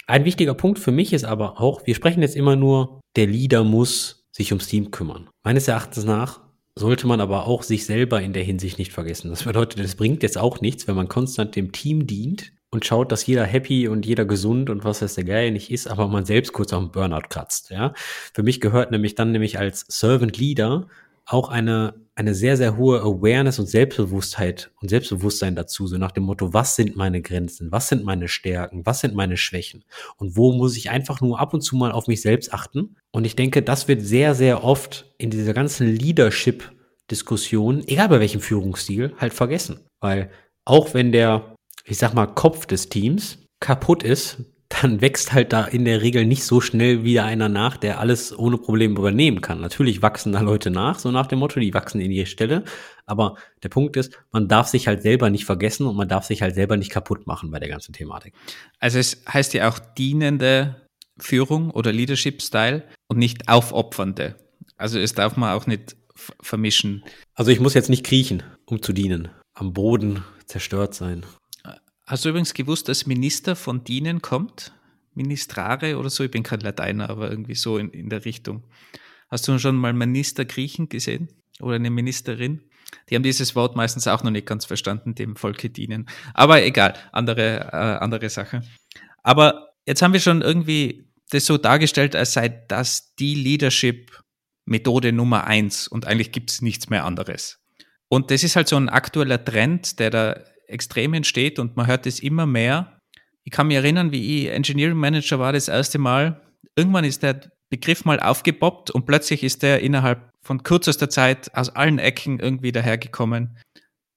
Ein 0.07 0.25
wichtiger 0.25 0.55
Punkt 0.55 0.79
für 0.79 0.93
mich 0.93 1.13
ist 1.13 1.25
aber 1.25 1.61
auch, 1.61 1.85
wir 1.87 1.95
sprechen 1.95 2.23
jetzt 2.23 2.37
immer 2.37 2.55
nur, 2.55 3.01
der 3.17 3.27
Leader 3.27 3.65
muss 3.65 4.29
sich 4.31 4.53
ums 4.53 4.69
Team 4.69 4.93
kümmern. 4.93 5.29
Meines 5.43 5.67
Erachtens 5.67 6.05
nach 6.05 6.41
sollte 6.79 7.07
man 7.07 7.21
aber 7.21 7.47
auch 7.47 7.63
sich 7.63 7.87
selber 7.87 8.21
in 8.21 8.33
der 8.33 8.45
Hinsicht 8.45 8.79
nicht 8.79 8.93
vergessen. 8.93 9.31
Das 9.31 9.45
bedeutet, 9.45 9.81
es 9.81 9.97
bringt 9.97 10.23
jetzt 10.23 10.39
auch 10.39 10.61
nichts, 10.61 10.87
wenn 10.87 10.95
man 10.95 11.09
konstant 11.09 11.57
dem 11.57 11.73
Team 11.73 12.07
dient 12.07 12.53
und 12.71 12.85
schaut, 12.85 13.11
dass 13.11 13.27
jeder 13.27 13.45
happy 13.45 13.89
und 13.89 14.07
jeder 14.07 14.27
gesund 14.27 14.71
und 14.71 14.85
was 14.85 15.03
weiß 15.03 15.15
der 15.15 15.25
Geil 15.25 15.51
nicht 15.51 15.71
ist, 15.73 15.89
aber 15.89 16.07
man 16.07 16.25
selbst 16.25 16.53
kurz 16.53 16.71
dem 16.71 16.93
Burnout 16.93 17.29
kratzt. 17.29 17.71
Ja, 17.71 17.95
für 18.33 18.43
mich 18.43 18.61
gehört 18.61 18.91
nämlich 18.91 19.15
dann 19.15 19.33
nämlich 19.33 19.59
als 19.59 19.87
Servant 19.89 20.37
Leader 20.39 20.87
auch 21.25 21.49
eine 21.49 21.95
eine 22.17 22.35
sehr, 22.35 22.57
sehr 22.57 22.79
hohe 22.79 23.01
Awareness 23.01 23.59
und 23.59 23.67
Selbstbewusstheit 23.67 24.71
und 24.81 24.89
Selbstbewusstsein 24.89 25.55
dazu, 25.55 25.87
so 25.87 25.99
nach 25.99 26.13
dem 26.13 26.25
Motto, 26.25 26.55
was 26.55 26.75
sind 26.75 26.97
meine 26.97 27.21
Grenzen, 27.21 27.71
was 27.71 27.89
sind 27.89 28.05
meine 28.05 28.27
Stärken, 28.27 28.87
was 28.87 29.01
sind 29.01 29.15
meine 29.15 29.37
Schwächen 29.37 29.85
und 30.17 30.35
wo 30.35 30.53
muss 30.53 30.79
ich 30.79 30.89
einfach 30.89 31.21
nur 31.21 31.39
ab 31.39 31.53
und 31.53 31.61
zu 31.61 31.77
mal 31.77 31.93
auf 31.93 32.07
mich 32.07 32.23
selbst 32.23 32.55
achten. 32.55 32.97
Und 33.13 33.27
ich 33.27 33.37
denke, 33.37 33.63
das 33.63 33.87
wird 33.87 34.01
sehr, 34.01 34.35
sehr 34.35 34.65
oft 34.65 35.13
in 35.19 35.29
dieser 35.31 35.53
ganzen 35.53 35.95
Leadership-Diskussion, 35.95 37.87
egal 37.87 38.09
bei 38.09 38.19
welchem 38.21 38.41
Führungsstil, 38.41 39.13
halt 39.19 39.35
vergessen. 39.35 39.81
Weil 40.01 40.31
auch 40.65 40.95
wenn 40.95 41.13
der, 41.13 41.55
ich 41.85 41.99
sag 41.99 42.15
mal, 42.15 42.27
Kopf 42.27 42.65
des 42.65 42.89
Teams 42.89 43.39
kaputt 43.61 44.03
ist, 44.03 44.39
dann 44.69 45.01
wächst 45.01 45.33
halt 45.33 45.53
da 45.53 45.65
in 45.65 45.85
der 45.85 46.03
Regel 46.03 46.27
nicht 46.27 46.45
so 46.45 46.61
schnell 46.61 47.05
wieder 47.05 47.25
einer 47.25 47.49
nach, 47.49 47.77
der 47.77 48.01
alles 48.01 48.37
ohne 48.37 48.59
Probleme 48.59 48.99
übernehmen 48.99 49.41
kann. 49.41 49.61
Natürlich 49.61 50.03
wachsen 50.03 50.33
da 50.33 50.41
Leute 50.41 50.71
nach, 50.71 50.99
so 50.99 51.11
nach 51.11 51.27
dem 51.27 51.39
Motto, 51.39 51.61
die 51.61 51.73
wachsen 51.73 52.01
in 52.01 52.11
ihre 52.11 52.27
Stelle. 52.27 52.65
Aber 53.07 53.37
der 53.63 53.69
Punkt 53.69 53.97
ist, 53.97 54.19
man 54.33 54.49
darf 54.49 54.67
sich 54.67 54.89
halt 54.89 55.03
selber 55.03 55.31
nicht 55.31 55.45
vergessen 55.45 55.87
und 55.87 55.97
man 55.97 56.09
darf 56.09 56.25
sich 56.25 56.43
halt 56.43 56.55
selber 56.55 56.77
nicht 56.77 56.91
kaputt 56.91 57.27
machen 57.27 57.51
bei 57.51 57.61
der 57.61 57.69
ganzen 57.69 57.93
Thematik. 57.93 58.35
Also 58.81 58.99
es 58.99 59.23
heißt 59.33 59.55
ja 59.55 59.69
auch 59.69 59.79
dienende 59.79 60.87
Führung 61.19 61.71
oder 61.71 61.93
Leadership 61.93 62.43
Style 62.43 62.83
und 63.09 63.19
nicht 63.19 63.49
aufopfernde. 63.49 64.35
Also 64.77 64.99
es 64.99 65.15
darf 65.15 65.37
man 65.37 65.57
auch 65.57 65.67
nicht 65.67 65.97
vermischen. 66.43 67.05
Also 67.35 67.51
ich 67.51 67.61
muss 67.61 67.75
jetzt 67.75 67.91
nicht 67.91 68.05
kriechen, 68.05 68.43
um 68.67 68.83
zu 68.83 68.93
dienen. 68.93 69.29
Am 69.55 69.73
Boden 69.73 70.25
zerstört 70.47 70.95
sein. 70.95 71.25
Hast 72.07 72.25
du 72.25 72.29
übrigens 72.29 72.55
gewusst, 72.55 72.89
dass 72.89 73.07
Minister 73.07 73.57
von 73.57 73.83
Dienen 73.83 74.23
kommt? 74.23 74.73
Ministrare 75.15 75.99
oder 75.99 76.09
so? 76.09 76.23
Ich 76.23 76.31
bin 76.31 76.45
kein 76.45 76.61
Lateiner, 76.61 77.11
aber 77.11 77.29
irgendwie 77.31 77.57
so 77.57 77.79
in, 77.79 77.91
in 77.91 78.09
der 78.09 78.25
Richtung. 78.25 78.63
Hast 79.29 79.49
du 79.49 79.59
schon 79.59 79.75
mal 79.75 79.93
Minister 79.93 80.45
Griechen 80.45 80.89
gesehen? 80.89 81.29
Oder 81.61 81.75
eine 81.77 81.91
Ministerin? 81.91 82.63
Die 83.11 83.17
haben 83.17 83.25
dieses 83.25 83.57
Wort 83.57 83.75
meistens 83.75 84.07
auch 84.07 84.23
noch 84.23 84.31
nicht 84.31 84.47
ganz 84.47 84.65
verstanden, 84.65 85.17
dem 85.17 85.35
Volke 85.35 85.69
dienen. 85.69 86.09
Aber 86.33 86.63
egal, 86.63 86.95
andere, 87.11 87.73
äh, 87.73 87.77
andere 87.77 88.31
Sache. 88.31 88.63
Aber 89.25 89.71
jetzt 89.85 90.01
haben 90.01 90.13
wir 90.13 90.21
schon 90.21 90.43
irgendwie 90.43 91.11
das 91.31 91.47
so 91.47 91.59
dargestellt, 91.59 92.15
als 92.15 92.35
sei 92.35 92.49
das 92.49 93.17
die 93.17 93.35
Leadership-Methode 93.35 95.11
Nummer 95.11 95.45
eins 95.45 95.89
und 95.89 96.07
eigentlich 96.07 96.31
gibt 96.31 96.51
es 96.51 96.63
nichts 96.63 96.89
mehr 96.89 97.05
anderes. 97.05 97.59
Und 98.09 98.31
das 98.31 98.45
ist 98.45 98.55
halt 98.55 98.69
so 98.69 98.77
ein 98.77 98.89
aktueller 98.89 99.45
Trend, 99.45 99.99
der 99.99 100.11
da 100.11 100.41
extrem 100.69 101.15
entsteht 101.15 101.59
und 101.59 101.77
man 101.77 101.87
hört 101.87 102.07
es 102.07 102.21
immer 102.21 102.47
mehr. 102.47 103.01
Ich 103.45 103.53
kann 103.53 103.69
mich 103.69 103.77
erinnern, 103.77 104.13
wie 104.13 104.45
ich 104.45 104.51
Engineering 104.51 104.99
Manager 104.99 105.39
war 105.39 105.53
das 105.53 105.69
erste 105.69 105.99
Mal. 105.99 106.41
Irgendwann 106.75 107.05
ist 107.05 107.23
der 107.23 107.41
Begriff 107.69 108.05
mal 108.05 108.21
aufgepoppt 108.21 108.91
und 108.91 109.07
plötzlich 109.07 109.43
ist 109.43 109.63
der 109.63 109.81
innerhalb 109.81 110.31
von 110.43 110.63
kürzester 110.63 111.11
Zeit 111.11 111.55
aus 111.55 111.71
allen 111.71 111.99
Ecken 111.99 112.39
irgendwie 112.39 112.73
dahergekommen. 112.73 113.59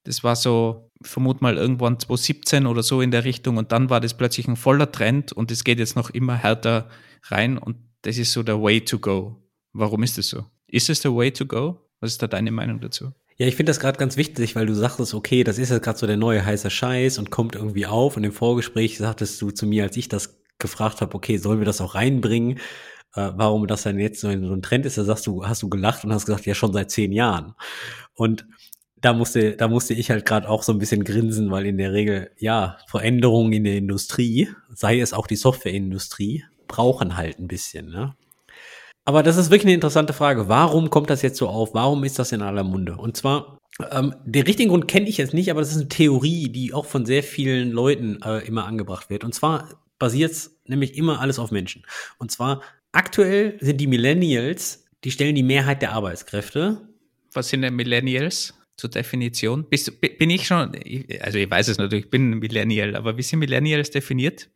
Das 0.04 0.24
war 0.24 0.36
so, 0.36 0.90
vermute 1.02 1.42
mal 1.42 1.56
irgendwann 1.56 1.98
2017 1.98 2.66
oder 2.66 2.82
so 2.82 3.00
in 3.00 3.10
der 3.10 3.24
Richtung 3.24 3.56
und 3.56 3.72
dann 3.72 3.90
war 3.90 4.00
das 4.00 4.16
plötzlich 4.16 4.48
ein 4.48 4.56
voller 4.56 4.90
Trend 4.90 5.32
und 5.32 5.50
es 5.50 5.64
geht 5.64 5.78
jetzt 5.78 5.96
noch 5.96 6.10
immer 6.10 6.36
härter 6.36 6.88
rein 7.24 7.58
und 7.58 7.76
das 8.02 8.16
ist 8.18 8.32
so 8.32 8.42
der 8.42 8.62
Way 8.62 8.82
to 8.82 8.98
go. 8.98 9.36
Warum 9.72 10.02
ist 10.02 10.18
das 10.18 10.28
so? 10.28 10.46
Ist 10.66 10.88
es 10.88 11.00
der 11.00 11.14
Way 11.14 11.32
to 11.32 11.46
go? 11.46 11.86
Was 12.00 12.12
ist 12.12 12.22
da 12.22 12.26
deine 12.26 12.50
Meinung 12.50 12.80
dazu? 12.80 13.12
Ja, 13.40 13.46
ich 13.46 13.56
finde 13.56 13.70
das 13.70 13.80
gerade 13.80 13.96
ganz 13.96 14.18
wichtig, 14.18 14.54
weil 14.54 14.66
du 14.66 14.74
sagtest, 14.74 15.14
okay, 15.14 15.44
das 15.44 15.56
ist 15.56 15.70
jetzt 15.70 15.82
gerade 15.82 15.98
so 15.98 16.06
der 16.06 16.18
neue 16.18 16.44
heiße 16.44 16.68
Scheiß 16.68 17.16
und 17.16 17.30
kommt 17.30 17.54
irgendwie 17.54 17.86
auf. 17.86 18.18
Und 18.18 18.24
im 18.24 18.32
Vorgespräch 18.32 18.98
sagtest 18.98 19.40
du 19.40 19.50
zu 19.50 19.64
mir, 19.64 19.84
als 19.84 19.96
ich 19.96 20.10
das 20.10 20.42
gefragt 20.58 21.00
habe, 21.00 21.14
okay, 21.14 21.38
sollen 21.38 21.58
wir 21.58 21.64
das 21.64 21.80
auch 21.80 21.94
reinbringen? 21.94 22.58
Äh, 23.14 23.30
warum 23.36 23.66
das 23.66 23.84
dann 23.84 23.98
jetzt 23.98 24.20
so 24.20 24.28
ein, 24.28 24.60
Trend 24.60 24.84
ist, 24.84 24.98
da 24.98 25.04
sagst 25.04 25.26
du, 25.26 25.46
hast 25.46 25.62
du 25.62 25.70
gelacht 25.70 26.04
und 26.04 26.12
hast 26.12 26.26
gesagt, 26.26 26.44
ja, 26.44 26.54
schon 26.54 26.74
seit 26.74 26.90
zehn 26.90 27.12
Jahren. 27.12 27.54
Und 28.12 28.44
da 29.00 29.14
musste, 29.14 29.56
da 29.56 29.68
musste 29.68 29.94
ich 29.94 30.10
halt 30.10 30.26
gerade 30.26 30.46
auch 30.46 30.62
so 30.62 30.72
ein 30.72 30.78
bisschen 30.78 31.02
grinsen, 31.02 31.50
weil 31.50 31.64
in 31.64 31.78
der 31.78 31.94
Regel, 31.94 32.32
ja, 32.36 32.76
Veränderungen 32.88 33.54
in 33.54 33.64
der 33.64 33.78
Industrie, 33.78 34.50
sei 34.74 35.00
es 35.00 35.14
auch 35.14 35.26
die 35.26 35.36
Softwareindustrie, 35.36 36.44
brauchen 36.68 37.16
halt 37.16 37.38
ein 37.38 37.48
bisschen, 37.48 37.88
ne? 37.88 38.14
Aber 39.04 39.22
das 39.22 39.36
ist 39.36 39.50
wirklich 39.50 39.66
eine 39.66 39.74
interessante 39.74 40.12
Frage. 40.12 40.48
Warum 40.48 40.90
kommt 40.90 41.10
das 41.10 41.22
jetzt 41.22 41.38
so 41.38 41.48
auf? 41.48 41.74
Warum 41.74 42.04
ist 42.04 42.18
das 42.18 42.32
in 42.32 42.42
aller 42.42 42.64
Munde? 42.64 42.96
Und 42.96 43.16
zwar, 43.16 43.58
ähm, 43.90 44.14
den 44.24 44.44
richtigen 44.44 44.68
Grund 44.68 44.88
kenne 44.88 45.08
ich 45.08 45.16
jetzt 45.16 45.34
nicht, 45.34 45.50
aber 45.50 45.60
das 45.60 45.70
ist 45.70 45.78
eine 45.78 45.88
Theorie, 45.88 46.48
die 46.50 46.74
auch 46.74 46.86
von 46.86 47.06
sehr 47.06 47.22
vielen 47.22 47.70
Leuten 47.70 48.20
äh, 48.22 48.46
immer 48.46 48.66
angebracht 48.66 49.10
wird. 49.10 49.24
Und 49.24 49.34
zwar 49.34 49.68
basiert 49.98 50.32
es 50.32 50.60
nämlich 50.66 50.96
immer 50.96 51.20
alles 51.20 51.38
auf 51.38 51.50
Menschen. 51.50 51.84
Und 52.18 52.30
zwar, 52.30 52.62
aktuell 52.92 53.56
sind 53.60 53.80
die 53.80 53.86
Millennials, 53.86 54.84
die 55.04 55.10
stellen 55.10 55.34
die 55.34 55.42
Mehrheit 55.42 55.82
der 55.82 55.92
Arbeitskräfte. 55.92 56.80
Was 57.32 57.48
sind 57.48 57.62
denn 57.62 57.74
Millennials? 57.74 58.54
Zur 58.76 58.88
Definition. 58.88 59.68
Bist, 59.68 60.00
bin 60.00 60.30
ich 60.30 60.46
schon, 60.46 60.72
also 61.20 61.36
ich 61.36 61.50
weiß 61.50 61.68
es 61.68 61.76
natürlich, 61.76 62.06
ich 62.06 62.10
bin 62.10 62.30
ein 62.30 62.38
Millennial, 62.38 62.96
aber 62.96 63.18
wie 63.18 63.22
sind 63.22 63.40
Millennials 63.40 63.90
definiert? 63.90 64.48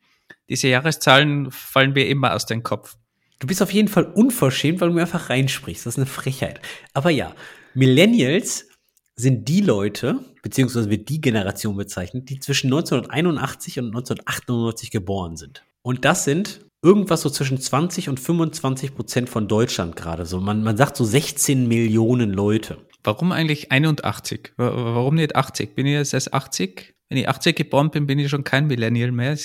Diese 0.49 0.69
Jahreszahlen 0.69 1.51
fallen 1.51 1.93
mir 1.93 2.09
immer 2.09 2.33
aus 2.33 2.47
dem 2.47 2.63
Kopf. 2.63 2.97
Du 3.39 3.47
bist 3.47 3.63
auf 3.63 3.73
jeden 3.73 3.89
Fall 3.89 4.05
unverschämt, 4.05 4.81
weil 4.81 4.89
du 4.89 4.95
mir 4.95 5.03
einfach 5.03 5.31
reinsprichst. 5.31 5.87
Das 5.87 5.95
ist 5.95 5.99
eine 5.99 6.07
Frechheit. 6.07 6.61
Aber 6.93 7.11
ja, 7.11 7.35
Millennials 7.75 8.69
sind 9.17 9.49
die 9.49 9.61
Leute, 9.61 10.21
beziehungsweise 10.43 10.91
wird 10.91 11.09
die 11.09 11.21
Generation 11.21 11.77
bezeichnet, 11.77 12.31
die 12.31 12.41
zwischen 12.41 12.69
1981 12.69 13.79
und 13.79 13.87
1998 13.87 14.91
geboren 14.91 15.37
sind. 15.37 15.65
Und 15.83 16.05
das 16.05 16.25
sind 16.25 16.65
irgendwas 16.83 17.23
so 17.23 17.31
zwischen 17.31 17.59
20 17.59 18.09
und 18.09 18.21
25 18.21 18.95
Prozent 18.95 19.29
von 19.29 19.49
Deutschland 19.49 19.97
gerade 19.97 20.27
so. 20.27 20.41
Man, 20.41 20.63
man 20.63 20.77
sagt 20.77 20.97
so 20.97 21.05
16 21.05 21.67
Millionen 21.67 22.31
Leute. 22.31 22.79
Warum 23.03 23.33
eigentlich 23.33 23.71
81? 23.71 24.53
Warum 24.57 25.15
nicht 25.15 25.37
80? 25.37 25.75
Bin 25.75 25.87
ich 25.87 25.93
jetzt 25.93 26.15
erst 26.15 26.33
80? 26.33 26.94
Wenn 27.15 27.21
ich 27.21 27.29
80 27.29 27.55
geboren 27.55 27.93
bin, 27.93 28.09
bin 28.09 28.19
ich 28.19 28.29
schon 28.29 28.43
kein 28.43 28.67
Millennial 28.67 29.13
mehr 29.13 29.37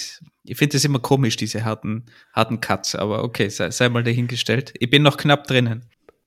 ich 0.43 0.57
finde 0.57 0.73
das 0.73 0.85
immer 0.85 0.97
komisch, 0.97 1.35
diese 1.35 1.63
harten, 1.63 2.05
harten 2.33 2.61
Cuts, 2.61 2.95
aber 2.95 3.23
okay, 3.23 3.47
sei, 3.49 3.69
sei 3.69 3.89
mal 3.89 4.03
dahingestellt. 4.03 4.73
Ich 4.79 4.89
bin 4.89 5.03
noch 5.03 5.17
knapp 5.17 5.45
drinnen. 5.45 5.83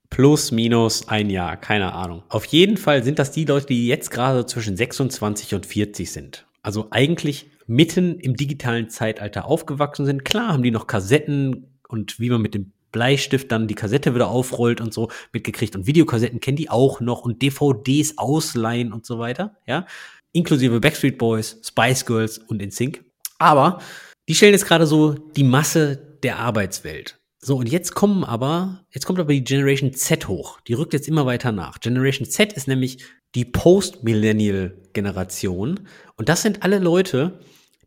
Plus, 0.08 0.52
minus 0.52 1.08
ein 1.08 1.30
Jahr, 1.30 1.56
keine 1.56 1.94
Ahnung. 1.94 2.22
Auf 2.28 2.44
jeden 2.44 2.76
Fall 2.76 3.02
sind 3.02 3.18
das 3.18 3.32
die 3.32 3.44
Leute, 3.44 3.66
die 3.66 3.88
jetzt 3.88 4.12
gerade 4.12 4.46
zwischen 4.46 4.76
26 4.76 5.56
und 5.56 5.66
40 5.66 6.12
sind. 6.12 6.46
Also 6.62 6.86
eigentlich 6.92 7.50
mitten 7.66 8.20
im 8.20 8.36
digitalen 8.36 8.88
Zeitalter 8.88 9.46
aufgewachsen 9.46 10.06
sind. 10.06 10.24
Klar 10.24 10.52
haben 10.52 10.62
die 10.62 10.70
noch 10.70 10.86
Kassetten 10.86 11.66
und 11.88 12.20
wie 12.20 12.30
man 12.30 12.40
mit 12.40 12.54
dem 12.54 12.70
Bleistift 12.92 13.50
dann 13.50 13.66
die 13.66 13.74
Kassette 13.74 14.14
wieder 14.14 14.28
aufrollt 14.28 14.80
und 14.80 14.94
so 14.94 15.10
mitgekriegt. 15.32 15.74
Und 15.74 15.88
Videokassetten 15.88 16.38
kennen 16.38 16.58
die 16.58 16.70
auch 16.70 17.00
noch 17.00 17.22
und 17.22 17.42
DVDs 17.42 18.18
ausleihen 18.18 18.92
und 18.92 19.04
so 19.04 19.18
weiter, 19.18 19.56
ja. 19.66 19.86
Inklusive 20.32 20.80
Backstreet 20.80 21.18
Boys, 21.18 21.60
Spice 21.62 22.06
Girls 22.06 22.38
und 22.38 22.62
InSync. 22.62 23.04
Aber 23.38 23.80
die 24.28 24.34
stellen 24.34 24.52
jetzt 24.52 24.66
gerade 24.66 24.86
so 24.86 25.14
die 25.14 25.44
Masse 25.44 26.18
der 26.22 26.38
Arbeitswelt. 26.38 27.18
So, 27.44 27.56
und 27.56 27.68
jetzt 27.68 27.94
kommen 27.94 28.22
aber, 28.22 28.84
jetzt 28.90 29.04
kommt 29.04 29.18
aber 29.18 29.32
die 29.32 29.42
Generation 29.42 29.92
Z 29.92 30.28
hoch. 30.28 30.60
Die 30.68 30.74
rückt 30.74 30.92
jetzt 30.92 31.08
immer 31.08 31.26
weiter 31.26 31.50
nach. 31.50 31.80
Generation 31.80 32.28
Z 32.28 32.52
ist 32.52 32.68
nämlich 32.68 33.04
die 33.34 33.44
Post-Millennial-Generation. 33.44 35.80
Und 36.16 36.28
das 36.28 36.42
sind 36.42 36.62
alle 36.62 36.78
Leute, 36.78 37.40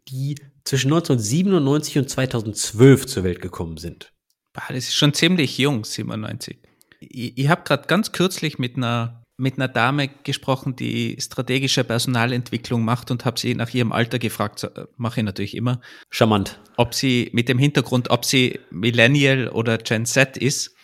die 0.10 0.36
zwischen 0.66 0.92
1997 0.92 2.00
und 2.00 2.10
2012 2.10 3.06
zur 3.06 3.24
Welt 3.24 3.42
gekommen 3.42 3.78
sind. 3.78 4.12
Das 4.54 4.72
ist 4.72 4.96
schon 4.96 5.14
ziemlich 5.14 5.58
jung, 5.58 5.86
97. 5.86 6.58
Ich, 7.00 7.48
habe 7.48 7.64
gerade 7.64 7.88
ganz 7.88 8.12
kürzlich 8.12 8.60
mit 8.60 8.76
einer 8.78 9.24
mit 9.38 9.58
einer 9.58 9.68
Dame 9.68 10.10
gesprochen, 10.24 10.76
die 10.76 11.18
strategische 11.20 11.84
Personalentwicklung 11.84 12.86
macht 12.86 13.12
und 13.12 13.26
habe 13.26 13.40
sie 13.40 13.54
nach 13.56 13.74
ihrem 13.74 13.92
Alter 13.92 14.20
gefragt, 14.20 14.64
äh, 14.64 14.86
mache 14.98 15.20
ich 15.20 15.26
natürlich 15.26 15.56
immer. 15.56 15.82
Charmant. 16.10 16.60
Ob 16.78 16.94
sie 16.94 17.30
mit 17.34 17.50
dem 17.50 17.58
Hintergrund, 17.58 18.10
ob 18.10 18.26
sie 18.26 18.60
Millennial 18.72 19.50
oder 19.50 19.78
Gen 19.78 20.06
Z 20.06 20.38
ist. 20.38 20.76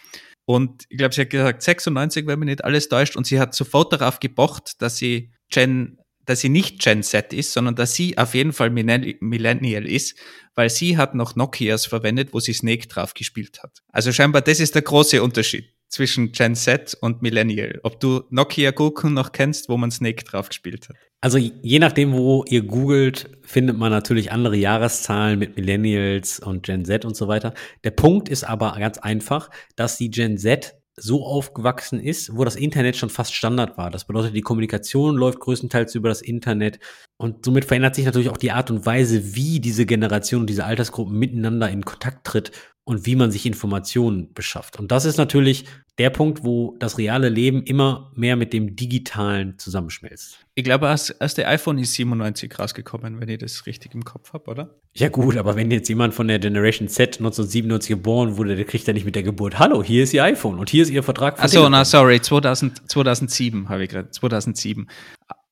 Und 0.45 0.83
ich 0.89 0.97
glaube, 0.97 1.13
sie 1.13 1.21
hat 1.21 1.29
gesagt 1.29 1.61
96, 1.61 2.27
wenn 2.27 2.39
mich 2.39 2.47
nicht 2.47 2.65
alles 2.65 2.89
täuscht. 2.89 3.15
Und 3.15 3.25
sie 3.25 3.39
hat 3.39 3.55
sofort 3.55 3.93
darauf 3.93 4.19
gepocht, 4.19 4.81
dass 4.81 4.97
sie 4.97 5.31
Gen, 5.49 5.97
dass 6.25 6.41
sie 6.41 6.49
nicht 6.49 6.81
Gen 6.81 7.03
Z 7.03 7.31
ist, 7.31 7.53
sondern 7.53 7.75
dass 7.75 7.93
sie 7.93 8.17
auf 8.17 8.33
jeden 8.35 8.51
Fall 8.51 8.69
Millennial 8.69 9.87
ist, 9.87 10.19
weil 10.55 10.69
sie 10.69 10.97
hat 10.97 11.15
noch 11.15 11.35
Nokias 11.37 11.85
verwendet, 11.85 12.33
wo 12.33 12.39
sie 12.41 12.53
Snake 12.53 12.87
drauf 12.87 13.13
gespielt 13.13 13.63
hat. 13.63 13.79
Also 13.93 14.11
scheinbar, 14.11 14.41
das 14.41 14.59
ist 14.59 14.75
der 14.75 14.81
große 14.81 15.23
Unterschied 15.23 15.69
zwischen 15.91 16.31
Gen 16.31 16.55
Z 16.55 16.97
und 17.01 17.21
Millennial. 17.21 17.79
Ob 17.83 17.99
du 17.99 18.23
Nokia 18.29 18.71
Goku 18.71 19.09
noch 19.09 19.33
kennst, 19.33 19.69
wo 19.69 19.77
man 19.77 19.91
Snake 19.91 20.23
drauf 20.23 20.49
gespielt 20.49 20.89
hat. 20.89 20.95
Also 21.19 21.37
je 21.37 21.77
nachdem, 21.77 22.13
wo 22.13 22.43
ihr 22.47 22.63
googelt, 22.63 23.29
findet 23.43 23.77
man 23.77 23.91
natürlich 23.91 24.31
andere 24.31 24.55
Jahreszahlen 24.55 25.37
mit 25.37 25.55
Millennials 25.55 26.39
und 26.39 26.63
Gen 26.63 26.85
Z 26.85 27.05
und 27.05 27.15
so 27.15 27.27
weiter. 27.27 27.53
Der 27.83 27.91
Punkt 27.91 28.29
ist 28.29 28.43
aber 28.43 28.75
ganz 28.79 28.97
einfach, 28.97 29.51
dass 29.75 29.97
die 29.97 30.09
Gen 30.09 30.37
Z 30.37 30.81
so 30.95 31.25
aufgewachsen 31.25 31.99
ist, 31.99 32.35
wo 32.35 32.43
das 32.43 32.55
Internet 32.55 32.97
schon 32.97 33.09
fast 33.09 33.33
Standard 33.33 33.77
war. 33.77 33.91
Das 33.91 34.05
bedeutet, 34.05 34.35
die 34.35 34.41
Kommunikation 34.41 35.15
läuft 35.15 35.39
größtenteils 35.39 35.95
über 35.95 36.09
das 36.09 36.21
Internet 36.21 36.79
und 37.17 37.45
somit 37.45 37.65
verändert 37.65 37.95
sich 37.95 38.05
natürlich 38.05 38.29
auch 38.29 38.37
die 38.37 38.51
Art 38.51 38.71
und 38.71 38.85
Weise, 38.85 39.35
wie 39.35 39.59
diese 39.59 39.85
Generation 39.85 40.41
und 40.41 40.47
diese 40.47 40.65
Altersgruppen 40.65 41.17
miteinander 41.17 41.69
in 41.69 41.85
Kontakt 41.85 42.25
tritt 42.25 42.51
und 42.91 43.05
wie 43.05 43.15
man 43.15 43.31
sich 43.31 43.45
Informationen 43.45 44.33
beschafft. 44.33 44.77
Und 44.77 44.91
das 44.91 45.05
ist 45.05 45.15
natürlich 45.15 45.63
der 45.97 46.09
Punkt, 46.09 46.43
wo 46.43 46.75
das 46.77 46.97
reale 46.97 47.29
Leben 47.29 47.63
immer 47.63 48.11
mehr 48.15 48.35
mit 48.35 48.51
dem 48.51 48.75
Digitalen 48.75 49.57
zusammenschmilzt. 49.57 50.39
Ich 50.55 50.65
glaube, 50.65 50.87
das 50.87 51.09
erste 51.09 51.47
iPhone 51.47 51.77
ist 51.77 51.93
97 51.93 52.59
rausgekommen, 52.59 53.21
wenn 53.21 53.29
ich 53.29 53.37
das 53.37 53.65
richtig 53.65 53.95
im 53.95 54.03
Kopf 54.03 54.33
habe, 54.33 54.51
oder? 54.51 54.75
Ja 54.93 55.07
gut, 55.07 55.37
aber 55.37 55.55
wenn 55.55 55.71
jetzt 55.71 55.87
jemand 55.87 56.13
von 56.13 56.27
der 56.27 56.39
Generation 56.39 56.89
Z 56.89 57.19
1997 57.19 57.87
geboren 57.87 58.35
wurde, 58.35 58.57
der 58.57 58.65
kriegt 58.65 58.85
ja 58.85 58.93
nicht 58.93 59.05
mit 59.05 59.15
der 59.15 59.23
Geburt, 59.23 59.57
hallo, 59.57 59.81
hier 59.81 60.03
ist 60.03 60.13
Ihr 60.13 60.25
iPhone 60.25 60.59
und 60.59 60.69
hier 60.69 60.83
ist 60.83 60.89
Ihr 60.89 61.01
Vertrag. 61.01 61.41
Achso, 61.41 61.69
na 61.69 61.85
sorry, 61.85 62.19
2000, 62.19 62.91
2007 62.91 63.69
habe 63.69 63.85
ich 63.85 63.89
gerade, 63.89 64.11
2007. 64.11 64.89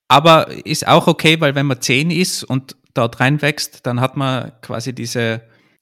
Aber 0.09 0.49
ist 0.65 0.85
auch 0.85 1.07
okay, 1.07 1.39
weil 1.39 1.55
wenn 1.55 1.67
man 1.67 1.79
10 1.79 2.11
ist 2.11 2.43
und 2.43 2.75
dort 2.93 3.21
reinwächst, 3.21 3.85
dann 3.85 4.01
hat 4.01 4.17
man 4.17 4.51
quasi 4.61 4.93
diese 4.93 5.41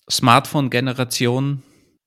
Smartphone-Generation 0.10 1.64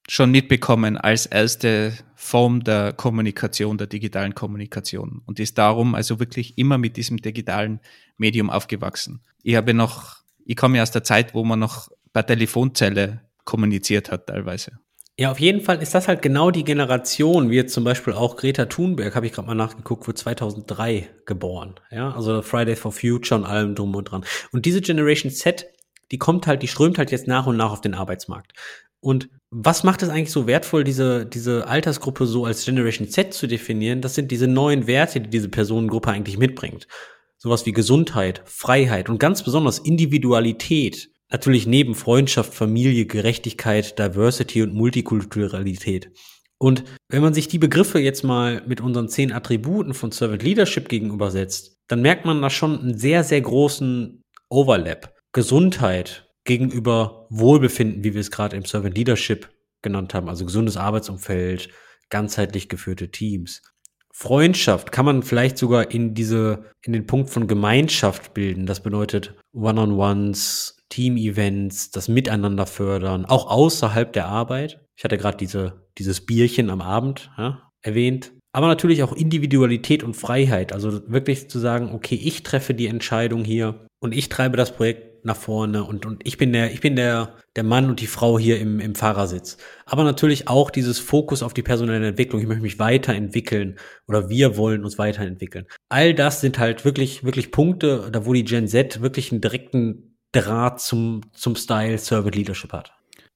schon 0.09 0.31
mitbekommen 0.31 0.97
als 0.97 1.27
erste 1.27 1.93
Form 2.17 2.65
der 2.65 2.93
Kommunikation, 2.93 3.79
der 3.79 3.87
digitalen 3.87 4.35
Kommunikation 4.35 5.23
und 5.27 5.39
ist 5.39 5.57
darum 5.57 5.95
also 5.95 6.19
wirklich 6.19 6.59
immer 6.59 6.79
mit 6.79 6.97
diesem 6.97 7.19
digitalen 7.19 7.81
Medium 8.17 8.51
aufgewachsen. 8.51 9.21
Ich 9.43 9.55
habe 9.55 9.73
noch, 9.73 10.17
ich 10.45 10.57
komme 10.57 10.79
ja 10.79 10.83
aus 10.83 10.91
der 10.91 11.05
Zeit, 11.05 11.35
wo 11.35 11.45
man 11.45 11.59
noch 11.59 11.89
per 12.13 12.27
Telefonzelle 12.27 13.21
kommuniziert 13.45 14.11
hat 14.11 14.27
teilweise. 14.27 14.73
Ja, 15.19 15.31
auf 15.31 15.39
jeden 15.39 15.61
Fall 15.61 15.83
ist 15.83 15.95
das 15.95 16.09
halt 16.09 16.23
genau 16.23 16.51
die 16.51 16.65
Generation, 16.65 17.51
wie 17.51 17.57
jetzt 17.57 17.75
zum 17.75 17.85
Beispiel 17.85 18.15
auch 18.15 18.37
Greta 18.37 18.65
Thunberg, 18.65 19.15
habe 19.15 19.27
ich 19.27 19.33
gerade 19.33 19.47
mal 19.47 19.55
nachgeguckt, 19.55 20.09
wurde 20.09 20.15
2003 20.15 21.11
geboren. 21.27 21.75
Ja, 21.91 22.15
also 22.15 22.41
Friday 22.41 22.75
for 22.75 22.91
Future 22.91 23.39
und 23.39 23.47
allem 23.47 23.75
drum 23.75 23.95
und 23.95 24.05
dran. 24.05 24.25
Und 24.51 24.65
diese 24.65 24.81
Generation 24.81 25.31
Z, 25.31 25.67
die 26.11 26.19
kommt 26.19 26.47
halt, 26.47 26.63
die 26.63 26.69
strömt 26.69 26.99
halt 26.99 27.11
jetzt 27.11 27.27
nach 27.27 27.47
und 27.47 27.57
nach 27.57 27.73
auf 27.73 27.81
den 27.81 27.95
Arbeitsmarkt. 27.95 28.53
Und 29.01 29.31
was 29.51 29.83
macht 29.83 30.03
es 30.03 30.11
eigentlich 30.11 30.31
so 30.31 30.47
wertvoll, 30.47 30.85
diese, 30.85 31.25
diese 31.27 31.67
Altersgruppe 31.67 32.27
so 32.27 32.45
als 32.45 32.65
Generation 32.65 33.09
Z 33.09 33.33
zu 33.33 33.47
definieren? 33.47 34.03
Das 34.03 34.15
sind 34.15 34.31
diese 34.31 34.47
neuen 34.47 34.87
Werte, 34.87 35.21
die 35.21 35.31
diese 35.31 35.49
Personengruppe 35.49 36.11
eigentlich 36.11 36.39
mitbringt. 36.39 36.87
Sowas 37.39 37.65
wie 37.65 37.73
Gesundheit, 37.73 38.43
Freiheit 38.45 39.09
und 39.09 39.19
ganz 39.19 39.43
besonders 39.43 39.79
Individualität. 39.79 41.11
Natürlich 41.31 41.67
neben 41.67 41.95
Freundschaft, 41.95 42.53
Familie, 42.53 43.07
Gerechtigkeit, 43.07 43.99
Diversity 43.99 44.63
und 44.63 44.75
Multikulturalität. 44.75 46.11
Und 46.59 46.85
wenn 47.09 47.23
man 47.23 47.33
sich 47.33 47.49
die 47.49 47.59
Begriffe 47.59 47.99
jetzt 47.99 48.23
mal 48.23 48.63
mit 48.67 48.83
unseren 48.83 49.09
zehn 49.09 49.33
Attributen 49.33 49.95
von 49.95 50.13
Servant 50.13 50.43
Leadership 50.43 50.91
gegenübersetzt, 50.91 51.79
dann 51.89 52.03
merkt 52.03 52.27
man 52.27 52.43
da 52.43 52.51
schon 52.51 52.79
einen 52.79 52.99
sehr, 52.99 53.25
sehr 53.25 53.41
großen 53.41 54.23
Overlap. 54.51 55.20
Gesundheit 55.33 56.29
gegenüber 56.45 57.27
Wohlbefinden, 57.31 58.03
wie 58.05 58.15
wir 58.15 58.21
es 58.21 58.31
gerade 58.31 58.57
im 58.57 58.65
Servant 58.65 58.97
Leadership 58.97 59.49
genannt 59.83 60.15
haben, 60.15 60.29
also 60.29 60.45
gesundes 60.45 60.77
Arbeitsumfeld, 60.77 61.69
ganzheitlich 62.09 62.69
geführte 62.69 63.11
Teams. 63.11 63.63
Freundschaft 64.13 64.93
kann 64.93 65.05
man 65.05 65.23
vielleicht 65.23 65.57
sogar 65.57 65.91
in 65.91 66.15
diese, 66.15 66.65
in 66.83 66.93
den 66.93 67.07
Punkt 67.07 67.31
von 67.31 67.47
Gemeinschaft 67.47 68.35
bilden. 68.35 68.67
Das 68.67 68.83
bedeutet 68.83 69.35
One-on-Ones, 69.53 70.77
Team-Events, 70.89 71.91
das 71.91 72.09
Miteinander 72.09 72.67
fördern, 72.67 73.25
auch 73.25 73.49
außerhalb 73.49 74.13
der 74.13 74.27
Arbeit. 74.27 74.85
Ich 74.97 75.05
hatte 75.05 75.17
gerade 75.17 75.39
diese, 75.39 75.87
dieses 75.97 76.27
Bierchen 76.27 76.69
am 76.69 76.81
Abend 76.81 77.31
ja, 77.39 77.71
erwähnt. 77.83 78.33
Aber 78.53 78.67
natürlich 78.67 79.05
auch 79.05 79.13
Individualität 79.13 80.03
und 80.03 80.17
Freiheit. 80.17 80.73
Also 80.73 81.09
wirklich 81.09 81.49
zu 81.49 81.61
sagen, 81.61 81.93
okay, 81.95 82.17
ich 82.17 82.43
treffe 82.43 82.75
die 82.75 82.89
Entscheidung 82.89 83.45
hier 83.45 83.87
und 84.01 84.13
ich 84.13 84.29
treibe 84.29 84.57
das 84.57 84.75
Projekt 84.75 85.25
nach 85.25 85.37
vorne 85.37 85.85
und, 85.85 86.07
und 86.07 86.27
ich 86.27 86.39
bin 86.39 86.53
der, 86.53 86.73
ich 86.73 86.81
bin 86.81 86.97
der, 86.97 87.37
der 87.55 87.65
Mann 87.65 87.91
und 87.91 88.01
die 88.01 88.07
Frau 88.07 88.39
hier 88.39 88.59
im, 88.59 88.81
im 88.81 88.95
Fahrersitz. 88.95 89.59
Aber 89.85 90.03
natürlich 90.03 90.49
auch 90.49 90.71
dieses 90.71 90.99
Fokus 90.99 91.43
auf 91.43 91.53
die 91.53 91.63
personelle 91.63 92.09
Entwicklung. 92.09 92.41
Ich 92.41 92.47
möchte 92.47 92.63
mich 92.63 92.79
weiterentwickeln 92.79 93.79
oder 94.09 94.31
wir 94.31 94.57
wollen 94.57 94.83
uns 94.83 94.99
weiterentwickeln. 94.99 95.67
All 95.91 96.15
das 96.15 96.41
sind 96.41 96.59
halt 96.59 96.85
wirklich, 96.85 97.23
wirklich 97.23 97.51
Punkte, 97.51 98.09
da 98.11 98.25
wo 98.25 98.33
die 98.33 98.45
Gen 98.45 98.67
Z 98.67 99.03
wirklich 99.03 99.31
einen 99.31 99.43
direkten 99.43 100.17
Draht 100.33 100.81
zum, 100.81 101.23
zum 101.35 101.57
Style 101.57 101.99
Servant 101.99 102.35
Leadership 102.35 102.73
hat. 102.73 102.93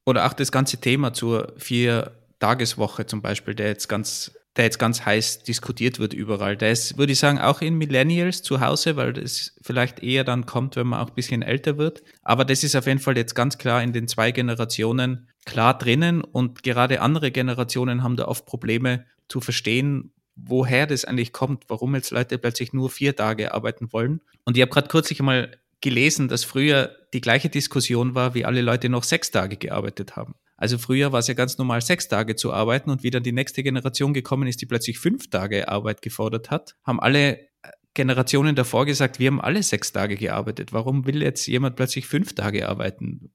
Oder 0.07 0.27
auch 0.27 0.33
das 0.33 0.53
ganze 0.53 0.79
Thema 0.79 1.13
zur 1.13 1.53
Vier-Tageswoche 1.59 3.07
zum 3.07 3.21
Beispiel, 3.21 3.55
der 3.55 3.69
jetzt 3.69 3.89
ganz 3.89 4.33
der 4.57 4.67
jetzt 4.67 4.79
ganz 4.79 5.05
heiß 5.05 5.43
diskutiert 5.43 5.99
wird 5.99 6.15
überall. 6.15 6.57
Der 6.57 6.71
ist, 6.71 6.97
würde 6.97 7.13
ich 7.13 7.19
sagen, 7.19 7.39
auch 7.39 7.61
in 7.61 7.75
Millennials 7.75 8.43
zu 8.43 8.61
Hause, 8.61 8.97
weil 8.97 9.13
das 9.13 9.57
vielleicht 9.63 10.01
eher 10.03 10.23
dann 10.23 10.47
kommt, 10.47 10.77
wenn 10.77 10.87
man 10.87 11.01
auch 11.01 11.09
ein 11.09 11.15
bisschen 11.15 11.43
älter 11.43 11.77
wird. 11.77 12.03
Aber 12.23 12.45
das 12.45 12.63
ist 12.63 12.77
auf 12.77 12.87
jeden 12.87 13.01
Fall 13.01 13.17
jetzt 13.17 13.35
ganz 13.35 13.59
klar 13.59 13.83
in 13.83 13.93
den 13.93 14.07
zwei 14.07 14.31
Generationen 14.31 15.29
klar 15.45 15.77
drinnen 15.77 16.23
und 16.23 16.63
gerade 16.63 17.01
andere 17.01 17.31
Generationen 17.31 18.03
haben 18.03 18.17
da 18.17 18.27
oft 18.27 18.47
Probleme 18.47 19.05
zu 19.29 19.41
verstehen, 19.41 20.13
woher 20.37 20.87
das 20.87 21.05
eigentlich 21.05 21.33
kommt, 21.33 21.65
warum 21.69 21.95
jetzt 21.95 22.11
Leute 22.11 22.39
plötzlich 22.39 22.73
nur 22.73 22.91
vier 22.91 23.15
Tage 23.15 23.55
arbeiten 23.55 23.93
wollen. 23.93 24.21
Und 24.45 24.57
ich 24.57 24.63
habe 24.63 24.73
gerade 24.73 24.89
kürzlich 24.89 25.21
mal 25.21 25.57
gelesen, 25.81 26.29
dass 26.29 26.45
früher 26.45 26.97
die 27.13 27.21
gleiche 27.21 27.49
Diskussion 27.49 28.15
war, 28.15 28.35
wie 28.35 28.45
alle 28.45 28.63
Leute 28.63 28.89
noch 28.89 29.05
sechs 29.05 29.31
Tage 29.31 29.57
gearbeitet 29.57 30.17
haben. 30.17 30.35
Also 30.57 30.79
früher 30.79 31.13
war 31.13 31.21
es 31.21 31.27
ja 31.27 31.35
ganz 31.35 31.59
normal, 31.59 31.81
sechs 31.81 32.09
Tage 32.09 32.37
zu 32.37 32.53
arbeiten 32.53 32.91
und 32.91 33.03
wie 33.03 33.11
dann 33.11 33.23
die 33.23 33.33
nächste 33.33 33.63
Generation 33.63 34.15
gekommen 34.15 34.49
ist, 34.49 34.61
die 34.61 34.67
plötzlich 34.67 34.99
fünf 34.99 35.29
Tage 35.29 35.69
Arbeit 35.69 36.03
gefordert 36.03 36.51
hat, 36.51 36.77
haben 36.85 37.01
alle 37.01 37.39
äh, 37.39 37.47
Generationen 37.95 38.55
davor 38.55 38.87
gesagt, 38.87 39.19
wir 39.19 39.29
haben 39.29 39.41
alle 39.41 39.63
sechs 39.63 39.93
Tage 39.93 40.17
gearbeitet. 40.17 40.73
Warum 40.73 41.07
will 41.07 41.23
jetzt 41.23 41.47
jemand 41.47 41.77
plötzlich 41.77 42.07
fünf 42.07 42.35
Tage 42.35 42.69
arbeiten? 42.69 43.33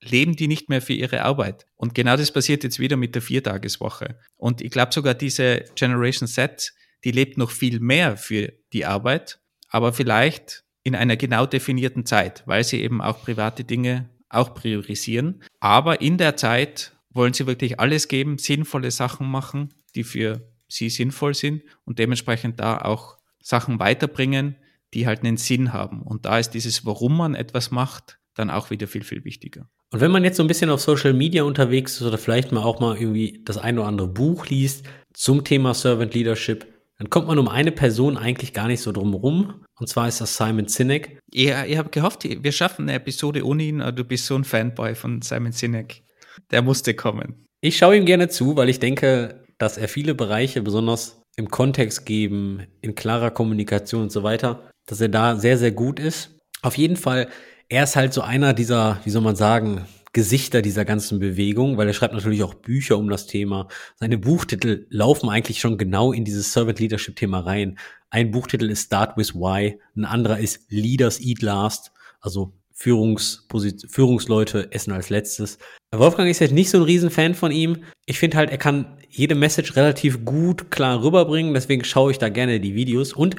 Leben 0.00 0.34
die 0.34 0.48
nicht 0.48 0.68
mehr 0.68 0.82
für 0.82 0.94
ihre 0.94 1.22
Arbeit? 1.22 1.66
Und 1.76 1.94
genau 1.94 2.16
das 2.16 2.32
passiert 2.32 2.64
jetzt 2.64 2.78
wieder 2.78 2.96
mit 2.96 3.14
der 3.14 3.22
Viertageswoche. 3.22 4.18
Und 4.36 4.60
ich 4.60 4.70
glaube 4.70 4.92
sogar 4.92 5.14
diese 5.14 5.64
Generation 5.76 6.26
Z, 6.26 6.72
die 7.04 7.12
lebt 7.12 7.38
noch 7.38 7.50
viel 7.50 7.80
mehr 7.80 8.16
für 8.16 8.52
die 8.72 8.84
Arbeit, 8.84 9.40
aber 9.68 9.92
vielleicht 9.92 10.64
in 10.84 10.94
einer 10.94 11.16
genau 11.16 11.46
definierten 11.46 12.06
Zeit, 12.06 12.42
weil 12.46 12.64
sie 12.64 12.82
eben 12.82 13.00
auch 13.00 13.22
private 13.22 13.64
Dinge 13.64 14.10
auch 14.32 14.54
priorisieren. 14.54 15.42
Aber 15.60 16.00
in 16.00 16.18
der 16.18 16.36
Zeit 16.36 16.92
wollen 17.10 17.32
sie 17.32 17.46
wirklich 17.46 17.78
alles 17.78 18.08
geben, 18.08 18.38
sinnvolle 18.38 18.90
Sachen 18.90 19.30
machen, 19.30 19.74
die 19.94 20.04
für 20.04 20.48
sie 20.68 20.88
sinnvoll 20.88 21.34
sind 21.34 21.62
und 21.84 21.98
dementsprechend 21.98 22.58
da 22.58 22.78
auch 22.78 23.18
Sachen 23.42 23.78
weiterbringen, 23.78 24.56
die 24.94 25.06
halt 25.06 25.20
einen 25.20 25.36
Sinn 25.36 25.72
haben. 25.72 26.02
Und 26.02 26.26
da 26.26 26.38
ist 26.38 26.50
dieses, 26.50 26.86
warum 26.86 27.16
man 27.16 27.34
etwas 27.34 27.70
macht, 27.70 28.18
dann 28.34 28.50
auch 28.50 28.70
wieder 28.70 28.86
viel, 28.86 29.04
viel 29.04 29.24
wichtiger. 29.24 29.68
Und 29.90 30.00
wenn 30.00 30.10
man 30.10 30.24
jetzt 30.24 30.38
so 30.38 30.42
ein 30.42 30.46
bisschen 30.46 30.70
auf 30.70 30.80
Social 30.80 31.12
Media 31.12 31.42
unterwegs 31.42 31.96
ist 31.96 32.02
oder 32.02 32.16
vielleicht 32.16 32.50
mal 32.50 32.62
auch 32.62 32.80
mal 32.80 32.96
irgendwie 32.96 33.42
das 33.44 33.58
ein 33.58 33.78
oder 33.78 33.88
andere 33.88 34.08
Buch 34.08 34.46
liest 34.46 34.86
zum 35.12 35.44
Thema 35.44 35.74
Servant 35.74 36.14
Leadership, 36.14 36.66
dann 36.96 37.10
kommt 37.10 37.26
man 37.26 37.38
um 37.38 37.48
eine 37.48 37.72
Person 37.72 38.16
eigentlich 38.16 38.54
gar 38.54 38.68
nicht 38.68 38.80
so 38.80 38.92
drum 38.92 39.12
rum. 39.12 39.64
Und 39.82 39.88
zwar 39.88 40.06
ist 40.06 40.20
das 40.20 40.36
Simon 40.36 40.68
Sinek. 40.68 41.18
Ja, 41.34 41.64
ich 41.64 41.76
habe 41.76 41.90
gehofft, 41.90 42.22
wir 42.22 42.52
schaffen 42.52 42.82
eine 42.82 42.92
Episode 42.92 43.44
ohne 43.44 43.64
ihn, 43.64 43.80
aber 43.80 43.90
du 43.90 44.04
bist 44.04 44.26
so 44.26 44.36
ein 44.36 44.44
Fanboy 44.44 44.94
von 44.94 45.22
Simon 45.22 45.50
Sinek. 45.50 46.04
Der 46.52 46.62
musste 46.62 46.94
kommen. 46.94 47.48
Ich 47.60 47.78
schaue 47.78 47.96
ihm 47.96 48.06
gerne 48.06 48.28
zu, 48.28 48.54
weil 48.54 48.68
ich 48.68 48.78
denke, 48.78 49.42
dass 49.58 49.78
er 49.78 49.88
viele 49.88 50.14
Bereiche 50.14 50.62
besonders 50.62 51.20
im 51.34 51.48
Kontext 51.48 52.06
geben, 52.06 52.62
in 52.80 52.94
klarer 52.94 53.32
Kommunikation 53.32 54.02
und 54.02 54.12
so 54.12 54.22
weiter, 54.22 54.70
dass 54.86 55.00
er 55.00 55.08
da 55.08 55.34
sehr, 55.34 55.58
sehr 55.58 55.72
gut 55.72 55.98
ist. 55.98 56.38
Auf 56.62 56.78
jeden 56.78 56.96
Fall, 56.96 57.28
er 57.68 57.82
ist 57.82 57.96
halt 57.96 58.12
so 58.12 58.20
einer 58.20 58.52
dieser, 58.52 59.00
wie 59.02 59.10
soll 59.10 59.22
man 59.22 59.34
sagen, 59.34 59.84
Gesichter 60.12 60.60
dieser 60.62 60.84
ganzen 60.84 61.18
Bewegung, 61.18 61.78
weil 61.78 61.88
er 61.88 61.94
schreibt 61.94 62.12
natürlich 62.12 62.44
auch 62.44 62.54
Bücher 62.54 62.98
um 62.98 63.08
das 63.08 63.26
Thema. 63.26 63.66
Seine 63.96 64.18
Buchtitel 64.18 64.86
laufen 64.90 65.30
eigentlich 65.30 65.58
schon 65.58 65.78
genau 65.78 66.12
in 66.12 66.24
dieses 66.24 66.52
Servant 66.52 66.78
Leadership 66.78 67.16
Thema 67.16 67.40
rein. 67.40 67.78
Ein 68.14 68.30
Buchtitel 68.30 68.68
ist 68.68 68.84
Start 68.84 69.16
with 69.16 69.34
Why, 69.34 69.80
ein 69.96 70.04
anderer 70.04 70.38
ist 70.38 70.66
Leaders 70.68 71.18
Eat 71.18 71.40
Last, 71.40 71.92
also 72.20 72.52
Führungsleute 72.74 74.70
essen 74.70 74.92
als 74.92 75.08
letztes. 75.08 75.56
Wolfgang 75.94 76.28
ist 76.28 76.40
jetzt 76.40 76.52
nicht 76.52 76.68
so 76.68 76.76
ein 76.76 76.84
Riesenfan 76.84 77.34
von 77.34 77.52
ihm. 77.52 77.84
Ich 78.04 78.18
finde 78.18 78.36
halt, 78.36 78.50
er 78.50 78.58
kann 78.58 78.98
jede 79.08 79.34
Message 79.34 79.76
relativ 79.76 80.26
gut 80.26 80.70
klar 80.70 81.02
rüberbringen, 81.02 81.54
deswegen 81.54 81.84
schaue 81.84 82.10
ich 82.10 82.18
da 82.18 82.28
gerne 82.28 82.60
die 82.60 82.74
Videos 82.74 83.14
und 83.14 83.36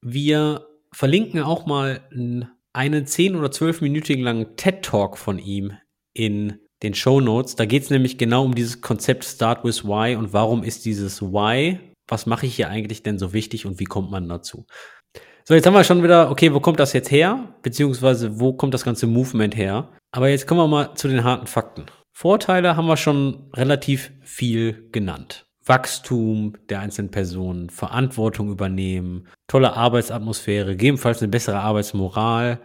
wir 0.00 0.66
verlinken 0.90 1.42
auch 1.42 1.66
mal 1.66 2.00
einen 2.72 3.06
10 3.06 3.36
oder 3.36 3.48
12-minütigen 3.48 4.22
langen 4.22 4.56
TED-Talk 4.56 5.18
von 5.18 5.38
ihm 5.38 5.74
in 6.14 6.58
den 6.82 6.94
Show 6.94 7.20
Notes. 7.20 7.56
Da 7.56 7.66
geht 7.66 7.82
es 7.82 7.90
nämlich 7.90 8.16
genau 8.16 8.46
um 8.46 8.54
dieses 8.54 8.80
Konzept 8.80 9.26
Start 9.26 9.64
with 9.64 9.84
Why 9.84 10.16
und 10.16 10.32
warum 10.32 10.62
ist 10.62 10.86
dieses 10.86 11.20
Why, 11.20 11.78
was 12.08 12.26
mache 12.26 12.46
ich 12.46 12.56
hier 12.56 12.68
eigentlich 12.68 13.02
denn 13.02 13.18
so 13.18 13.32
wichtig 13.32 13.66
und 13.66 13.78
wie 13.78 13.84
kommt 13.84 14.10
man 14.10 14.28
dazu? 14.28 14.66
So, 15.44 15.54
jetzt 15.54 15.66
haben 15.66 15.74
wir 15.74 15.84
schon 15.84 16.02
wieder, 16.02 16.30
okay, 16.30 16.52
wo 16.52 16.60
kommt 16.60 16.80
das 16.80 16.92
jetzt 16.92 17.10
her? 17.10 17.54
Beziehungsweise 17.62 18.40
wo 18.40 18.52
kommt 18.52 18.74
das 18.74 18.84
ganze 18.84 19.06
Movement 19.06 19.56
her? 19.56 19.88
Aber 20.10 20.28
jetzt 20.28 20.46
kommen 20.46 20.60
wir 20.60 20.68
mal 20.68 20.94
zu 20.94 21.08
den 21.08 21.24
harten 21.24 21.46
Fakten. 21.46 21.86
Vorteile 22.12 22.76
haben 22.76 22.86
wir 22.86 22.96
schon 22.96 23.50
relativ 23.54 24.10
viel 24.22 24.88
genannt. 24.90 25.46
Wachstum 25.64 26.54
der 26.68 26.80
einzelnen 26.80 27.10
Personen, 27.10 27.70
Verantwortung 27.70 28.50
übernehmen, 28.50 29.28
tolle 29.46 29.74
Arbeitsatmosphäre, 29.74 30.72
gegebenenfalls 30.72 31.20
eine 31.22 31.28
bessere 31.28 31.60
Arbeitsmoral, 31.60 32.60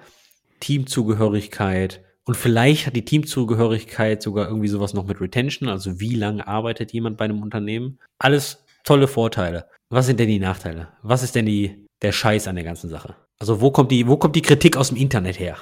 Teamzugehörigkeit, 0.62 2.02
Und 2.26 2.38
vielleicht 2.38 2.88
hat 2.88 2.96
die 2.96 3.04
Teamzugehörigkeit 3.04 4.22
sogar 4.22 4.48
irgendwie 4.48 4.70
sowas 4.70 4.94
noch 4.94 5.06
mit 5.06 5.20
Retention, 5.20 5.68
also 5.68 6.00
wie 6.00 6.16
lange 6.16 6.48
arbeitet 6.48 6.94
jemand 6.94 7.18
bei 7.18 7.26
einem 7.26 7.42
Unternehmen. 7.42 8.00
Alles 8.18 8.63
tolle 8.84 9.08
Vorteile. 9.08 9.68
Was 9.90 10.06
sind 10.06 10.20
denn 10.20 10.28
die 10.28 10.40
Nachteile? 10.40 10.90
Was 11.02 11.24
ist 11.24 11.36
denn 11.36 11.46
die, 11.46 11.88
der 12.02 12.12
Scheiß 12.12 12.48
an 12.48 12.56
der 12.56 12.64
ganzen 12.64 12.90
Sache? 12.90 13.16
Also 13.40 13.62
wo 13.62 13.72
kommt 13.72 13.92
die, 13.92 14.08
wo 14.08 14.18
kommt 14.18 14.36
die 14.36 14.42
Kritik 14.42 14.78
aus 14.78 14.90
dem 14.90 14.98
Internet 14.98 15.40
her? 15.40 15.58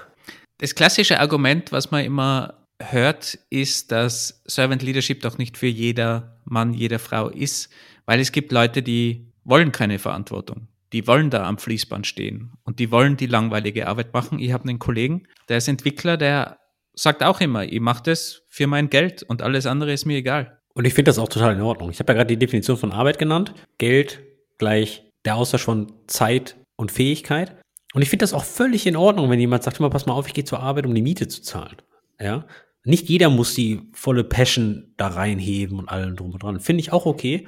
Das 0.57 0.75
klassische 0.75 1.19
Argument, 1.19 1.71
was 1.71 1.91
man 1.91 2.05
immer 2.05 2.67
hört, 2.79 3.37
ist, 3.49 3.91
dass 3.91 4.41
Servant 4.45 4.83
Leadership 4.83 5.21
doch 5.21 5.37
nicht 5.37 5.57
für 5.57 5.67
jeder 5.67 6.39
Mann, 6.45 6.73
jede 6.73 6.99
Frau 6.99 7.29
ist, 7.29 7.69
weil 8.05 8.19
es 8.19 8.31
gibt 8.31 8.51
Leute, 8.51 8.83
die 8.83 9.31
wollen 9.43 9.71
keine 9.71 9.99
Verantwortung. 9.99 10.67
Die 10.93 11.07
wollen 11.07 11.29
da 11.29 11.47
am 11.47 11.57
Fließband 11.57 12.05
stehen 12.05 12.51
und 12.63 12.79
die 12.79 12.91
wollen 12.91 13.15
die 13.17 13.27
langweilige 13.27 13.87
Arbeit 13.87 14.13
machen. 14.13 14.39
Ich 14.39 14.51
habe 14.51 14.67
einen 14.67 14.79
Kollegen, 14.79 15.27
der 15.47 15.57
ist 15.57 15.67
Entwickler, 15.67 16.17
der 16.17 16.59
sagt 16.93 17.23
auch 17.23 17.39
immer, 17.39 17.63
ich 17.63 17.79
mache 17.79 18.03
das 18.03 18.43
für 18.49 18.67
mein 18.67 18.89
Geld 18.89 19.23
und 19.23 19.41
alles 19.41 19.65
andere 19.65 19.93
ist 19.93 20.05
mir 20.05 20.17
egal. 20.17 20.60
Und 20.73 20.85
ich 20.85 20.93
finde 20.93 21.09
das 21.09 21.19
auch 21.19 21.29
total 21.29 21.55
in 21.55 21.61
Ordnung. 21.61 21.89
Ich 21.89 21.99
habe 21.99 22.13
ja 22.13 22.17
gerade 22.17 22.35
die 22.35 22.39
Definition 22.39 22.77
von 22.77 22.91
Arbeit 22.91 23.19
genannt. 23.19 23.53
Geld 23.77 24.21
gleich 24.57 25.03
der 25.25 25.35
Austausch 25.35 25.63
von 25.63 25.91
Zeit 26.07 26.57
und 26.75 26.91
Fähigkeit. 26.91 27.55
Und 27.93 28.01
ich 28.01 28.09
finde 28.09 28.23
das 28.23 28.33
auch 28.33 28.45
völlig 28.45 28.87
in 28.87 28.95
Ordnung, 28.95 29.29
wenn 29.29 29.39
jemand 29.39 29.63
sagt, 29.63 29.79
immer 29.79 29.89
pass 29.89 30.05
mal 30.05 30.13
auf, 30.13 30.27
ich 30.27 30.33
gehe 30.33 30.45
zur 30.45 30.61
Arbeit, 30.61 30.85
um 30.85 30.95
die 30.95 31.01
Miete 31.01 31.27
zu 31.27 31.41
zahlen. 31.41 31.77
Ja. 32.19 32.45
Nicht 32.83 33.09
jeder 33.09 33.29
muss 33.29 33.53
die 33.53 33.81
volle 33.93 34.23
Passion 34.23 34.93
da 34.97 35.07
reinheben 35.07 35.77
und 35.77 35.89
allem 35.89 36.15
drum 36.15 36.31
und 36.31 36.41
dran. 36.41 36.59
Finde 36.59 36.81
ich 36.81 36.91
auch 36.91 37.05
okay. 37.05 37.47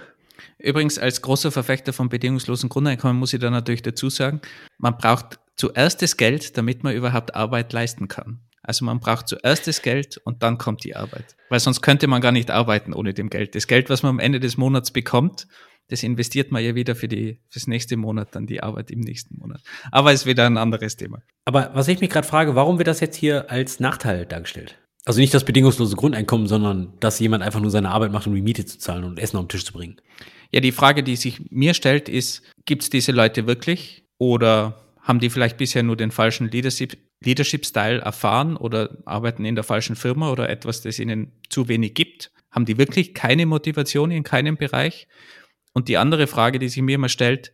Übrigens, 0.59 0.99
als 0.99 1.21
großer 1.21 1.51
Verfechter 1.51 1.93
von 1.93 2.09
bedingungslosen 2.09 2.69
Grundeinkommen 2.69 3.17
muss 3.17 3.33
ich 3.33 3.39
da 3.39 3.49
natürlich 3.49 3.81
dazu 3.81 4.09
sagen, 4.09 4.41
man 4.77 4.97
braucht 4.97 5.39
zuerst 5.55 6.01
das 6.01 6.17
Geld, 6.17 6.57
damit 6.57 6.83
man 6.83 6.95
überhaupt 6.95 7.35
Arbeit 7.35 7.73
leisten 7.73 8.07
kann. 8.07 8.41
Also 8.63 8.85
man 8.85 8.99
braucht 8.99 9.27
zuerst 9.27 9.67
das 9.67 9.81
Geld 9.81 10.17
und 10.23 10.41
dann 10.41 10.57
kommt 10.57 10.83
die 10.83 10.95
Arbeit. 10.95 11.35
Weil 11.49 11.59
sonst 11.59 11.81
könnte 11.81 12.07
man 12.07 12.21
gar 12.21 12.31
nicht 12.31 12.49
arbeiten 12.49 12.93
ohne 12.93 13.13
dem 13.13 13.29
Geld. 13.29 13.55
Das 13.55 13.67
Geld, 13.67 13.89
was 13.89 14.03
man 14.03 14.11
am 14.11 14.19
Ende 14.19 14.39
des 14.39 14.57
Monats 14.57 14.91
bekommt, 14.91 15.47
das 15.89 16.01
investiert 16.01 16.51
man 16.51 16.63
ja 16.63 16.75
wieder 16.75 16.95
für 16.95 17.09
die, 17.09 17.39
fürs 17.49 17.67
nächste 17.67 17.97
Monat, 17.97 18.29
dann 18.31 18.47
die 18.47 18.63
Arbeit 18.63 18.89
im 18.89 19.01
nächsten 19.01 19.37
Monat. 19.37 19.61
Aber 19.91 20.13
ist 20.13 20.25
wieder 20.25 20.45
ein 20.45 20.57
anderes 20.57 20.95
Thema. 20.95 21.21
Aber 21.45 21.71
was 21.73 21.89
ich 21.89 21.99
mich 21.99 22.09
gerade 22.09 22.25
frage, 22.25 22.55
warum 22.55 22.77
wird 22.77 22.87
das 22.87 23.01
jetzt 23.01 23.17
hier 23.17 23.51
als 23.51 23.79
Nachteil 23.81 24.25
dargestellt? 24.25 24.79
Also 25.05 25.19
nicht 25.19 25.33
das 25.33 25.43
bedingungslose 25.43 25.97
Grundeinkommen, 25.97 26.47
sondern 26.47 26.93
dass 27.01 27.19
jemand 27.19 27.43
einfach 27.43 27.59
nur 27.59 27.71
seine 27.71 27.89
Arbeit 27.89 28.13
macht, 28.13 28.25
um 28.25 28.33
die 28.33 28.41
Miete 28.41 28.65
zu 28.65 28.79
zahlen 28.79 29.03
und 29.03 29.19
Essen 29.19 29.35
auf 29.35 29.43
den 29.43 29.49
Tisch 29.49 29.65
zu 29.65 29.73
bringen. 29.73 29.97
Ja, 30.51 30.61
die 30.61 30.71
Frage, 30.71 31.03
die 31.03 31.17
sich 31.17 31.51
mir 31.51 31.73
stellt, 31.73 32.07
ist, 32.07 32.43
gibt 32.65 32.83
es 32.83 32.89
diese 32.89 33.11
Leute 33.11 33.45
wirklich 33.45 34.05
oder 34.17 34.79
haben 35.01 35.19
die 35.19 35.29
vielleicht 35.29 35.57
bisher 35.57 35.83
nur 35.83 35.97
den 35.97 36.11
falschen 36.11 36.49
Leadership, 36.49 36.97
Leadership-Style 37.25 37.99
erfahren 37.99 38.57
oder 38.57 38.97
arbeiten 39.05 39.45
in 39.45 39.55
der 39.55 39.63
falschen 39.63 39.95
Firma 39.95 40.31
oder 40.31 40.49
etwas, 40.49 40.81
das 40.81 40.99
ihnen 40.99 41.31
zu 41.49 41.67
wenig 41.67 41.93
gibt? 41.93 42.31
Haben 42.51 42.65
die 42.65 42.77
wirklich 42.77 43.13
keine 43.13 43.45
Motivation 43.45 44.11
in 44.11 44.23
keinem 44.23 44.57
Bereich? 44.57 45.07
Und 45.73 45.87
die 45.87 45.97
andere 45.97 46.27
Frage, 46.27 46.59
die 46.59 46.69
sich 46.69 46.81
mir 46.81 46.95
immer 46.95 47.09
stellt, 47.09 47.51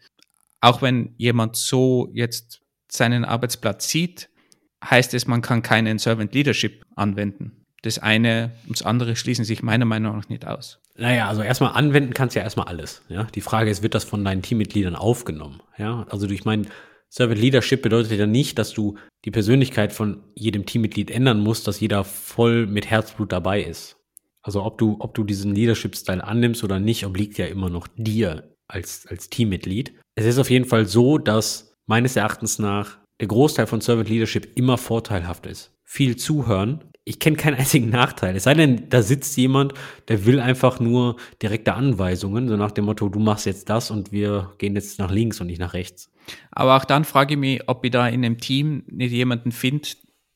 auch 0.61 0.81
wenn 0.81 1.13
jemand 1.17 1.55
so 1.55 2.09
jetzt 2.13 2.61
seinen 2.91 3.23
Arbeitsplatz 3.23 3.87
sieht, 3.87 4.29
heißt 4.83 5.13
es, 5.13 5.27
man 5.27 5.41
kann 5.41 5.61
keinen 5.61 5.99
Servant 5.99 6.33
Leadership 6.33 6.85
anwenden. 6.95 7.65
Das 7.81 7.99
eine 7.99 8.51
und 8.67 8.77
das 8.77 8.85
andere 8.85 9.15
schließen 9.15 9.45
sich 9.45 9.63
meiner 9.63 9.85
Meinung 9.85 10.17
nach 10.17 10.27
nicht 10.27 10.45
aus. 10.45 10.79
Naja, 10.97 11.29
also 11.29 11.41
erstmal 11.41 11.73
anwenden 11.73 12.13
kannst 12.13 12.35
du 12.35 12.39
ja 12.39 12.43
erstmal 12.43 12.67
alles. 12.67 13.01
Ja? 13.07 13.23
Die 13.23 13.41
Frage 13.41 13.69
ist, 13.69 13.83
wird 13.83 13.95
das 13.95 14.03
von 14.03 14.25
deinen 14.25 14.41
Teammitgliedern 14.41 14.97
aufgenommen? 14.97 15.61
Ja, 15.77 16.05
also 16.09 16.27
durch 16.27 16.43
meinen 16.43 16.67
Servant 17.09 17.41
Leadership 17.41 17.81
bedeutet 17.81 18.17
ja 18.17 18.27
nicht, 18.27 18.59
dass 18.59 18.71
du 18.71 18.95
die 19.25 19.31
Persönlichkeit 19.31 19.93
von 19.93 20.23
jedem 20.35 20.65
Teammitglied 20.65 21.09
ändern 21.09 21.39
musst, 21.39 21.67
dass 21.67 21.79
jeder 21.79 22.03
voll 22.03 22.67
mit 22.67 22.89
Herzblut 22.89 23.31
dabei 23.31 23.63
ist. 23.63 23.97
Also 24.41 24.63
ob 24.63 24.77
du, 24.77 24.97
ob 24.99 25.15
du 25.15 25.23
diesen 25.23 25.53
Leadership-Style 25.53 26.23
annimmst 26.23 26.63
oder 26.63 26.79
nicht, 26.79 27.05
obliegt 27.05 27.37
ja 27.37 27.47
immer 27.47 27.69
noch 27.69 27.87
dir 27.97 28.55
als, 28.67 29.05
als 29.07 29.29
Teammitglied. 29.29 29.93
Es 30.15 30.25
ist 30.25 30.37
auf 30.37 30.49
jeden 30.49 30.65
Fall 30.65 30.85
so, 30.85 31.17
dass 31.17 31.75
meines 31.87 32.15
Erachtens 32.15 32.59
nach 32.59 32.99
der 33.19 33.27
Großteil 33.27 33.67
von 33.67 33.81
Servant 33.81 34.09
Leadership 34.09 34.47
immer 34.55 34.77
vorteilhaft 34.77 35.45
ist. 35.45 35.71
Viel 35.83 36.15
zuhören. 36.15 36.83
Ich 37.03 37.19
kenne 37.19 37.35
keinen 37.35 37.55
einzigen 37.59 37.89
Nachteil. 37.89 38.35
Es 38.35 38.43
sei 38.43 38.53
denn, 38.53 38.87
da 38.89 39.01
sitzt 39.01 39.35
jemand, 39.35 39.73
der 40.07 40.25
will 40.25 40.39
einfach 40.39 40.79
nur 40.79 41.17
direkte 41.41 41.73
Anweisungen, 41.73 42.47
so 42.47 42.55
nach 42.55 42.71
dem 42.71 42.85
Motto, 42.85 43.09
du 43.09 43.19
machst 43.19 43.47
jetzt 43.47 43.69
das 43.69 43.91
und 43.91 44.11
wir 44.11 44.53
gehen 44.59 44.75
jetzt 44.75 44.99
nach 44.99 45.11
links 45.11 45.41
und 45.41 45.47
nicht 45.47 45.59
nach 45.59 45.73
rechts. 45.73 46.11
Aber 46.51 46.77
auch 46.77 46.85
dann 46.85 47.05
frage 47.05 47.33
ich 47.33 47.39
mich, 47.39 47.67
ob 47.67 47.83
ich 47.85 47.91
da 47.91 48.07
in 48.07 48.25
einem 48.25 48.37
Team 48.37 48.83
nicht 48.87 49.11
jemanden 49.11 49.51
finde, 49.51 49.89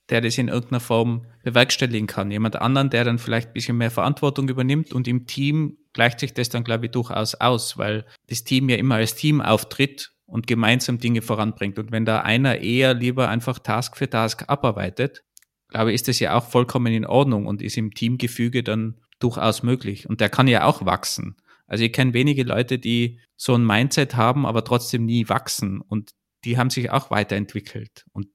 der 0.09 0.21
das 0.21 0.37
in 0.37 0.47
irgendeiner 0.47 0.79
Form 0.79 1.25
bewerkstelligen 1.43 2.07
kann. 2.07 2.31
Jemand 2.31 2.55
anderen, 2.57 2.89
der 2.89 3.03
dann 3.03 3.19
vielleicht 3.19 3.49
ein 3.49 3.53
bisschen 3.53 3.77
mehr 3.77 3.91
Verantwortung 3.91 4.49
übernimmt 4.49 4.93
und 4.93 5.07
im 5.07 5.27
Team 5.27 5.77
gleicht 5.93 6.19
sich 6.19 6.33
das 6.33 6.49
dann, 6.49 6.63
glaube 6.63 6.85
ich, 6.85 6.91
durchaus 6.91 7.35
aus, 7.35 7.77
weil 7.77 8.05
das 8.27 8.43
Team 8.43 8.69
ja 8.69 8.77
immer 8.77 8.95
als 8.95 9.15
Team 9.15 9.41
auftritt 9.41 10.11
und 10.25 10.47
gemeinsam 10.47 10.97
Dinge 10.97 11.21
voranbringt. 11.21 11.79
Und 11.79 11.91
wenn 11.91 12.05
da 12.05 12.21
einer 12.21 12.59
eher 12.59 12.93
lieber 12.93 13.29
einfach 13.29 13.59
Task 13.59 13.95
für 13.97 14.09
Task 14.09 14.43
abarbeitet, 14.47 15.23
glaube 15.69 15.91
ich, 15.91 15.95
ist 15.95 16.07
das 16.07 16.19
ja 16.19 16.35
auch 16.35 16.45
vollkommen 16.45 16.93
in 16.93 17.05
Ordnung 17.05 17.45
und 17.45 17.61
ist 17.61 17.77
im 17.77 17.93
Teamgefüge 17.93 18.63
dann 18.63 18.99
durchaus 19.19 19.63
möglich. 19.63 20.09
Und 20.09 20.21
der 20.21 20.29
kann 20.29 20.47
ja 20.47 20.65
auch 20.65 20.85
wachsen. 20.85 21.35
Also 21.73 21.85
ich 21.85 21.91
kenne 21.91 22.13
wenige 22.13 22.43
Leute, 22.43 22.77
die 22.77 23.19
so 23.35 23.55
ein 23.55 23.65
Mindset 23.65 24.15
haben, 24.15 24.45
aber 24.45 24.63
trotzdem 24.63 25.05
nie 25.05 25.27
wachsen. 25.27 25.81
Und 25.81 26.11
die 26.45 26.59
haben 26.59 26.69
sich 26.69 26.91
auch 26.91 27.09
weiterentwickelt 27.09 28.05
und 28.13 28.27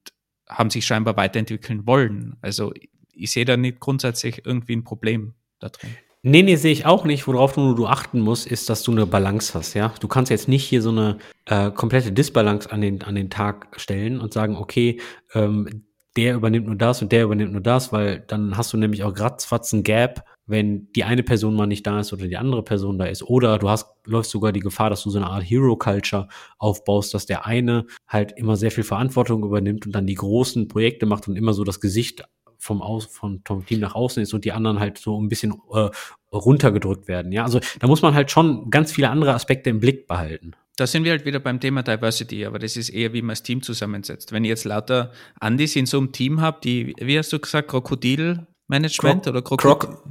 haben 0.49 0.69
sich 0.69 0.85
scheinbar 0.85 1.15
weiterentwickeln 1.15 1.87
wollen. 1.87 2.35
Also 2.41 2.73
ich 3.13 3.31
sehe 3.31 3.45
da 3.45 3.55
nicht 3.55 3.79
grundsätzlich 3.79 4.45
irgendwie 4.45 4.75
ein 4.75 4.83
Problem 4.83 5.35
da 5.59 5.69
drin. 5.69 5.91
Nee, 6.21 6.43
nee, 6.43 6.57
sehe 6.57 6.73
ich 6.73 6.85
auch 6.85 7.05
nicht. 7.05 7.27
Worauf 7.27 7.53
du, 7.53 7.73
du 7.75 7.87
achten 7.87 8.19
musst, 8.19 8.45
ist, 8.45 8.69
dass 8.69 8.83
du 8.83 8.91
eine 8.91 9.05
Balance 9.05 9.53
hast, 9.53 9.73
ja. 9.73 9.93
Du 10.01 10.09
kannst 10.09 10.29
jetzt 10.29 10.49
nicht 10.49 10.65
hier 10.65 10.81
so 10.81 10.89
eine 10.89 11.17
äh, 11.45 11.71
komplette 11.71 12.11
Disbalance 12.11 12.69
an 12.69 12.81
den, 12.81 13.03
an 13.03 13.15
den 13.15 13.29
Tag 13.29 13.79
stellen 13.79 14.19
und 14.19 14.33
sagen, 14.33 14.57
okay, 14.57 14.99
ähm, 15.33 15.85
der 16.17 16.35
übernimmt 16.35 16.67
nur 16.67 16.75
das 16.75 17.01
und 17.01 17.13
der 17.13 17.23
übernimmt 17.23 17.53
nur 17.53 17.61
das, 17.61 17.93
weil 17.93 18.19
dann 18.27 18.57
hast 18.57 18.73
du 18.73 18.77
nämlich 18.77 19.05
auch 19.05 19.13
gratzfatzen 19.13 19.83
Gap, 19.83 20.25
wenn 20.49 20.91
die 20.93 21.03
eine 21.03 21.23
Person 21.23 21.55
mal 21.55 21.67
nicht 21.67 21.85
da 21.85 21.99
ist 21.99 22.11
oder 22.11 22.27
die 22.27 22.37
andere 22.37 22.63
Person 22.63 22.97
da 22.97 23.05
ist. 23.05 23.23
Oder 23.23 23.59
du 23.59 23.69
hast, 23.69 23.87
läufst 24.05 24.31
sogar 24.31 24.51
die 24.51 24.59
Gefahr, 24.59 24.89
dass 24.89 25.03
du 25.03 25.09
so 25.09 25.19
eine 25.19 25.27
Art 25.27 25.43
Hero-Culture 25.43 26.27
aufbaust, 26.57 27.13
dass 27.13 27.25
der 27.25 27.45
eine 27.45 27.85
halt 28.07 28.33
immer 28.37 28.55
sehr 28.55 28.71
viel 28.71 28.83
Verantwortung 28.83 29.43
übernimmt 29.43 29.85
und 29.85 29.93
dann 29.93 30.07
die 30.07 30.15
großen 30.15 30.67
Projekte 30.67 31.05
macht 31.05 31.27
und 31.27 31.35
immer 31.35 31.53
so 31.53 31.63
das 31.63 31.79
Gesicht 31.79 32.23
vom, 32.57 32.81
Aus, 32.81 33.05
von, 33.05 33.41
vom 33.45 33.65
Team 33.65 33.79
nach 33.79 33.95
außen 33.95 34.21
ist 34.21 34.33
und 34.33 34.43
die 34.45 34.51
anderen 34.51 34.79
halt 34.79 34.97
so 34.97 35.19
ein 35.19 35.29
bisschen 35.29 35.53
äh, 35.73 35.89
runtergedrückt 36.33 37.07
werden. 37.07 37.31
Ja, 37.31 37.43
also 37.43 37.59
da 37.79 37.87
muss 37.87 38.01
man 38.01 38.13
halt 38.13 38.31
schon 38.31 38.69
ganz 38.69 38.91
viele 38.91 39.09
andere 39.09 39.33
Aspekte 39.33 39.69
im 39.69 39.79
Blick 39.79 40.07
behalten. 40.07 40.51
Da 40.75 40.87
sind 40.87 41.03
wir 41.03 41.11
halt 41.11 41.25
wieder 41.25 41.39
beim 41.39 41.59
Thema 41.59 41.83
Diversity, 41.83 42.45
aber 42.45 42.59
das 42.59 42.77
ist 42.77 42.89
eher, 42.89 43.11
wie 43.11 43.21
man 43.21 43.31
das 43.31 43.43
Team 43.43 43.61
zusammensetzt. 43.61 44.31
Wenn 44.31 44.45
ich 44.45 44.49
jetzt 44.49 44.63
lauter 44.63 45.11
Andys 45.39 45.75
in 45.75 45.85
so 45.85 45.97
einem 45.97 46.11
Team 46.11 46.39
habe, 46.39 46.59
die, 46.63 46.93
wie 46.99 47.17
hast 47.17 47.33
du 47.33 47.39
gesagt, 47.39 47.69
Krokodil-Management 47.69 49.27
oder 49.27 49.41
Krokodil? 49.41 49.89
Krok 49.89 50.03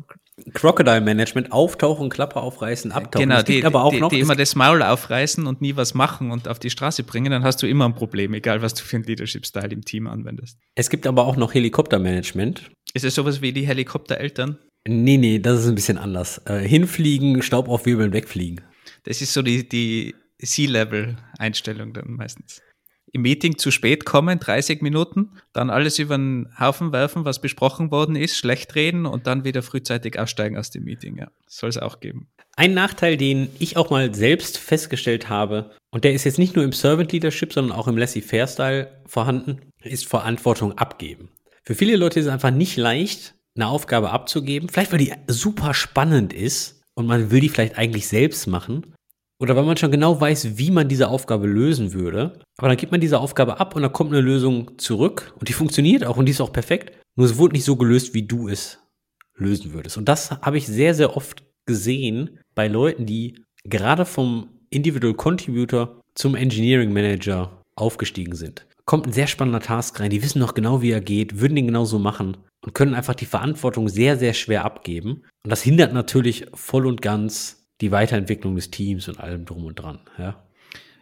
Crocodile 0.53 1.01
Management, 1.01 1.53
auftauchen, 1.53 2.09
Klappe 2.09 2.37
aufreißen, 2.37 2.93
abtauchen. 2.93 3.29
Genau, 3.29 3.43
die, 3.43 3.65
aber 3.65 3.85
auch 3.85 3.93
die, 3.93 4.01
noch, 4.01 4.11
die 4.11 4.21
immer 4.21 4.37
das 4.37 4.55
Maul 4.55 4.83
aufreißen 4.83 5.47
und 5.47 5.61
nie 5.61 5.77
was 5.77 5.95
machen 5.95 6.31
und 6.31 6.49
auf 6.49 6.59
die 6.59 6.71
Straße 6.71 7.05
bringen, 7.05 7.31
dann 7.31 7.45
hast 7.45 7.63
du 7.63 7.67
immer 7.67 7.87
ein 7.87 7.95
Problem, 7.95 8.35
egal 8.35 8.63
was 8.63 8.75
du 8.75 8.85
für 8.85 8.97
einen 8.97 9.05
Leadership-Style 9.05 9.69
im 9.69 9.85
Team 9.85 10.07
anwendest. 10.07 10.59
Es 10.75 10.91
gibt 10.91 11.07
aber 11.07 11.27
auch 11.27 11.37
noch 11.37 11.55
Helikoptermanagement. 11.55 12.71
Ist 12.95 13.05
es 13.05 13.15
sowas 13.15 13.43
wie 13.43 13.53
die 13.53 13.67
Helikoptereltern? 13.67 14.59
Nee, 14.87 15.19
nee, 15.19 15.39
das 15.39 15.61
ist 15.61 15.69
ein 15.69 15.75
bisschen 15.75 15.99
anders. 15.99 16.41
Äh, 16.47 16.61
hinfliegen, 16.61 17.43
Staub 17.43 17.69
aufwirbeln, 17.69 18.13
wegfliegen. 18.13 18.63
Das 19.05 19.21
ist 19.21 19.33
so 19.33 19.43
die, 19.43 19.69
die 19.69 20.15
Sea-Level-Einstellung 20.39 21.93
dann 21.93 22.13
meistens 22.13 22.63
im 23.13 23.23
Meeting 23.23 23.59
zu 23.59 23.71
spät 23.71 24.05
kommen, 24.05 24.39
30 24.39 24.83
Minuten, 24.83 25.33
dann 25.53 25.71
alles 25.71 25.99
über 25.99 26.17
den 26.17 26.49
Haufen 26.59 26.93
werfen, 26.93 27.25
was 27.25 27.41
besprochen 27.41 27.91
worden 27.91 28.17
ist, 28.17 28.37
schlecht 28.37 28.75
reden 28.75 29.07
und 29.07 29.27
dann 29.27 29.45
wieder 29.45 29.63
frühzeitig 29.63 30.19
aussteigen 30.19 30.57
aus 30.57 30.71
dem 30.71 30.85
Meeting. 30.85 31.17
Ja, 31.17 31.29
soll 31.47 31.71
es 31.71 31.79
auch 31.79 32.01
geben. 32.01 32.29
Ein 32.57 32.75
Nachteil, 32.75 33.17
den 33.17 33.49
ich 33.59 33.77
auch 33.77 33.91
mal 33.91 34.15
selbst 34.15 34.59
festgestellt 34.59 35.29
habe, 35.29 35.71
und 35.91 36.05
der 36.05 36.13
ist 36.13 36.25
jetzt 36.25 36.39
nicht 36.39 36.55
nur 36.55 36.65
im 36.65 36.73
Servant 36.73 37.13
Leadership, 37.13 37.53
sondern 37.53 37.77
auch 37.77 37.89
im 37.89 37.97
Laissez-faire-Style 37.97 38.89
vorhanden, 39.07 39.61
ist 39.83 40.07
Verantwortung 40.07 40.77
abgeben. 40.77 41.31
Für 41.63 41.75
viele 41.75 41.97
Leute 41.97 42.21
ist 42.21 42.27
es 42.27 42.33
einfach 42.33 42.51
nicht 42.51 42.77
leicht, 42.77 43.35
eine 43.55 43.69
Aufgabe 43.69 44.11
abzugeben, 44.11 44.69
vielleicht 44.69 44.93
weil 44.93 44.99
die 44.99 45.13
super 45.27 45.75
spannend 45.75 46.33
ist 46.33 46.83
und 46.95 47.07
man 47.07 47.31
will 47.31 47.41
die 47.41 47.49
vielleicht 47.49 47.79
eigentlich 47.79 48.09
selbst 48.09 48.47
machen, 48.47 48.95
oder 49.41 49.57
weil 49.57 49.65
man 49.65 49.77
schon 49.77 49.91
genau 49.91 50.21
weiß, 50.21 50.59
wie 50.59 50.71
man 50.71 50.89
diese 50.89 51.09
Aufgabe 51.09 51.47
lösen 51.47 51.93
würde. 51.93 52.41
Aber 52.57 52.69
dann 52.69 52.77
gibt 52.77 52.93
man 52.93 53.01
diese 53.01 53.21
Aufgabe 53.21 53.61
ab 53.61 53.77
und 53.77 53.83
dann 53.83 53.93
kommt 53.93 54.13
eine 54.13 54.21
Lösung 54.21 54.79
zurück 54.79 55.33
und 55.39 55.49
die 55.49 55.53
funktioniert 55.53 56.05
auch 56.05 56.17
und 56.17 56.27
die 56.27 56.33
ist 56.33 56.41
auch 56.41 56.53
perfekt. 56.53 56.99
Nur 57.17 57.27
es 57.27 57.37
wurde 57.37 57.55
nicht 57.55 57.65
so 57.65 57.77
gelöst, 57.77 58.15
wie 58.15 58.27
du 58.27 58.49
es 58.49 58.79
lösen 59.37 59.73
würdest. 59.73 59.97
Und 59.97 60.09
das 60.09 60.31
habe 60.31 60.59
ich 60.59 60.67
sehr, 60.67 60.95
sehr 60.95 61.17
oft 61.17 61.45
gesehen 61.67 62.41
bei 62.55 62.67
Leuten, 62.67 63.07
die 63.07 63.45
gerade 63.65 64.05
vom 64.05 64.49
Individual 64.71 65.15
Contributor 65.15 66.01
zum 66.15 66.35
Engineering 66.35 66.93
Manager 66.93 67.63
aufgestiegen 67.77 68.35
sind. 68.35 68.67
Kommt 68.85 69.07
ein 69.07 69.13
sehr 69.13 69.27
spannender 69.27 69.61
Task 69.61 70.01
rein, 70.01 70.11
die 70.11 70.23
wissen 70.23 70.39
noch 70.41 70.55
genau, 70.55 70.83
wie 70.83 70.91
er 70.91 71.01
geht, 71.01 71.41
würden 71.41 71.55
den 71.55 71.67
genauso 71.67 71.99
machen 71.99 72.39
und 72.65 72.75
können 72.75 72.95
einfach 72.95 73.15
die 73.15 73.27
Verantwortung 73.27 73.89
sehr, 73.89 74.17
sehr 74.17 74.33
schwer 74.33 74.65
abgeben. 74.65 75.23
Und 75.45 75.51
das 75.51 75.63
hindert 75.63 75.93
natürlich 75.93 76.47
voll 76.55 76.87
und 76.87 77.03
ganz 77.03 77.58
die 77.81 77.91
Weiterentwicklung 77.93 78.57
des 78.57 78.71
Teams 78.71 79.09
und 79.09 79.21
allem 79.21 79.45
drum 79.45 79.65
und 79.65 79.79
dran. 79.79 80.01
Ja. 80.19 80.43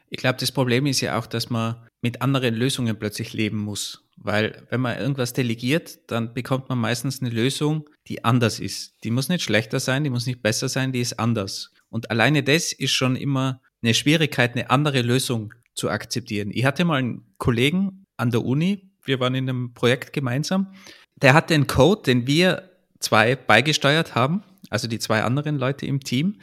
Ich 0.08 0.18
glaube, 0.18 0.38
das 0.38 0.52
Problem 0.52 0.86
ist 0.86 1.00
ja 1.00 1.18
auch, 1.18 1.26
dass 1.26 1.50
man 1.50 1.76
mit 2.02 2.22
anderen 2.22 2.54
Lösungen 2.54 2.96
plötzlich 2.98 3.32
leben 3.32 3.58
muss. 3.58 4.04
Weil 4.16 4.66
wenn 4.70 4.80
man 4.80 4.98
irgendwas 4.98 5.32
delegiert, 5.32 5.98
dann 6.10 6.32
bekommt 6.32 6.68
man 6.68 6.78
meistens 6.78 7.20
eine 7.20 7.30
Lösung, 7.30 7.88
die 8.08 8.24
anders 8.24 8.60
ist. 8.60 8.94
Die 9.04 9.10
muss 9.10 9.28
nicht 9.28 9.42
schlechter 9.42 9.80
sein, 9.80 10.04
die 10.04 10.10
muss 10.10 10.26
nicht 10.26 10.42
besser 10.42 10.68
sein, 10.68 10.92
die 10.92 11.00
ist 11.00 11.18
anders. 11.18 11.72
Und 11.90 12.10
alleine 12.10 12.42
das 12.42 12.72
ist 12.72 12.92
schon 12.92 13.16
immer 13.16 13.60
eine 13.82 13.94
Schwierigkeit, 13.94 14.52
eine 14.52 14.70
andere 14.70 15.02
Lösung 15.02 15.52
zu 15.74 15.90
akzeptieren. 15.90 16.50
Ich 16.52 16.64
hatte 16.64 16.84
mal 16.84 16.96
einen 16.96 17.34
Kollegen 17.38 18.04
an 18.16 18.30
der 18.30 18.44
Uni, 18.44 18.90
wir 19.04 19.20
waren 19.20 19.34
in 19.34 19.48
einem 19.48 19.74
Projekt 19.74 20.12
gemeinsam, 20.12 20.72
der 21.16 21.34
hatte 21.34 21.54
einen 21.54 21.66
Code, 21.66 22.02
den 22.02 22.26
wir 22.26 22.70
zwei 22.98 23.36
beigesteuert 23.36 24.14
haben, 24.14 24.42
also 24.70 24.88
die 24.88 24.98
zwei 24.98 25.22
anderen 25.22 25.58
Leute 25.58 25.86
im 25.86 26.00
Team. 26.00 26.40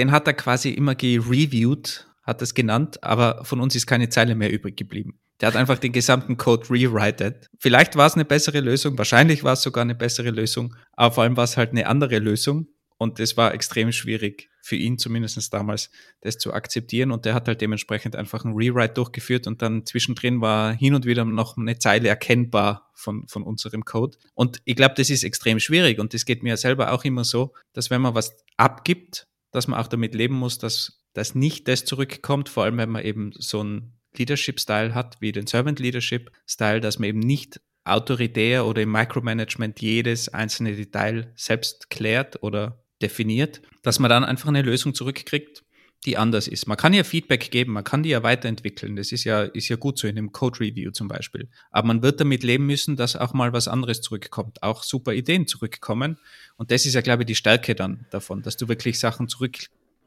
Den 0.00 0.12
hat 0.12 0.26
er 0.26 0.32
quasi 0.32 0.70
immer 0.70 0.94
gereviewt, 0.94 2.08
hat 2.22 2.40
es 2.40 2.54
genannt, 2.54 3.04
aber 3.04 3.44
von 3.44 3.60
uns 3.60 3.74
ist 3.74 3.86
keine 3.86 4.08
Zeile 4.08 4.34
mehr 4.34 4.50
übrig 4.50 4.74
geblieben. 4.74 5.20
Der 5.42 5.48
hat 5.48 5.56
einfach 5.56 5.78
den 5.78 5.92
gesamten 5.92 6.38
Code 6.38 6.70
rewrited. 6.70 7.50
Vielleicht 7.58 7.96
war 7.96 8.06
es 8.06 8.14
eine 8.14 8.24
bessere 8.24 8.60
Lösung, 8.60 8.96
wahrscheinlich 8.96 9.44
war 9.44 9.52
es 9.52 9.60
sogar 9.60 9.82
eine 9.82 9.94
bessere 9.94 10.30
Lösung, 10.30 10.74
aber 10.92 11.12
vor 11.14 11.24
allem 11.24 11.36
war 11.36 11.44
es 11.44 11.58
halt 11.58 11.72
eine 11.72 11.86
andere 11.86 12.18
Lösung 12.18 12.68
und 12.96 13.20
es 13.20 13.36
war 13.36 13.52
extrem 13.52 13.92
schwierig 13.92 14.48
für 14.62 14.76
ihn 14.76 14.96
zumindest 14.96 15.52
damals, 15.52 15.90
das 16.22 16.38
zu 16.38 16.54
akzeptieren. 16.54 17.10
Und 17.10 17.26
der 17.26 17.34
hat 17.34 17.46
halt 17.46 17.60
dementsprechend 17.60 18.16
einfach 18.16 18.46
einen 18.46 18.54
Rewrite 18.54 18.94
durchgeführt 18.94 19.46
und 19.46 19.60
dann 19.60 19.84
zwischendrin 19.84 20.40
war 20.40 20.72
hin 20.72 20.94
und 20.94 21.04
wieder 21.04 21.26
noch 21.26 21.58
eine 21.58 21.78
Zeile 21.78 22.08
erkennbar 22.08 22.90
von, 22.94 23.28
von 23.28 23.42
unserem 23.42 23.84
Code. 23.84 24.16
Und 24.32 24.62
ich 24.64 24.76
glaube, 24.76 24.94
das 24.96 25.10
ist 25.10 25.24
extrem 25.24 25.60
schwierig 25.60 25.98
und 25.98 26.14
das 26.14 26.24
geht 26.24 26.42
mir 26.42 26.56
selber 26.56 26.92
auch 26.92 27.04
immer 27.04 27.24
so, 27.24 27.52
dass 27.74 27.90
wenn 27.90 28.00
man 28.00 28.14
was 28.14 28.34
abgibt, 28.56 29.26
dass 29.50 29.68
man 29.68 29.80
auch 29.80 29.88
damit 29.88 30.14
leben 30.14 30.34
muss, 30.34 30.58
dass, 30.58 31.04
dass 31.12 31.34
nicht 31.34 31.68
das 31.68 31.84
zurückkommt, 31.84 32.48
vor 32.48 32.64
allem 32.64 32.78
wenn 32.78 32.90
man 32.90 33.04
eben 33.04 33.32
so 33.36 33.60
einen 33.60 34.00
Leadership-Style 34.16 34.94
hat, 34.94 35.20
wie 35.20 35.32
den 35.32 35.46
Servant 35.46 35.78
Leadership-Style, 35.78 36.80
dass 36.80 36.98
man 36.98 37.08
eben 37.08 37.20
nicht 37.20 37.60
autoritär 37.84 38.66
oder 38.66 38.82
im 38.82 38.92
Micromanagement 38.92 39.80
jedes 39.80 40.28
einzelne 40.28 40.74
Detail 40.74 41.32
selbst 41.36 41.90
klärt 41.90 42.42
oder 42.42 42.84
definiert, 43.00 43.62
dass 43.82 43.98
man 43.98 44.10
dann 44.10 44.24
einfach 44.24 44.48
eine 44.48 44.62
Lösung 44.62 44.94
zurückkriegt, 44.94 45.64
die 46.06 46.16
anders 46.16 46.48
ist. 46.48 46.66
Man 46.66 46.76
kann 46.76 46.94
ja 46.94 47.04
Feedback 47.04 47.50
geben, 47.50 47.72
man 47.72 47.84
kann 47.84 48.02
die 48.02 48.08
ja 48.08 48.22
weiterentwickeln. 48.22 48.96
Das 48.96 49.12
ist 49.12 49.24
ja, 49.24 49.42
ist 49.42 49.68
ja 49.68 49.76
gut 49.76 49.98
so 49.98 50.08
in 50.08 50.16
einem 50.16 50.32
Code 50.32 50.60
Review 50.60 50.92
zum 50.92 51.08
Beispiel. 51.08 51.48
Aber 51.70 51.88
man 51.88 52.02
wird 52.02 52.20
damit 52.20 52.42
leben 52.42 52.66
müssen, 52.66 52.96
dass 52.96 53.16
auch 53.16 53.34
mal 53.34 53.52
was 53.52 53.68
anderes 53.68 54.00
zurückkommt, 54.00 54.62
auch 54.62 54.82
super 54.82 55.12
Ideen 55.12 55.46
zurückkommen. 55.46 56.18
Und 56.56 56.70
das 56.70 56.86
ist 56.86 56.94
ja, 56.94 57.02
glaube 57.02 57.24
ich, 57.24 57.26
die 57.26 57.34
Stärke 57.34 57.74
dann 57.74 58.06
davon, 58.10 58.42
dass 58.42 58.56
du 58.56 58.68
wirklich 58.68 58.98
Sachen 58.98 59.28
zurück 59.28 59.58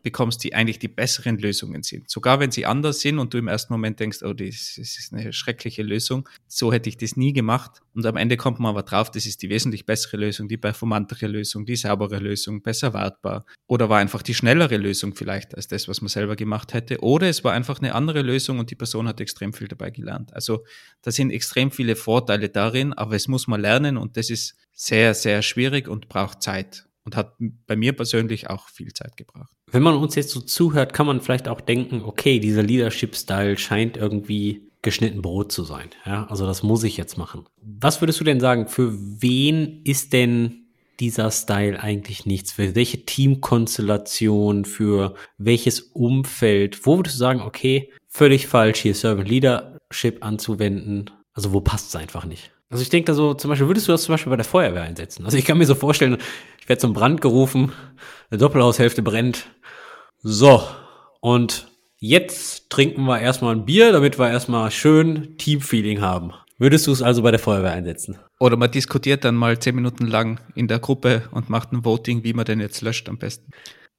bekommst, 0.03 0.43
die 0.43 0.53
eigentlich 0.53 0.79
die 0.79 0.89
besseren 0.89 1.39
Lösungen 1.39 1.81
sind. 1.81 2.09
Sogar 2.09 2.39
wenn 2.39 2.51
sie 2.51 2.65
anders 2.65 2.99
sind 2.99 3.19
und 3.19 3.33
du 3.33 3.37
im 3.37 3.47
ersten 3.47 3.73
Moment 3.73 3.99
denkst, 3.99 4.19
oh, 4.21 4.33
das 4.33 4.77
ist 4.77 5.13
eine 5.13 5.31
schreckliche 5.31 5.81
Lösung, 5.81 6.27
so 6.47 6.71
hätte 6.73 6.89
ich 6.89 6.97
das 6.97 7.15
nie 7.15 7.31
gemacht. 7.31 7.81
Und 7.95 8.05
am 8.05 8.17
Ende 8.17 8.37
kommt 8.37 8.59
man 8.59 8.69
aber 8.69 8.83
drauf, 8.83 9.09
das 9.09 9.25
ist 9.25 9.41
die 9.41 9.49
wesentlich 9.49 9.85
bessere 9.85 10.17
Lösung, 10.17 10.47
die 10.47 10.57
performantere 10.57 11.27
Lösung, 11.27 11.65
die 11.65 11.77
saubere 11.77 12.19
Lösung, 12.19 12.61
besser 12.61 12.93
wartbar. 12.93 13.45
Oder 13.65 13.89
war 13.89 13.99
einfach 13.99 14.21
die 14.21 14.33
schnellere 14.33 14.77
Lösung 14.77 15.15
vielleicht 15.15 15.55
als 15.55 15.67
das, 15.67 15.87
was 15.87 16.01
man 16.01 16.09
selber 16.09 16.35
gemacht 16.35 16.73
hätte. 16.73 17.01
Oder 17.01 17.29
es 17.29 17.43
war 17.43 17.53
einfach 17.53 17.79
eine 17.79 17.95
andere 17.95 18.21
Lösung 18.21 18.59
und 18.59 18.69
die 18.71 18.75
Person 18.75 19.07
hat 19.07 19.21
extrem 19.21 19.53
viel 19.53 19.69
dabei 19.69 19.89
gelernt. 19.89 20.33
Also 20.33 20.65
da 21.01 21.11
sind 21.11 21.31
extrem 21.31 21.71
viele 21.71 21.95
Vorteile 21.95 22.49
darin, 22.49 22.91
aber 22.93 23.15
es 23.15 23.29
muss 23.29 23.47
man 23.47 23.61
lernen 23.61 23.97
und 23.97 24.17
das 24.17 24.29
ist 24.29 24.55
sehr, 24.73 25.13
sehr 25.13 25.41
schwierig 25.41 25.87
und 25.87 26.09
braucht 26.09 26.41
Zeit 26.41 26.85
und 27.05 27.15
hat 27.15 27.35
bei 27.67 27.75
mir 27.75 27.93
persönlich 27.93 28.49
auch 28.49 28.69
viel 28.69 28.93
Zeit 28.93 29.17
gebracht. 29.17 29.51
Wenn 29.71 29.83
man 29.83 29.95
uns 29.95 30.15
jetzt 30.15 30.29
so 30.29 30.39
zuhört, 30.39 30.93
kann 30.93 31.05
man 31.05 31.21
vielleicht 31.21 31.47
auch 31.47 31.61
denken, 31.61 32.01
okay, 32.03 32.39
dieser 32.39 32.63
Leadership-Style 32.63 33.57
scheint 33.57 33.97
irgendwie 33.97 34.69
geschnitten 34.81 35.21
Brot 35.21 35.51
zu 35.51 35.63
sein. 35.63 35.89
Ja, 36.05 36.25
also 36.25 36.45
das 36.45 36.61
muss 36.61 36.83
ich 36.83 36.97
jetzt 36.97 37.17
machen. 37.17 37.45
Was 37.61 38.01
würdest 38.01 38.19
du 38.19 38.23
denn 38.23 38.39
sagen, 38.39 38.67
für 38.67 38.93
wen 38.93 39.81
ist 39.83 40.13
denn 40.13 40.63
dieser 40.99 41.31
Style 41.31 41.81
eigentlich 41.81 42.25
nichts? 42.25 42.51
Für 42.51 42.75
welche 42.75 43.05
Teamkonstellation, 43.05 44.65
für 44.65 45.15
welches 45.37 45.79
Umfeld? 45.81 46.85
Wo 46.85 46.97
würdest 46.97 47.15
du 47.15 47.19
sagen, 47.19 47.41
okay, 47.41 47.91
völlig 48.07 48.47
falsch, 48.47 48.81
hier 48.81 48.93
Servant 48.93 49.29
Leadership 49.29 50.23
anzuwenden? 50.23 51.09
Also 51.33 51.53
wo 51.53 51.61
passt 51.61 51.89
es 51.89 51.95
einfach 51.95 52.25
nicht? 52.25 52.51
Also 52.69 52.81
ich 52.81 52.89
denke 52.89 53.05
da 53.05 53.13
so, 53.13 53.35
zum 53.35 53.49
Beispiel, 53.49 53.67
würdest 53.67 53.87
du 53.87 53.91
das 53.91 54.03
zum 54.03 54.13
Beispiel 54.13 54.31
bei 54.31 54.35
der 54.35 54.45
Feuerwehr 54.45 54.81
einsetzen? 54.81 55.25
Also 55.25 55.37
ich 55.37 55.45
kann 55.45 55.59
mir 55.59 55.65
so 55.65 55.75
vorstellen, 55.75 56.17
ich 56.63 56.69
werde 56.69 56.79
zum 56.79 56.93
Brand 56.93 57.19
gerufen, 57.19 57.73
eine 58.31 58.37
Doppelhaushälfte 58.37 59.01
brennt. 59.01 59.47
So, 60.21 60.63
und 61.19 61.67
jetzt 61.99 62.69
trinken 62.69 63.03
wir 63.03 63.19
erstmal 63.19 63.53
ein 63.53 63.65
Bier, 63.65 63.91
damit 63.91 64.17
wir 64.17 64.29
erstmal 64.29 64.71
schön 64.71 65.37
Teamfeeling 65.37 65.99
haben. 65.99 66.31
Würdest 66.57 66.87
du 66.87 66.93
es 66.93 67.01
also 67.01 67.21
bei 67.21 67.31
der 67.31 67.41
Feuerwehr 67.41 67.73
einsetzen? 67.73 68.17
Oder 68.39 68.55
man 68.55 68.71
diskutiert 68.71 69.25
dann 69.25 69.35
mal 69.35 69.59
zehn 69.59 69.75
Minuten 69.75 70.07
lang 70.07 70.39
in 70.55 70.69
der 70.69 70.79
Gruppe 70.79 71.23
und 71.31 71.49
macht 71.49 71.73
ein 71.73 71.83
Voting, 71.83 72.23
wie 72.23 72.31
man 72.31 72.45
denn 72.45 72.61
jetzt 72.61 72.81
löscht 72.81 73.09
am 73.09 73.17
besten. 73.17 73.51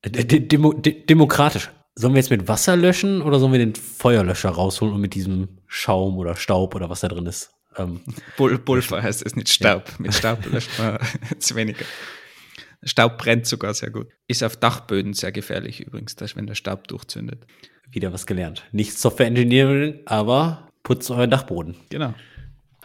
Demo 0.03 0.73
demokratisch. 0.73 1.71
Sollen 1.97 2.15
wir 2.15 2.21
jetzt 2.21 2.31
mit 2.31 2.49
Wasser 2.49 2.77
löschen 2.77 3.21
oder 3.21 3.39
sollen 3.39 3.53
wir 3.53 3.59
den 3.59 3.75
Feuerlöscher 3.75 4.49
rausholen 4.49 4.95
und 4.95 5.03
mit 5.03 5.15
diesem 5.15 5.59
Schaum 5.67 6.17
oder 6.17 6.35
Staub 6.35 6.75
oder 6.75 6.89
was 6.89 7.01
da 7.01 7.09
drin 7.09 7.27
ist 7.27 7.51
ähm, 7.77 8.01
Pulver 8.37 9.03
heißt 9.03 9.25
es, 9.25 9.37
nicht 9.37 9.49
Staub. 9.49 9.89
Ja. 9.89 9.95
Mit 9.99 10.15
Staub 10.15 10.45
löscht 10.47 10.71
man 10.79 10.99
jetzt 11.31 11.55
weniger. 11.55 11.85
Staub 12.85 13.19
brennt 13.19 13.47
sogar 13.47 13.75
sehr 13.75 13.91
gut. 13.91 14.09
Ist 14.29 14.43
auf 14.43 14.57
Dachböden 14.57 15.15
sehr 15.15 15.33
gefährlich 15.33 15.81
übrigens, 15.81 16.17
dass 16.17 16.37
wenn 16.37 16.47
der 16.47 16.55
Staub 16.55 16.89
durchzündet. 16.89 17.47
Wieder 17.91 18.13
was 18.13 18.27
gelernt. 18.27 18.65
Nicht 18.73 18.99
Software 18.99 19.27
Engineering, 19.27 20.01
aber 20.07 20.69
putzt 20.83 21.11
euren 21.11 21.31
Dachboden. 21.31 21.77
Genau. 21.91 22.15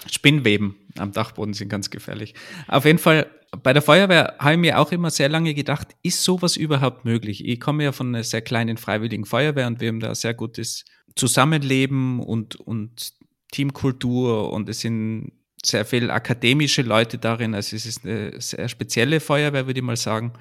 Spinnweben 0.10 0.76
am 0.98 1.12
Dachboden 1.12 1.54
sind 1.54 1.70
ganz 1.70 1.90
gefährlich. 1.90 2.34
Auf 2.68 2.86
jeden 2.86 3.00
Fall, 3.00 3.28
bei 3.64 3.74
der 3.74 3.82
Feuerwehr 3.82 4.36
habe 4.40 4.54
ich 4.54 4.60
mir 4.60 4.80
auch 4.80 4.92
immer 4.92 5.10
sehr 5.10 5.30
lange 5.30 5.54
gedacht, 5.54 5.90
ist 6.04 6.24
sowas 6.24 6.56
überhaupt 6.56 7.06
möglich? 7.06 7.46
Ich 7.46 7.60
komme 7.60 7.84
ja 7.84 7.92
von 7.92 8.08
einer 8.08 8.24
sehr 8.24 8.42
kleinen 8.42 8.78
freiwilligen 8.78 9.26
Feuerwehr 9.26 9.68
und 9.68 9.82
wir 9.82 9.90
haben 9.90 10.00
da 10.00 10.16
sehr 10.16 10.34
gutes 10.34 10.86
Zusammenleben 11.16 12.20
und, 12.20 12.56
und 12.56 13.14
Teamkultur 13.52 14.54
und 14.54 14.70
es 14.70 14.82
sind 14.82 15.32
sehr 15.66 15.86
viele 15.86 16.12
akademische 16.12 16.82
Leute 16.82 17.18
darin. 17.18 17.54
Also 17.54 17.76
es 17.76 17.86
ist 17.86 18.06
eine 18.06 18.40
sehr 18.40 18.70
spezielle 18.70 19.20
Feuerwehr, 19.20 19.68
würde 19.68 19.80
ich 19.80 19.86
mal 19.86 19.98
sagen. 19.98 20.34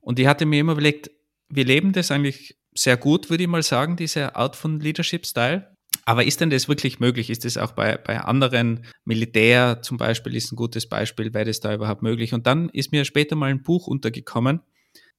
Und 0.00 0.18
ich 0.18 0.26
hatte 0.26 0.46
mir 0.46 0.60
immer 0.60 0.72
überlegt, 0.72 1.10
wir 1.48 1.64
leben 1.64 1.92
das 1.92 2.10
eigentlich 2.10 2.56
sehr 2.74 2.96
gut, 2.96 3.30
würde 3.30 3.44
ich 3.44 3.48
mal 3.48 3.62
sagen, 3.62 3.96
diese 3.96 4.36
Art 4.36 4.56
von 4.56 4.80
Leadership-Style. 4.80 5.74
Aber 6.04 6.24
ist 6.24 6.40
denn 6.40 6.50
das 6.50 6.68
wirklich 6.68 7.00
möglich? 7.00 7.30
Ist 7.30 7.44
das 7.44 7.56
auch 7.56 7.72
bei, 7.72 7.96
bei 7.96 8.20
anderen 8.20 8.86
Militär 9.04 9.80
zum 9.82 9.96
Beispiel, 9.96 10.36
ist 10.36 10.52
ein 10.52 10.56
gutes 10.56 10.88
Beispiel, 10.88 11.34
wäre 11.34 11.46
das 11.46 11.60
da 11.60 11.74
überhaupt 11.74 12.02
möglich? 12.02 12.32
Und 12.32 12.46
dann 12.46 12.68
ist 12.68 12.92
mir 12.92 13.04
später 13.04 13.34
mal 13.34 13.50
ein 13.50 13.62
Buch 13.62 13.86
untergekommen, 13.86 14.60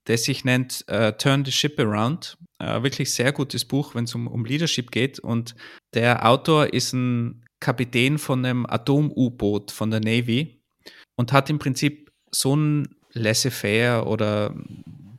das 0.06 0.24
sich 0.24 0.46
nennt 0.46 0.86
uh, 0.90 1.12
Turn 1.12 1.44
the 1.44 1.52
Ship 1.52 1.78
Around. 1.80 2.38
Uh, 2.64 2.82
wirklich 2.82 3.12
sehr 3.12 3.34
gutes 3.34 3.66
Buch, 3.66 3.94
wenn 3.94 4.06
es 4.06 4.16
um, 4.16 4.28
um 4.28 4.46
Leadership 4.46 4.92
geht. 4.92 5.20
Und 5.20 5.56
der 5.94 6.26
Autor 6.28 6.74
ist 6.74 6.94
ein 6.94 7.46
Kapitän 7.60 8.18
von 8.18 8.46
einem 8.46 8.66
Atom-U-Boot 8.66 9.72
von 9.72 9.92
der 9.92 10.00
Navy 10.00 10.62
und 11.16 11.34
hat 11.34 11.50
im 11.50 11.60
Prinzip 11.60 12.12
so 12.32 12.56
ein 12.56 12.96
laissez-faire 13.14 14.08
oder 14.08 14.56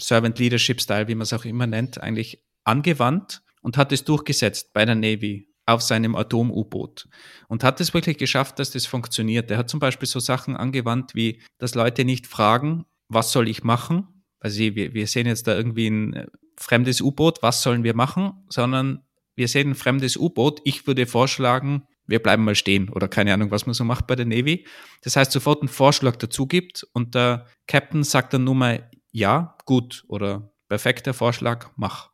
Servant 0.00 0.38
Leadership 0.38 0.80
Style, 0.80 1.08
wie 1.08 1.14
man 1.14 1.22
es 1.22 1.32
auch 1.32 1.44
immer 1.44 1.66
nennt, 1.66 2.00
eigentlich 2.00 2.44
angewandt 2.64 3.42
und 3.62 3.76
hat 3.76 3.92
es 3.92 4.04
durchgesetzt 4.04 4.72
bei 4.72 4.84
der 4.84 4.94
Navy 4.94 5.48
auf 5.66 5.82
seinem 5.82 6.14
Atom-U-Boot 6.14 7.08
und 7.48 7.62
hat 7.62 7.80
es 7.80 7.92
wirklich 7.92 8.16
geschafft, 8.16 8.58
dass 8.58 8.70
das 8.70 8.86
funktioniert. 8.86 9.50
Er 9.50 9.58
hat 9.58 9.68
zum 9.68 9.80
Beispiel 9.80 10.08
so 10.08 10.20
Sachen 10.20 10.56
angewandt, 10.56 11.14
wie, 11.14 11.42
dass 11.58 11.74
Leute 11.74 12.04
nicht 12.04 12.26
fragen, 12.26 12.86
was 13.08 13.32
soll 13.32 13.48
ich 13.48 13.64
machen? 13.64 14.24
Also 14.40 14.60
wir, 14.60 14.94
wir 14.94 15.06
sehen 15.06 15.26
jetzt 15.26 15.46
da 15.46 15.56
irgendwie 15.56 15.88
ein 15.88 16.26
fremdes 16.56 17.00
U-Boot, 17.00 17.42
was 17.42 17.62
sollen 17.62 17.84
wir 17.84 17.94
machen? 17.94 18.44
Sondern 18.48 19.02
wir 19.34 19.48
sehen 19.48 19.70
ein 19.70 19.74
fremdes 19.74 20.16
U-Boot. 20.16 20.60
Ich 20.64 20.86
würde 20.86 21.06
vorschlagen, 21.06 21.86
wir 22.08 22.20
bleiben 22.20 22.44
mal 22.44 22.54
stehen 22.54 22.88
oder 22.88 23.06
keine 23.06 23.32
Ahnung, 23.32 23.50
was 23.50 23.66
man 23.66 23.74
so 23.74 23.84
macht 23.84 24.06
bei 24.06 24.16
der 24.16 24.26
Navy. 24.26 24.66
Das 25.02 25.14
heißt, 25.14 25.30
sofort 25.30 25.60
einen 25.60 25.68
Vorschlag 25.68 26.16
dazu 26.16 26.46
gibt 26.46 26.84
und 26.92 27.14
der 27.14 27.46
Captain 27.66 28.02
sagt 28.02 28.34
dann 28.34 28.44
nur 28.44 28.54
mal 28.54 28.90
ja, 29.12 29.56
gut 29.64 30.04
oder 30.08 30.50
perfekter 30.68 31.14
Vorschlag, 31.14 31.70
mach. 31.76 32.10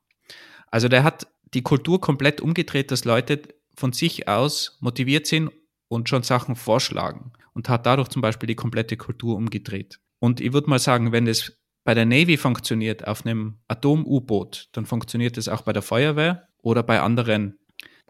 Also 0.71 0.89
der 0.89 1.05
hat 1.05 1.29
die 1.55 1.63
Kultur 1.63 2.01
komplett 2.01 2.41
umgedreht, 2.41 2.91
dass 2.91 3.05
Leute 3.05 3.43
von 3.77 3.93
sich 3.93 4.29
aus 4.29 4.79
motiviert 4.81 5.27
sind 5.27 5.51
und 5.89 6.09
schon 6.09 6.23
Sachen 6.23 6.57
vorschlagen 6.57 7.33
und 7.53 7.69
hat 7.69 7.87
dadurch 7.87 8.09
zum 8.09 8.23
Beispiel 8.23 8.49
die 8.49 8.55
komplette 8.57 8.97
Kultur 8.97 9.37
umgedreht. 9.37 10.01
Und 10.19 10.41
ich 10.41 10.53
würde 10.53 10.71
mal 10.71 10.79
sagen, 10.79 11.13
wenn 11.13 11.27
das 11.27 11.53
bei 11.85 11.95
der 11.95 12.07
Navy 12.07 12.37
funktioniert 12.37 13.07
auf 13.07 13.25
einem 13.25 13.59
Atom-U-Boot, 13.69 14.71
dann 14.73 14.87
funktioniert 14.87 15.37
es 15.37 15.49
auch 15.49 15.63
bei 15.63 15.73
der 15.73 15.83
Feuerwehr 15.83 16.49
oder 16.63 16.83
bei 16.83 17.01
anderen 17.01 17.59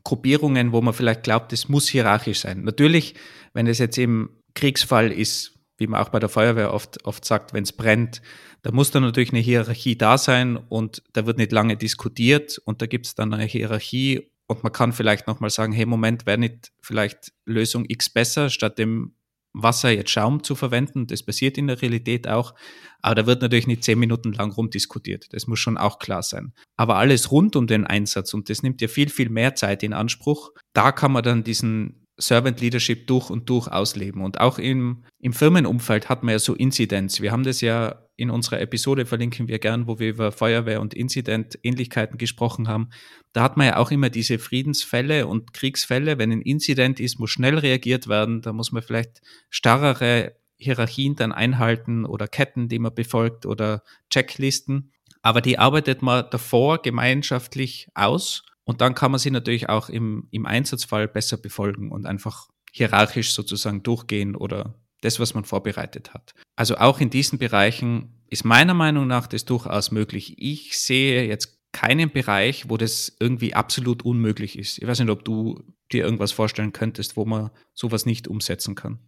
Gruppierungen, 0.05 0.73
wo 0.73 0.81
man 0.81 0.95
vielleicht 0.95 1.23
glaubt, 1.23 1.53
es 1.53 1.69
muss 1.69 1.89
hierarchisch 1.89 2.41
sein. 2.41 2.63
Natürlich, 2.63 3.15
wenn 3.55 3.67
es 3.67 3.79
jetzt 3.79 3.99
im 3.99 4.31
Kriegsfall 4.55 5.11
ist, 5.11 5.59
wie 5.79 5.87
man 5.87 6.01
auch 6.01 6.11
bei 6.11 6.21
der 6.21 6.29
Feuerwehr 6.29 6.73
oft, 6.73 7.05
oft 7.05 7.25
sagt, 7.25 7.53
wenn 7.53 7.65
es 7.65 7.73
brennt, 7.73 8.23
da 8.63 8.71
muss 8.71 8.91
dann 8.91 9.03
natürlich 9.03 9.33
eine 9.33 9.41
Hierarchie 9.41 9.97
da 9.97 10.17
sein 10.19 10.57
und 10.57 11.03
da 11.13 11.27
wird 11.27 11.39
nicht 11.39 11.53
lange 11.53 11.77
diskutiert 11.77 12.59
und 12.65 12.81
da 12.81 12.87
gibt 12.87 13.07
es 13.07 13.15
dann 13.15 13.35
eine 13.35 13.45
Hierarchie 13.45 14.31
und 14.47 14.63
man 14.63 14.73
kann 14.73 14.93
vielleicht 14.93 15.27
nochmal 15.27 15.51
sagen, 15.51 15.73
hey, 15.73 15.87
Moment, 15.87 16.27
wäre 16.27 16.39
nicht 16.39 16.73
vielleicht 16.81 17.33
Lösung 17.47 17.85
X 17.89 18.11
besser, 18.11 18.51
statt 18.51 18.79
dem 18.79 19.15
Wasser 19.55 19.91
jetzt 19.91 20.11
Schaum 20.11 20.43
zu 20.43 20.55
verwenden. 20.55 21.07
Das 21.07 21.23
passiert 21.23 21.57
in 21.57 21.69
der 21.69 21.81
Realität 21.81 22.29
auch. 22.29 22.55
Aber 23.01 23.15
da 23.15 23.27
wird 23.27 23.41
natürlich 23.41 23.67
nicht 23.67 23.85
zehn 23.85 23.99
Minuten 23.99 24.33
lang 24.33 24.53
rumdiskutiert. 24.53 25.33
Das 25.33 25.47
muss 25.47 25.61
schon 25.61 25.79
auch 25.79 25.99
klar 25.99 26.23
sein. 26.23 26.53
Aber 26.77 26.97
alles 26.97 27.31
rund 27.31 27.57
um 27.57 27.67
den 27.67 27.87
Einsatz, 27.87 28.35
und 28.35 28.51
das 28.51 28.63
nimmt 28.63 28.81
ja 28.81 28.89
viel, 28.89 29.09
viel 29.09 29.31
mehr 29.31 29.55
Zeit 29.55 29.83
in 29.83 29.93
Anspruch, 29.93 30.51
da 30.73 30.91
kann 30.91 31.13
man 31.13 31.23
dann 31.23 31.45
diesen 31.45 32.07
Servant 32.17 32.61
Leadership 32.61 33.07
durch 33.07 33.31
und 33.31 33.49
durch 33.49 33.69
ausleben. 33.69 34.23
Und 34.23 34.41
auch 34.41 34.59
im, 34.59 35.05
im 35.21 35.33
Firmenumfeld 35.33 36.09
hat 36.09 36.23
man 36.23 36.33
ja 36.33 36.39
so 36.39 36.55
Inzidenz. 36.55 37.21
Wir 37.21 37.33
haben 37.33 37.45
das 37.45 37.61
ja 37.61 38.04
in 38.17 38.31
unserer 38.31 38.61
Episode, 38.61 39.07
verlinken 39.07 39.49
wir 39.49 39.59
gern, 39.59 39.87
wo 39.87 39.99
wir 39.99 40.09
über 40.09 40.33
Feuerwehr 40.33 40.81
und 40.81 40.95
Inzident-Ähnlichkeiten 40.95 42.19
gesprochen 42.19 42.69
haben. 42.69 42.91
Da 43.33 43.43
hat 43.43 43.57
man 43.57 43.67
ja 43.67 43.77
auch 43.77 43.91
immer 43.91 44.11
diese 44.11 44.39
Friedensfälle 44.39 45.27
und 45.27 45.53
Kriegsfälle. 45.53 46.19
Wenn 46.19 46.31
ein 46.31 46.43
Inzident 46.43 47.01
ist, 47.01 47.19
muss 47.19 47.31
schnell 47.31 47.59
reagiert 47.59 48.09
werden. 48.09 48.41
Da 48.41 48.53
muss 48.53 48.71
man 48.71 48.83
vielleicht 48.83 49.21
starrere 49.51 50.37
Hierarchien 50.57 51.17
dann 51.17 51.33
einhalten 51.33 52.05
oder 52.05 52.29
Ketten, 52.29 52.69
die 52.69 52.79
man 52.79 52.95
befolgt 52.95 53.47
oder 53.47 53.83
Checklisten. 54.11 54.93
Aber 55.23 55.41
die 55.41 55.59
arbeitet 55.59 56.03
man 56.03 56.27
davor 56.31 56.83
gemeinschaftlich 56.83 57.89
aus 57.95 58.45
und 58.65 58.81
dann 58.81 58.95
kann 58.95 59.11
man 59.11 59.21
sie 59.21 59.31
natürlich 59.31 59.69
auch 59.69 59.89
im, 59.89 60.29
im 60.31 60.47
Einsatzfall 60.47 61.09
besser 61.09 61.37
befolgen 61.37 61.91
und 61.91 62.07
einfach 62.07 62.49
hierarchisch 62.73 63.33
sozusagen 63.33 63.83
durchgehen 63.83 64.35
oder 64.37 64.75
das, 65.05 65.21
was 65.21 65.35
man 65.35 65.45
vorbereitet 65.45 66.15
hat. 66.15 66.35
Also 66.57 66.77
auch 66.77 67.01
in 67.01 67.11
diesen 67.11 67.39
Bereichen 67.39 68.15
ist 68.29 68.45
meiner 68.45 68.75
Meinung 68.75 69.07
nach 69.07 69.27
das 69.27 69.45
durchaus 69.45 69.91
möglich. 69.91 70.35
Ich 70.39 70.79
sehe 70.79 71.27
jetzt 71.27 71.59
keinen 71.73 72.11
Bereich, 72.11 72.69
wo 72.69 72.77
das 72.77 73.17
irgendwie 73.21 73.55
absolut 73.55 74.05
unmöglich 74.05 74.59
ist. 74.59 74.79
Ich 74.79 74.87
weiß 74.87 75.01
nicht, 75.01 75.11
ob 75.11 75.25
du 75.25 75.63
dir 75.93 76.05
irgendwas 76.05 76.33
vorstellen 76.33 76.73
könntest, 76.73 77.17
wo 77.17 77.25
man 77.25 77.51
sowas 77.75 78.07
nicht 78.07 78.29
umsetzen 78.29 78.75
kann. 78.75 78.99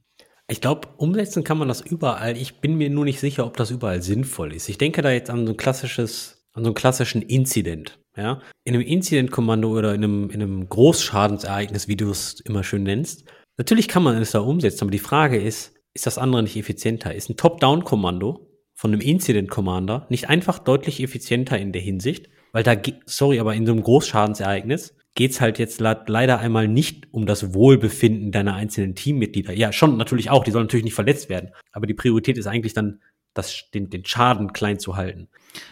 Ich 0.48 0.60
glaube, 0.60 0.88
umsetzen 0.96 1.42
kann 1.42 1.58
man 1.58 1.68
das 1.68 1.80
überall. 1.80 2.36
Ich 2.36 2.60
bin 2.60 2.76
mir 2.76 2.90
nur 2.90 3.04
nicht 3.04 3.18
sicher, 3.18 3.46
ob 3.46 3.56
das 3.56 3.70
überall 3.70 4.02
sinnvoll 4.02 4.52
ist. 4.52 4.68
Ich 4.68 4.78
denke 4.78 5.02
da 5.02 5.10
jetzt 5.10 5.30
an 5.30 5.46
so 5.46 5.52
ein 5.52 5.56
klassisches, 5.56 6.44
an 6.52 6.62
so 6.62 6.68
einen 6.68 6.74
klassischen 6.74 7.22
Incident. 7.22 7.98
Ja, 8.16 8.40
in 8.64 8.74
einem 8.74 8.86
Incident-Kommando 8.86 9.76
oder 9.76 9.94
in 9.94 10.02
einem, 10.02 10.30
in 10.30 10.42
einem 10.42 10.68
Großschadensereignis, 10.68 11.86
wie 11.86 11.96
du 11.96 12.10
es 12.10 12.40
immer 12.40 12.64
schön 12.64 12.82
nennst. 12.82 13.24
Natürlich 13.58 13.88
kann 13.88 14.02
man 14.02 14.16
es 14.16 14.30
da 14.30 14.40
umsetzen, 14.40 14.84
aber 14.84 14.90
die 14.90 14.98
Frage 14.98 15.36
ist, 15.36 15.75
ist 15.96 16.06
das 16.06 16.18
andere 16.18 16.42
nicht 16.42 16.56
effizienter? 16.56 17.14
Ist 17.14 17.30
ein 17.30 17.38
Top-Down-Kommando 17.38 18.46
von 18.74 18.92
einem 18.92 19.00
Incident-Commander 19.00 20.06
nicht 20.10 20.28
einfach 20.28 20.58
deutlich 20.58 21.02
effizienter 21.02 21.58
in 21.58 21.72
der 21.72 21.80
Hinsicht? 21.80 22.28
Weil 22.52 22.62
da, 22.62 22.76
sorry, 23.06 23.40
aber 23.40 23.54
in 23.54 23.64
so 23.64 23.72
einem 23.72 23.82
Großschadensereignis 23.82 24.94
geht's 25.14 25.40
halt 25.40 25.58
jetzt 25.58 25.80
leider 25.80 26.38
einmal 26.38 26.68
nicht 26.68 27.08
um 27.12 27.24
das 27.24 27.54
Wohlbefinden 27.54 28.30
deiner 28.30 28.54
einzelnen 28.54 28.94
Teammitglieder. 28.94 29.54
Ja, 29.54 29.72
schon 29.72 29.96
natürlich 29.96 30.28
auch, 30.28 30.44
die 30.44 30.50
sollen 30.50 30.66
natürlich 30.66 30.84
nicht 30.84 30.94
verletzt 30.94 31.30
werden. 31.30 31.52
Aber 31.72 31.86
die 31.86 31.94
Priorität 31.94 32.36
ist 32.36 32.46
eigentlich 32.46 32.74
dann, 32.74 33.00
das, 33.32 33.70
den, 33.72 33.88
den 33.88 34.04
Schaden 34.04 34.52
klein 34.52 34.78
zu 34.78 34.96
halten. 34.96 35.28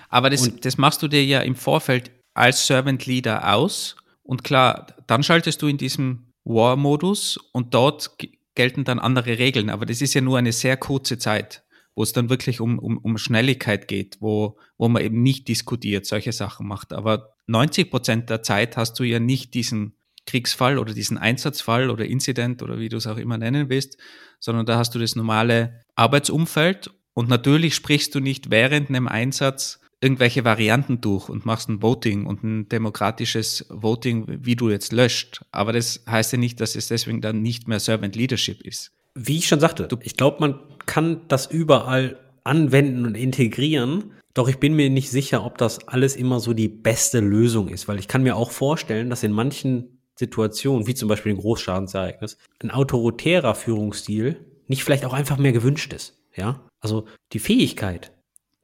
Aber 0.08 0.30
das, 0.30 0.48
und, 0.48 0.64
das 0.64 0.78
machst 0.78 1.02
du 1.02 1.08
dir 1.08 1.22
ja 1.22 1.40
im 1.42 1.54
Vorfeld 1.54 2.10
als 2.32 2.66
Servant 2.66 3.04
Leader 3.04 3.54
aus. 3.54 3.96
Und 4.22 4.42
klar, 4.42 4.86
dann 5.06 5.22
schaltest 5.22 5.60
du 5.60 5.66
in 5.66 5.76
diesem 5.76 6.32
War-Modus 6.44 7.36
und 7.52 7.74
dort 7.74 8.16
gelten 8.54 8.84
dann 8.84 8.98
andere 8.98 9.38
Regeln. 9.38 9.70
Aber 9.70 9.86
das 9.86 10.00
ist 10.00 10.14
ja 10.14 10.20
nur 10.20 10.38
eine 10.38 10.52
sehr 10.52 10.76
kurze 10.76 11.18
Zeit, 11.18 11.64
wo 11.94 12.02
es 12.02 12.12
dann 12.12 12.30
wirklich 12.30 12.60
um, 12.60 12.78
um, 12.78 12.98
um 12.98 13.18
Schnelligkeit 13.18 13.88
geht, 13.88 14.16
wo, 14.20 14.58
wo 14.78 14.88
man 14.88 15.02
eben 15.02 15.22
nicht 15.22 15.48
diskutiert, 15.48 16.06
solche 16.06 16.32
Sachen 16.32 16.66
macht. 16.66 16.92
Aber 16.92 17.34
90 17.46 17.90
Prozent 17.90 18.30
der 18.30 18.42
Zeit 18.42 18.76
hast 18.76 18.98
du 18.98 19.04
ja 19.04 19.20
nicht 19.20 19.54
diesen 19.54 19.96
Kriegsfall 20.26 20.78
oder 20.78 20.94
diesen 20.94 21.18
Einsatzfall 21.18 21.90
oder 21.90 22.06
Incident 22.06 22.62
oder 22.62 22.78
wie 22.78 22.88
du 22.88 22.96
es 22.96 23.06
auch 23.06 23.18
immer 23.18 23.36
nennen 23.36 23.68
willst, 23.68 23.98
sondern 24.40 24.66
da 24.66 24.78
hast 24.78 24.94
du 24.94 24.98
das 24.98 25.16
normale 25.16 25.82
Arbeitsumfeld 25.96 26.90
und 27.12 27.28
natürlich 27.28 27.74
sprichst 27.74 28.14
du 28.14 28.20
nicht 28.20 28.50
während 28.50 28.88
einem 28.88 29.06
Einsatz 29.06 29.80
irgendwelche 30.04 30.44
Varianten 30.44 31.00
durch 31.00 31.30
und 31.30 31.46
machst 31.46 31.70
ein 31.70 31.82
Voting 31.82 32.26
und 32.26 32.44
ein 32.44 32.68
demokratisches 32.68 33.66
Voting, 33.70 34.26
wie 34.28 34.54
du 34.54 34.68
jetzt 34.68 34.92
löscht. 34.92 35.42
Aber 35.50 35.72
das 35.72 36.04
heißt 36.08 36.32
ja 36.32 36.38
nicht, 36.38 36.60
dass 36.60 36.76
es 36.76 36.88
deswegen 36.88 37.22
dann 37.22 37.40
nicht 37.40 37.66
mehr 37.66 37.80
Servant 37.80 38.14
Leadership 38.14 38.60
ist. 38.60 38.92
Wie 39.14 39.38
ich 39.38 39.48
schon 39.48 39.60
sagte, 39.60 39.88
du, 39.88 39.96
ich 40.02 40.16
glaube, 40.16 40.36
man 40.40 40.60
kann 40.84 41.22
das 41.28 41.46
überall 41.46 42.18
anwenden 42.44 43.06
und 43.06 43.16
integrieren. 43.16 44.12
Doch 44.34 44.48
ich 44.48 44.58
bin 44.58 44.74
mir 44.74 44.90
nicht 44.90 45.10
sicher, 45.10 45.44
ob 45.44 45.56
das 45.56 45.88
alles 45.88 46.16
immer 46.16 46.38
so 46.38 46.52
die 46.52 46.68
beste 46.68 47.20
Lösung 47.20 47.68
ist, 47.68 47.88
weil 47.88 47.98
ich 47.98 48.08
kann 48.08 48.22
mir 48.22 48.36
auch 48.36 48.50
vorstellen, 48.50 49.08
dass 49.08 49.22
in 49.22 49.32
manchen 49.32 50.00
Situationen, 50.16 50.86
wie 50.86 50.94
zum 50.94 51.08
Beispiel 51.08 51.32
ein 51.32 51.38
Großschadensereignis, 51.38 52.36
ein 52.60 52.70
autoritärer 52.70 53.54
Führungsstil 53.54 54.44
nicht 54.66 54.84
vielleicht 54.84 55.04
auch 55.04 55.12
einfach 55.12 55.38
mehr 55.38 55.52
gewünscht 55.52 55.92
ist. 55.92 56.18
Ja, 56.36 56.66
also 56.80 57.06
die 57.32 57.38
Fähigkeit, 57.38 58.12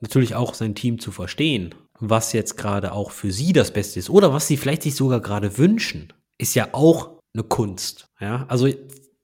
natürlich 0.00 0.34
auch 0.34 0.54
sein 0.54 0.74
Team 0.74 0.98
zu 0.98 1.12
verstehen, 1.12 1.74
was 1.98 2.32
jetzt 2.32 2.56
gerade 2.56 2.92
auch 2.92 3.10
für 3.10 3.30
sie 3.30 3.52
das 3.52 3.72
Beste 3.72 3.98
ist 3.98 4.10
oder 4.10 4.32
was 4.32 4.46
sie 4.46 4.56
vielleicht 4.56 4.82
sich 4.82 4.94
sogar 4.94 5.20
gerade 5.20 5.58
wünschen, 5.58 6.12
ist 6.38 6.54
ja 6.54 6.68
auch 6.72 7.18
eine 7.34 7.44
Kunst. 7.44 8.06
Ja, 8.20 8.46
also 8.48 8.68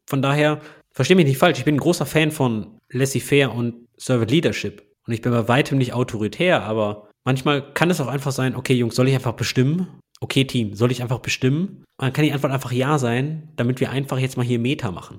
von 0.08 0.22
daher, 0.22 0.60
verstehe 0.92 1.16
mich 1.16 1.26
nicht 1.26 1.38
falsch, 1.38 1.58
ich 1.58 1.64
bin 1.64 1.76
ein 1.76 1.80
großer 1.80 2.06
Fan 2.06 2.30
von 2.30 2.78
Laissez-faire 2.90 3.52
und 3.52 3.86
Servant 3.96 4.30
Leadership. 4.30 4.82
Und 5.06 5.12
ich 5.12 5.22
bin 5.22 5.32
bei 5.32 5.48
weitem 5.48 5.78
nicht 5.78 5.92
autoritär, 5.92 6.62
aber 6.62 7.08
manchmal 7.24 7.72
kann 7.74 7.90
es 7.90 8.00
auch 8.00 8.08
einfach 8.08 8.32
sein, 8.32 8.56
okay, 8.56 8.74
Jungs, 8.74 8.94
soll 8.94 9.08
ich 9.08 9.14
einfach 9.14 9.34
bestimmen? 9.34 10.00
Okay, 10.20 10.44
Team, 10.44 10.74
soll 10.74 10.90
ich 10.90 11.02
einfach 11.02 11.18
bestimmen? 11.18 11.84
Und 11.98 12.06
dann 12.06 12.12
kann 12.12 12.24
die 12.24 12.32
Antwort 12.32 12.52
einfach 12.52 12.72
Ja 12.72 12.98
sein, 12.98 13.52
damit 13.56 13.80
wir 13.80 13.90
einfach 13.90 14.18
jetzt 14.18 14.36
mal 14.36 14.46
hier 14.46 14.58
Meta 14.58 14.90
machen. 14.90 15.18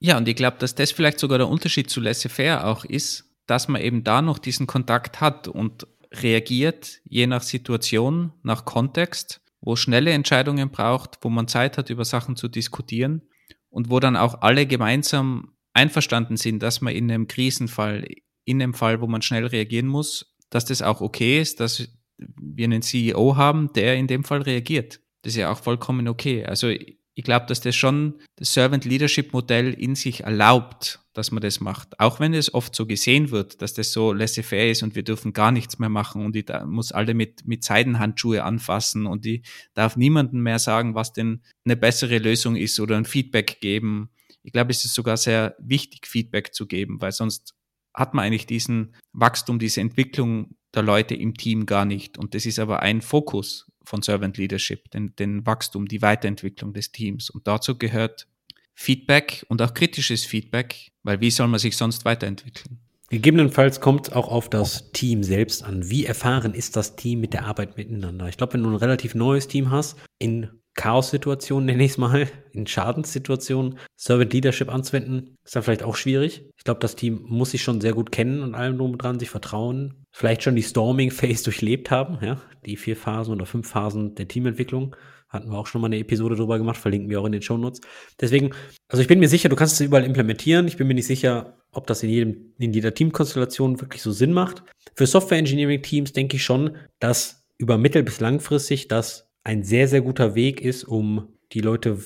Ja, 0.00 0.18
und 0.18 0.28
ich 0.28 0.36
glaube, 0.36 0.58
dass 0.58 0.74
das 0.74 0.92
vielleicht 0.92 1.18
sogar 1.18 1.38
der 1.38 1.48
Unterschied 1.48 1.88
zu 1.88 2.00
Laissez-faire 2.00 2.66
auch 2.66 2.84
ist, 2.84 3.33
dass 3.46 3.68
man 3.68 3.80
eben 3.80 4.04
da 4.04 4.22
noch 4.22 4.38
diesen 4.38 4.66
Kontakt 4.66 5.20
hat 5.20 5.48
und 5.48 5.86
reagiert, 6.12 7.00
je 7.04 7.26
nach 7.26 7.42
Situation, 7.42 8.32
nach 8.42 8.64
Kontext, 8.64 9.40
wo 9.60 9.76
schnelle 9.76 10.12
Entscheidungen 10.12 10.70
braucht, 10.70 11.18
wo 11.22 11.30
man 11.30 11.48
Zeit 11.48 11.78
hat, 11.78 11.90
über 11.90 12.04
Sachen 12.04 12.36
zu 12.36 12.48
diskutieren 12.48 13.22
und 13.70 13.90
wo 13.90 13.98
dann 14.00 14.16
auch 14.16 14.42
alle 14.42 14.66
gemeinsam 14.66 15.54
einverstanden 15.72 16.36
sind, 16.36 16.62
dass 16.62 16.80
man 16.80 16.94
in 16.94 17.10
einem 17.10 17.26
Krisenfall, 17.26 18.06
in 18.44 18.62
einem 18.62 18.74
Fall, 18.74 19.00
wo 19.00 19.06
man 19.06 19.22
schnell 19.22 19.46
reagieren 19.46 19.88
muss, 19.88 20.36
dass 20.50 20.64
das 20.64 20.82
auch 20.82 21.00
okay 21.00 21.40
ist, 21.40 21.60
dass 21.60 21.88
wir 22.16 22.64
einen 22.64 22.82
CEO 22.82 23.36
haben, 23.36 23.72
der 23.72 23.96
in 23.96 24.06
dem 24.06 24.22
Fall 24.22 24.42
reagiert. 24.42 25.00
Das 25.22 25.32
ist 25.32 25.38
ja 25.38 25.50
auch 25.50 25.58
vollkommen 25.58 26.06
okay. 26.06 26.44
Also 26.44 26.72
ich 27.14 27.24
glaube, 27.24 27.46
dass 27.46 27.60
das 27.60 27.76
schon 27.76 28.20
das 28.36 28.52
Servant 28.52 28.84
Leadership 28.84 29.32
Modell 29.32 29.72
in 29.72 29.94
sich 29.94 30.24
erlaubt, 30.24 31.00
dass 31.12 31.30
man 31.30 31.42
das 31.42 31.60
macht. 31.60 32.00
Auch 32.00 32.18
wenn 32.18 32.34
es 32.34 32.52
oft 32.52 32.74
so 32.74 32.86
gesehen 32.86 33.30
wird, 33.30 33.62
dass 33.62 33.72
das 33.72 33.92
so 33.92 34.12
laissez-faire 34.12 34.70
ist 34.70 34.82
und 34.82 34.96
wir 34.96 35.04
dürfen 35.04 35.32
gar 35.32 35.52
nichts 35.52 35.78
mehr 35.78 35.88
machen 35.88 36.24
und 36.24 36.34
ich 36.34 36.46
muss 36.66 36.90
alle 36.90 37.14
mit, 37.14 37.46
mit 37.46 37.62
Seidenhandschuhe 37.62 38.42
anfassen 38.42 39.06
und 39.06 39.24
ich 39.26 39.46
darf 39.74 39.96
niemandem 39.96 40.42
mehr 40.42 40.58
sagen, 40.58 40.96
was 40.96 41.12
denn 41.12 41.42
eine 41.64 41.76
bessere 41.76 42.18
Lösung 42.18 42.56
ist 42.56 42.80
oder 42.80 42.96
ein 42.96 43.04
Feedback 43.04 43.60
geben. 43.60 44.10
Ich 44.42 44.52
glaube, 44.52 44.72
es 44.72 44.84
ist 44.84 44.94
sogar 44.94 45.16
sehr 45.16 45.54
wichtig, 45.60 46.08
Feedback 46.08 46.52
zu 46.52 46.66
geben, 46.66 47.00
weil 47.00 47.12
sonst 47.12 47.54
hat 47.94 48.12
man 48.12 48.24
eigentlich 48.24 48.46
diesen 48.46 48.96
Wachstum, 49.12 49.60
diese 49.60 49.80
Entwicklung 49.80 50.56
der 50.74 50.82
Leute 50.82 51.14
im 51.14 51.34
Team 51.34 51.64
gar 51.64 51.84
nicht. 51.84 52.18
Und 52.18 52.34
das 52.34 52.44
ist 52.44 52.58
aber 52.58 52.80
ein 52.80 53.00
Fokus 53.00 53.70
von 53.84 54.02
Servant 54.02 54.36
Leadership, 54.36 54.90
den, 54.90 55.14
den 55.16 55.46
Wachstum, 55.46 55.86
die 55.86 56.02
Weiterentwicklung 56.02 56.72
des 56.72 56.92
Teams. 56.92 57.30
Und 57.30 57.46
dazu 57.46 57.76
gehört 57.76 58.26
Feedback 58.74 59.44
und 59.48 59.62
auch 59.62 59.74
kritisches 59.74 60.24
Feedback, 60.24 60.92
weil 61.02 61.20
wie 61.20 61.30
soll 61.30 61.48
man 61.48 61.60
sich 61.60 61.76
sonst 61.76 62.04
weiterentwickeln? 62.04 62.78
Gegebenenfalls 63.10 63.80
kommt 63.80 64.08
es 64.08 64.12
auch 64.12 64.28
auf 64.28 64.48
das 64.48 64.90
Team 64.92 65.22
selbst 65.22 65.62
an. 65.62 65.88
Wie 65.88 66.06
erfahren 66.06 66.54
ist 66.54 66.74
das 66.74 66.96
Team 66.96 67.20
mit 67.20 67.32
der 67.32 67.44
Arbeit 67.44 67.76
miteinander? 67.76 68.28
Ich 68.28 68.36
glaube, 68.36 68.54
wenn 68.54 68.62
du 68.62 68.70
ein 68.70 68.76
relativ 68.76 69.14
neues 69.14 69.46
Team 69.46 69.70
hast, 69.70 69.96
in 70.18 70.50
Chaos-Situationen, 70.74 71.66
nenne 71.66 71.84
ich 71.84 71.92
es 71.92 71.98
mal, 71.98 72.28
in 72.52 72.66
Schadenssituationen, 72.66 73.78
Servant 73.96 74.32
Leadership 74.32 74.72
anzuwenden, 74.72 75.36
ist 75.44 75.56
dann 75.56 75.62
vielleicht 75.62 75.82
auch 75.82 75.96
schwierig. 75.96 76.44
Ich 76.56 76.64
glaube, 76.64 76.80
das 76.80 76.96
Team 76.96 77.24
muss 77.26 77.52
sich 77.52 77.62
schon 77.62 77.80
sehr 77.80 77.92
gut 77.92 78.12
kennen 78.12 78.42
und 78.42 78.54
allem 78.54 78.78
drum 78.78 78.92
und 78.92 78.98
dran, 78.98 79.18
sich 79.18 79.30
vertrauen. 79.30 80.04
Vielleicht 80.10 80.42
schon 80.42 80.56
die 80.56 80.62
Storming-Phase 80.62 81.44
durchlebt 81.44 81.90
haben, 81.90 82.18
ja, 82.24 82.40
die 82.66 82.76
vier 82.76 82.96
Phasen 82.96 83.34
oder 83.34 83.46
fünf 83.46 83.68
Phasen 83.68 84.14
der 84.14 84.28
Teamentwicklung. 84.28 84.96
Hatten 85.28 85.50
wir 85.50 85.58
auch 85.58 85.66
schon 85.66 85.80
mal 85.80 85.88
eine 85.88 85.98
Episode 85.98 86.36
drüber 86.36 86.58
gemacht, 86.58 86.76
verlinken 86.76 87.10
wir 87.10 87.20
auch 87.20 87.26
in 87.26 87.32
den 87.32 87.42
Show 87.42 87.56
Notes. 87.56 87.80
Deswegen, 88.20 88.54
also 88.88 89.02
ich 89.02 89.08
bin 89.08 89.18
mir 89.18 89.28
sicher, 89.28 89.48
du 89.48 89.56
kannst 89.56 89.74
es 89.74 89.80
überall 89.80 90.04
implementieren. 90.04 90.68
Ich 90.68 90.76
bin 90.76 90.86
mir 90.86 90.94
nicht 90.94 91.08
sicher, 91.08 91.58
ob 91.72 91.88
das 91.88 92.04
in 92.04 92.10
jedem, 92.10 92.54
in 92.58 92.72
jeder 92.72 92.94
Teamkonstellation 92.94 93.80
wirklich 93.80 94.00
so 94.00 94.12
Sinn 94.12 94.32
macht. 94.32 94.62
Für 94.94 95.06
Software 95.06 95.38
Engineering 95.38 95.82
Teams 95.82 96.12
denke 96.12 96.36
ich 96.36 96.44
schon, 96.44 96.76
dass 97.00 97.44
über 97.58 97.78
mittel- 97.78 98.04
bis 98.04 98.20
langfristig 98.20 98.86
das 98.86 99.23
ein 99.44 99.62
sehr, 99.62 99.88
sehr 99.88 100.00
guter 100.00 100.34
Weg 100.34 100.60
ist, 100.60 100.84
um 100.84 101.28
die 101.52 101.60
Leute 101.60 101.98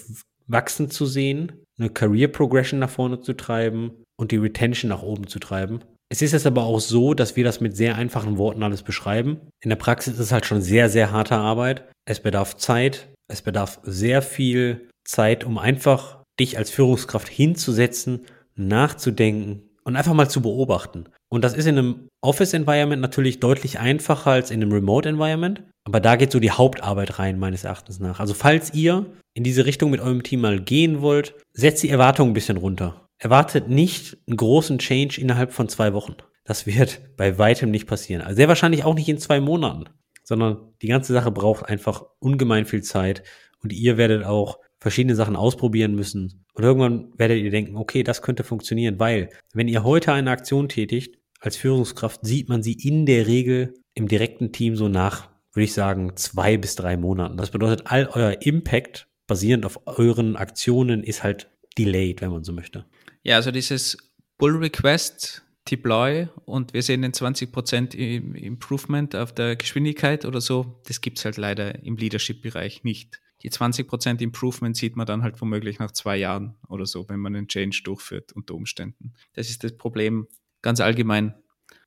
wachsen 0.47 0.91
zu 0.91 1.07
sehen, 1.07 1.53
eine 1.79 1.91
Career 1.91 2.29
Progression 2.29 2.81
nach 2.81 2.91
vorne 2.91 3.21
zu 3.21 3.35
treiben 3.35 3.93
und 4.17 4.33
die 4.33 4.37
Retention 4.37 4.89
nach 4.89 5.03
oben 5.03 5.27
zu 5.29 5.39
treiben. 5.39 5.81
Es 6.11 6.23
ist 6.23 6.33
jetzt 6.33 6.47
aber 6.47 6.65
auch 6.65 6.81
so, 6.81 7.15
dass 7.15 7.37
wir 7.37 7.45
das 7.45 7.61
mit 7.61 7.77
sehr 7.77 7.97
einfachen 7.97 8.39
Worten 8.39 8.63
alles 8.63 8.83
beschreiben. 8.83 9.41
In 9.63 9.69
der 9.69 9.77
Praxis 9.77 10.15
ist 10.15 10.21
es 10.21 10.33
halt 10.33 10.47
schon 10.47 10.63
sehr, 10.63 10.89
sehr 10.89 11.13
harte 11.13 11.37
Arbeit. 11.37 11.85
Es 12.07 12.21
bedarf 12.21 12.57
Zeit. 12.57 13.09
Es 13.31 13.43
bedarf 13.43 13.79
sehr 13.83 14.23
viel 14.23 14.89
Zeit, 15.05 15.45
um 15.45 15.59
einfach 15.59 16.23
dich 16.41 16.57
als 16.57 16.71
Führungskraft 16.71 17.29
hinzusetzen, 17.29 18.25
nachzudenken 18.55 19.68
und 19.89 19.97
einfach 19.97 20.13
mal 20.13 20.29
zu 20.29 20.43
beobachten. 20.43 21.07
Und 21.31 21.45
das 21.45 21.55
ist 21.55 21.65
in 21.65 21.79
einem 21.79 22.09
Office-Environment 22.21 23.01
natürlich 23.01 23.41
deutlich 23.41 23.79
einfacher 23.79 24.33
als 24.33 24.51
in 24.51 24.61
einem 24.61 24.71
Remote-Environment. 24.71 25.63
Aber 25.85 25.99
da 25.99 26.17
geht 26.17 26.31
so 26.31 26.41
die 26.41 26.51
Hauptarbeit 26.51 27.19
rein, 27.19 27.39
meines 27.39 27.65
Erachtens 27.65 27.99
nach. 27.99 28.21
Also 28.21 28.35
falls 28.35 28.75
ihr 28.75 29.07
in 29.33 29.45
diese 29.45 29.65
Richtung 29.65 29.91
mit 29.91 30.03
eurem 30.03 30.23
Team 30.23 30.43
mal 30.43 30.61
gehen 30.61 31.01
wollt, 31.01 31.37
setzt 31.55 31.83
die 31.83 31.89
Erwartungen 31.89 32.33
ein 32.33 32.35
bisschen 32.35 32.59
runter. 32.59 33.09
Erwartet 33.17 33.71
nicht 33.71 34.19
einen 34.27 34.37
großen 34.37 34.79
Change 34.79 35.19
innerhalb 35.19 35.55
von 35.55 35.71
zwei 35.71 35.95
Wochen. 35.95 36.17
Das 36.45 36.67
wird 36.67 37.01
bei 37.17 37.39
weitem 37.39 37.71
nicht 37.71 37.87
passieren. 37.87 38.21
Also 38.21 38.37
sehr 38.37 38.49
wahrscheinlich 38.49 38.85
auch 38.85 38.95
nicht 38.95 39.09
in 39.09 39.17
zwei 39.17 39.41
Monaten, 39.41 39.85
sondern 40.23 40.75
die 40.83 40.89
ganze 40.89 41.15
Sache 41.15 41.31
braucht 41.31 41.65
einfach 41.65 42.05
ungemein 42.19 42.67
viel 42.67 42.83
Zeit 42.83 43.23
und 43.63 43.73
ihr 43.73 43.97
werdet 43.97 44.23
auch 44.27 44.59
verschiedene 44.81 45.15
Sachen 45.15 45.37
ausprobieren 45.37 45.95
müssen. 45.95 46.45
Und 46.55 46.65
irgendwann 46.65 47.13
werdet 47.17 47.43
ihr 47.43 47.51
denken, 47.51 47.77
okay, 47.77 48.03
das 48.03 48.23
könnte 48.23 48.45
funktionieren, 48.45 48.99
weil 48.99 49.31
wenn 49.53 49.69
ihr 49.69 49.85
heute 49.85 50.13
eine 50.13 50.31
Aktion 50.31 50.69
tätigt, 50.69 51.19
als 51.41 51.57
Führungskraft 51.57 52.25
sieht 52.25 52.49
man 52.49 52.63
sie 52.63 52.75
in 52.75 53.07
der 53.07 53.27
Regel 53.27 53.75
im 53.95 54.09
direkten 54.09 54.53
Team 54.53 54.77
so 54.77 54.89
nach, 54.89 55.29
würde 55.53 55.65
ich 55.65 55.73
sagen, 55.73 56.17
zwei 56.17 56.57
bis 56.57 56.75
drei 56.75 56.97
Monaten. 56.97 57.37
Das 57.37 57.51
bedeutet, 57.51 57.83
all 57.87 58.09
euer 58.13 58.43
Impact 58.43 59.09
basierend 59.27 59.67
auf 59.67 59.81
euren 59.87 60.37
Aktionen 60.37 61.03
ist 61.03 61.23
halt 61.23 61.51
delayed, 61.77 62.21
wenn 62.21 62.31
man 62.31 62.45
so 62.45 62.53
möchte. 62.53 62.87
Ja, 63.23 63.37
also 63.37 63.51
dieses 63.51 63.97
Pull 64.39 64.57
Request, 64.57 65.43
Deploy 65.71 66.29
und 66.45 66.73
wir 66.73 66.83
sehen 66.83 67.03
den 67.03 67.13
20% 67.13 67.95
Improvement 67.95 69.15
auf 69.15 69.33
der 69.33 69.57
Geschwindigkeit 69.57 70.25
oder 70.25 70.41
so, 70.41 70.81
das 70.87 71.01
gibt 71.01 71.19
es 71.19 71.25
halt 71.25 71.37
leider 71.37 71.83
im 71.85 71.97
Leadership-Bereich 71.97 72.85
nicht. 72.85 73.21
Die 73.43 73.51
20% 73.51 74.21
Improvement 74.21 74.77
sieht 74.77 74.97
man 74.97 75.07
dann 75.07 75.23
halt 75.23 75.41
womöglich 75.41 75.79
nach 75.79 75.93
zwei 75.93 76.17
Jahren 76.17 76.57
oder 76.69 76.87
so, 76.87 77.09
wenn 77.09 77.21
man 77.21 77.37
einen 77.37 77.49
Change 77.49 77.83
durchführt 77.85 78.33
unter 78.33 78.55
Umständen. 78.55 79.15
Das 79.35 79.49
ist 79.49 79.63
das 79.63 79.77
Problem 79.77 80.27
ganz 80.63 80.81
allgemein, 80.81 81.35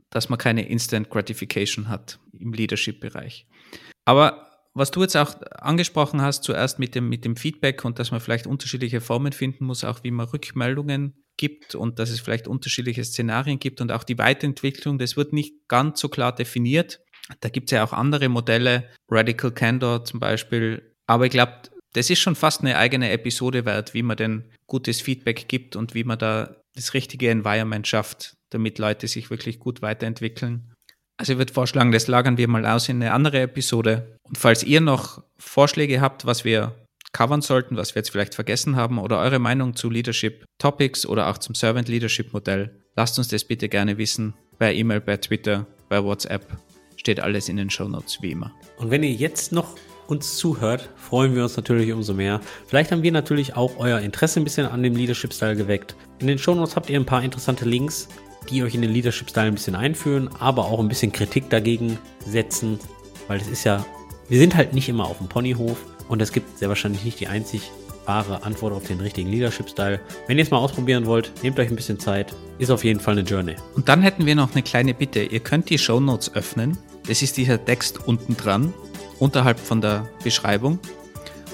dass 0.10 0.30
man 0.30 0.40
keine 0.40 0.68
Instant 0.68 1.10
Gratification 1.10 1.90
hat 1.90 2.20
im 2.32 2.54
Leadership-Bereich. 2.54 3.48
Aber 4.06 4.48
was 4.74 4.92
du 4.92 5.02
jetzt 5.02 5.18
auch 5.18 5.36
angesprochen 5.52 6.22
hast, 6.22 6.44
zuerst 6.44 6.80
mit 6.80 6.96
dem, 6.96 7.10
mit 7.10 7.26
dem 7.26 7.36
Feedback 7.36 7.84
und 7.84 8.00
dass 8.00 8.12
man 8.12 8.22
vielleicht 8.22 8.48
unterschiedliche 8.48 9.02
Formen 9.02 9.34
finden 9.34 9.66
muss, 9.66 9.84
auch 9.84 10.04
wie 10.04 10.12
man 10.12 10.28
Rückmeldungen 10.28 11.22
gibt 11.36 11.76
und 11.76 12.00
dass 12.00 12.10
es 12.10 12.22
vielleicht 12.22 12.48
unterschiedliche 12.48 13.04
Szenarien 13.04 13.60
gibt 13.60 13.82
und 13.82 13.92
auch 13.92 14.04
die 14.04 14.18
Weiterentwicklung, 14.18 14.98
das 14.98 15.18
wird 15.18 15.34
nicht 15.34 15.68
ganz 15.68 16.00
so 16.00 16.08
klar 16.08 16.34
definiert. 16.34 17.02
Da 17.40 17.50
gibt 17.50 17.70
es 17.70 17.76
ja 17.76 17.84
auch 17.84 17.94
andere 17.94 18.30
Modelle, 18.30 18.90
Radical 19.10 19.52
Candor 19.52 20.06
zum 20.06 20.20
Beispiel. 20.20 20.91
Aber 21.12 21.26
ich 21.26 21.32
glaube, 21.32 21.52
das 21.92 22.10
ist 22.10 22.20
schon 22.20 22.38
fast 22.38 22.62
eine 22.62 22.78
eigene 22.78 23.12
Episode 23.12 23.66
wert, 23.66 23.94
wie 23.94 24.02
man 24.02 24.16
denn 24.16 24.46
gutes 24.66 25.02
Feedback 25.02 25.50
gibt 25.50 25.76
und 25.76 25.94
wie 25.94 26.06
man 26.06 26.18
da 26.18 26.56
das 26.74 26.94
richtige 26.94 27.30
Environment 27.30 27.86
schafft, 27.86 28.38
damit 28.50 28.80
Leute 28.80 29.10
sich 29.10 29.30
wirklich 29.30 29.60
gut 29.60 29.82
weiterentwickeln. 29.82 30.72
Also 31.18 31.34
ich 31.34 31.38
würde 31.38 31.52
vorschlagen, 31.52 31.92
das 31.92 32.08
lagern 32.08 32.38
wir 32.38 32.48
mal 32.48 32.66
aus 32.66 32.88
in 32.88 33.04
eine 33.04 33.12
andere 33.12 33.42
Episode. 33.42 34.16
Und 34.24 34.38
falls 34.38 34.64
ihr 34.64 34.80
noch 34.80 35.22
Vorschläge 35.38 36.00
habt, 36.00 36.26
was 36.26 36.46
wir 36.46 36.78
covern 37.12 37.42
sollten, 37.42 37.76
was 37.76 37.94
wir 37.94 38.00
jetzt 38.00 38.12
vielleicht 38.12 38.34
vergessen 38.34 38.78
haben 38.78 38.98
oder 38.98 39.20
eure 39.20 39.40
Meinung 39.40 39.76
zu 39.76 39.90
Leadership 39.90 40.46
Topics 40.60 41.06
oder 41.06 41.28
auch 41.28 41.40
zum 41.40 41.56
Servant 41.56 41.90
Leadership 41.90 42.32
Modell, 42.32 42.86
lasst 42.96 43.18
uns 43.18 43.28
das 43.28 43.44
bitte 43.44 43.68
gerne 43.68 43.98
wissen. 43.98 44.34
Per 44.60 44.72
E-Mail, 44.72 45.02
per 45.02 45.20
Twitter, 45.20 45.68
bei 45.90 46.02
WhatsApp. 46.02 46.48
Steht 46.96 47.20
alles 47.20 47.50
in 47.50 47.58
den 47.58 47.70
Show 47.70 47.90
Notes 47.90 48.22
wie 48.22 48.32
immer. 48.32 48.54
Und 48.78 48.92
wenn 48.92 49.04
ihr 49.04 49.12
jetzt 49.12 49.52
noch 49.52 49.76
uns 50.12 50.38
zuhört, 50.38 50.90
freuen 50.96 51.36
wir 51.36 51.44
uns 51.44 51.58
natürlich 51.58 51.92
umso 51.92 52.14
mehr. 52.14 52.42
Vielleicht 52.68 52.92
haben 52.92 53.02
wir 53.02 53.12
natürlich 53.12 53.56
auch 53.56 53.72
euer 53.80 54.00
Interesse 54.00 54.40
ein 54.40 54.44
bisschen 54.44 54.68
an 54.68 54.84
dem 54.84 54.96
Leadership 54.96 55.34
Style 55.34 55.56
geweckt. 55.56 55.96
In 56.20 56.28
den 56.28 56.38
Show 56.38 56.54
Notes 56.54 56.76
habt 56.76 56.90
ihr 56.90 57.00
ein 57.00 57.06
paar 57.06 57.24
interessante 57.24 57.66
Links 57.66 58.08
die 58.50 58.64
euch 58.64 58.76
in 58.76 58.82
den 58.82 58.92
Leadership-Style 58.92 59.48
ein 59.48 59.56
bisschen 59.56 59.76
einführen, 59.76 60.30
aber 60.40 60.66
auch 60.66 60.80
ein 60.80 60.88
bisschen 60.88 61.12
Kritik 61.12 61.50
dagegen 61.50 61.98
setzen, 62.26 62.80
weil 63.28 63.40
es 63.40 63.48
ist 63.48 63.64
ja, 63.64 63.86
wir 64.30 64.40
sind 64.40 64.56
halt 64.56 64.74
nicht 64.74 64.90
immer 64.90 65.06
auf 65.06 65.18
dem 65.18 65.28
Ponyhof 65.28 65.78
und 66.08 66.22
es 66.22 66.32
gibt 66.32 66.58
sehr 66.58 66.70
wahrscheinlich 66.70 67.04
nicht 67.04 67.20
die 67.20 67.28
einzig 67.28 67.72
wahre 68.06 68.44
Antwort 68.44 68.74
auf 68.74 68.88
den 68.88 69.00
richtigen 69.00 69.30
Leadership-Style. 69.30 70.00
Wenn 70.28 70.38
ihr 70.38 70.44
es 70.44 70.50
mal 70.50 70.58
ausprobieren 70.58 71.06
wollt, 71.06 71.32
nehmt 71.44 71.60
euch 71.60 71.70
ein 71.70 71.76
bisschen 71.76 72.00
Zeit, 72.00 72.34
ist 72.58 72.72
auf 72.72 72.84
jeden 72.84 73.00
Fall 73.00 73.18
eine 73.18 73.22
Journey. 73.22 73.56
Und 73.76 73.88
dann 73.90 74.02
hätten 74.02 74.26
wir 74.26 74.36
noch 74.36 74.52
eine 74.52 74.64
kleine 74.64 74.94
Bitte. 74.94 75.22
Ihr 75.22 75.40
könnt 75.40 75.70
die 75.70 75.78
Show 75.78 76.00
Notes 76.00 76.34
öffnen. 76.34 76.78
Das 77.08 77.22
ist 77.22 77.38
dieser 77.38 77.64
Text 77.64 78.08
unten 78.08 78.36
dran, 78.36 78.74
unterhalb 79.22 79.60
von 79.60 79.80
der 79.80 80.10
Beschreibung. 80.24 80.80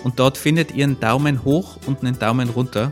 Und 0.03 0.19
dort 0.19 0.37
findet 0.37 0.73
ihr 0.73 0.85
einen 0.85 0.99
Daumen 0.99 1.43
hoch 1.43 1.77
und 1.85 1.99
einen 2.01 2.17
Daumen 2.17 2.49
runter, 2.49 2.91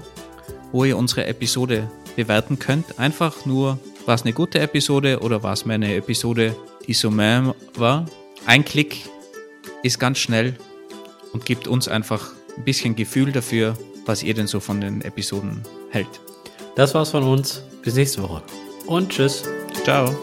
wo 0.72 0.84
ihr 0.84 0.98
unsere 0.98 1.26
Episode 1.26 1.90
bewerten 2.16 2.60
könnt. 2.60 3.00
Einfach 3.00 3.46
nur, 3.46 3.80
war 4.06 4.16
es 4.16 4.24
eine 4.24 4.34
gute 4.34 4.60
Episode 4.60 5.20
oder 5.20 5.42
war 5.42 5.54
es 5.54 5.66
meine 5.66 5.96
Episode, 5.96 6.56
die 6.86 6.94
so 6.94 7.10
mehr 7.10 7.56
war. 7.76 8.06
Ein 8.46 8.66
Klick 8.66 9.10
ist 9.82 9.98
ganz 10.00 10.20
schnell 10.20 10.56
und 11.32 11.46
gibt 11.46 11.68
uns 11.68 11.88
einfach 11.88 12.34
ein 12.58 12.64
bisschen 12.64 12.96
Gefühl 12.96 13.32
dafür, 13.32 13.76
was 14.06 14.24
ihr 14.24 14.34
denn 14.34 14.48
so 14.48 14.60
von 14.60 14.82
den 14.82 15.02
Episoden 15.02 15.64
hält. 15.90 16.20
Das 16.76 16.94
war's 16.94 17.12
von 17.12 17.24
uns. 17.24 17.64
Bis 17.82 17.96
nächste 17.96 18.24
Woche. 18.24 18.44
Und 18.88 19.10
tschüss. 19.10 19.44
Ciao. 19.84 20.14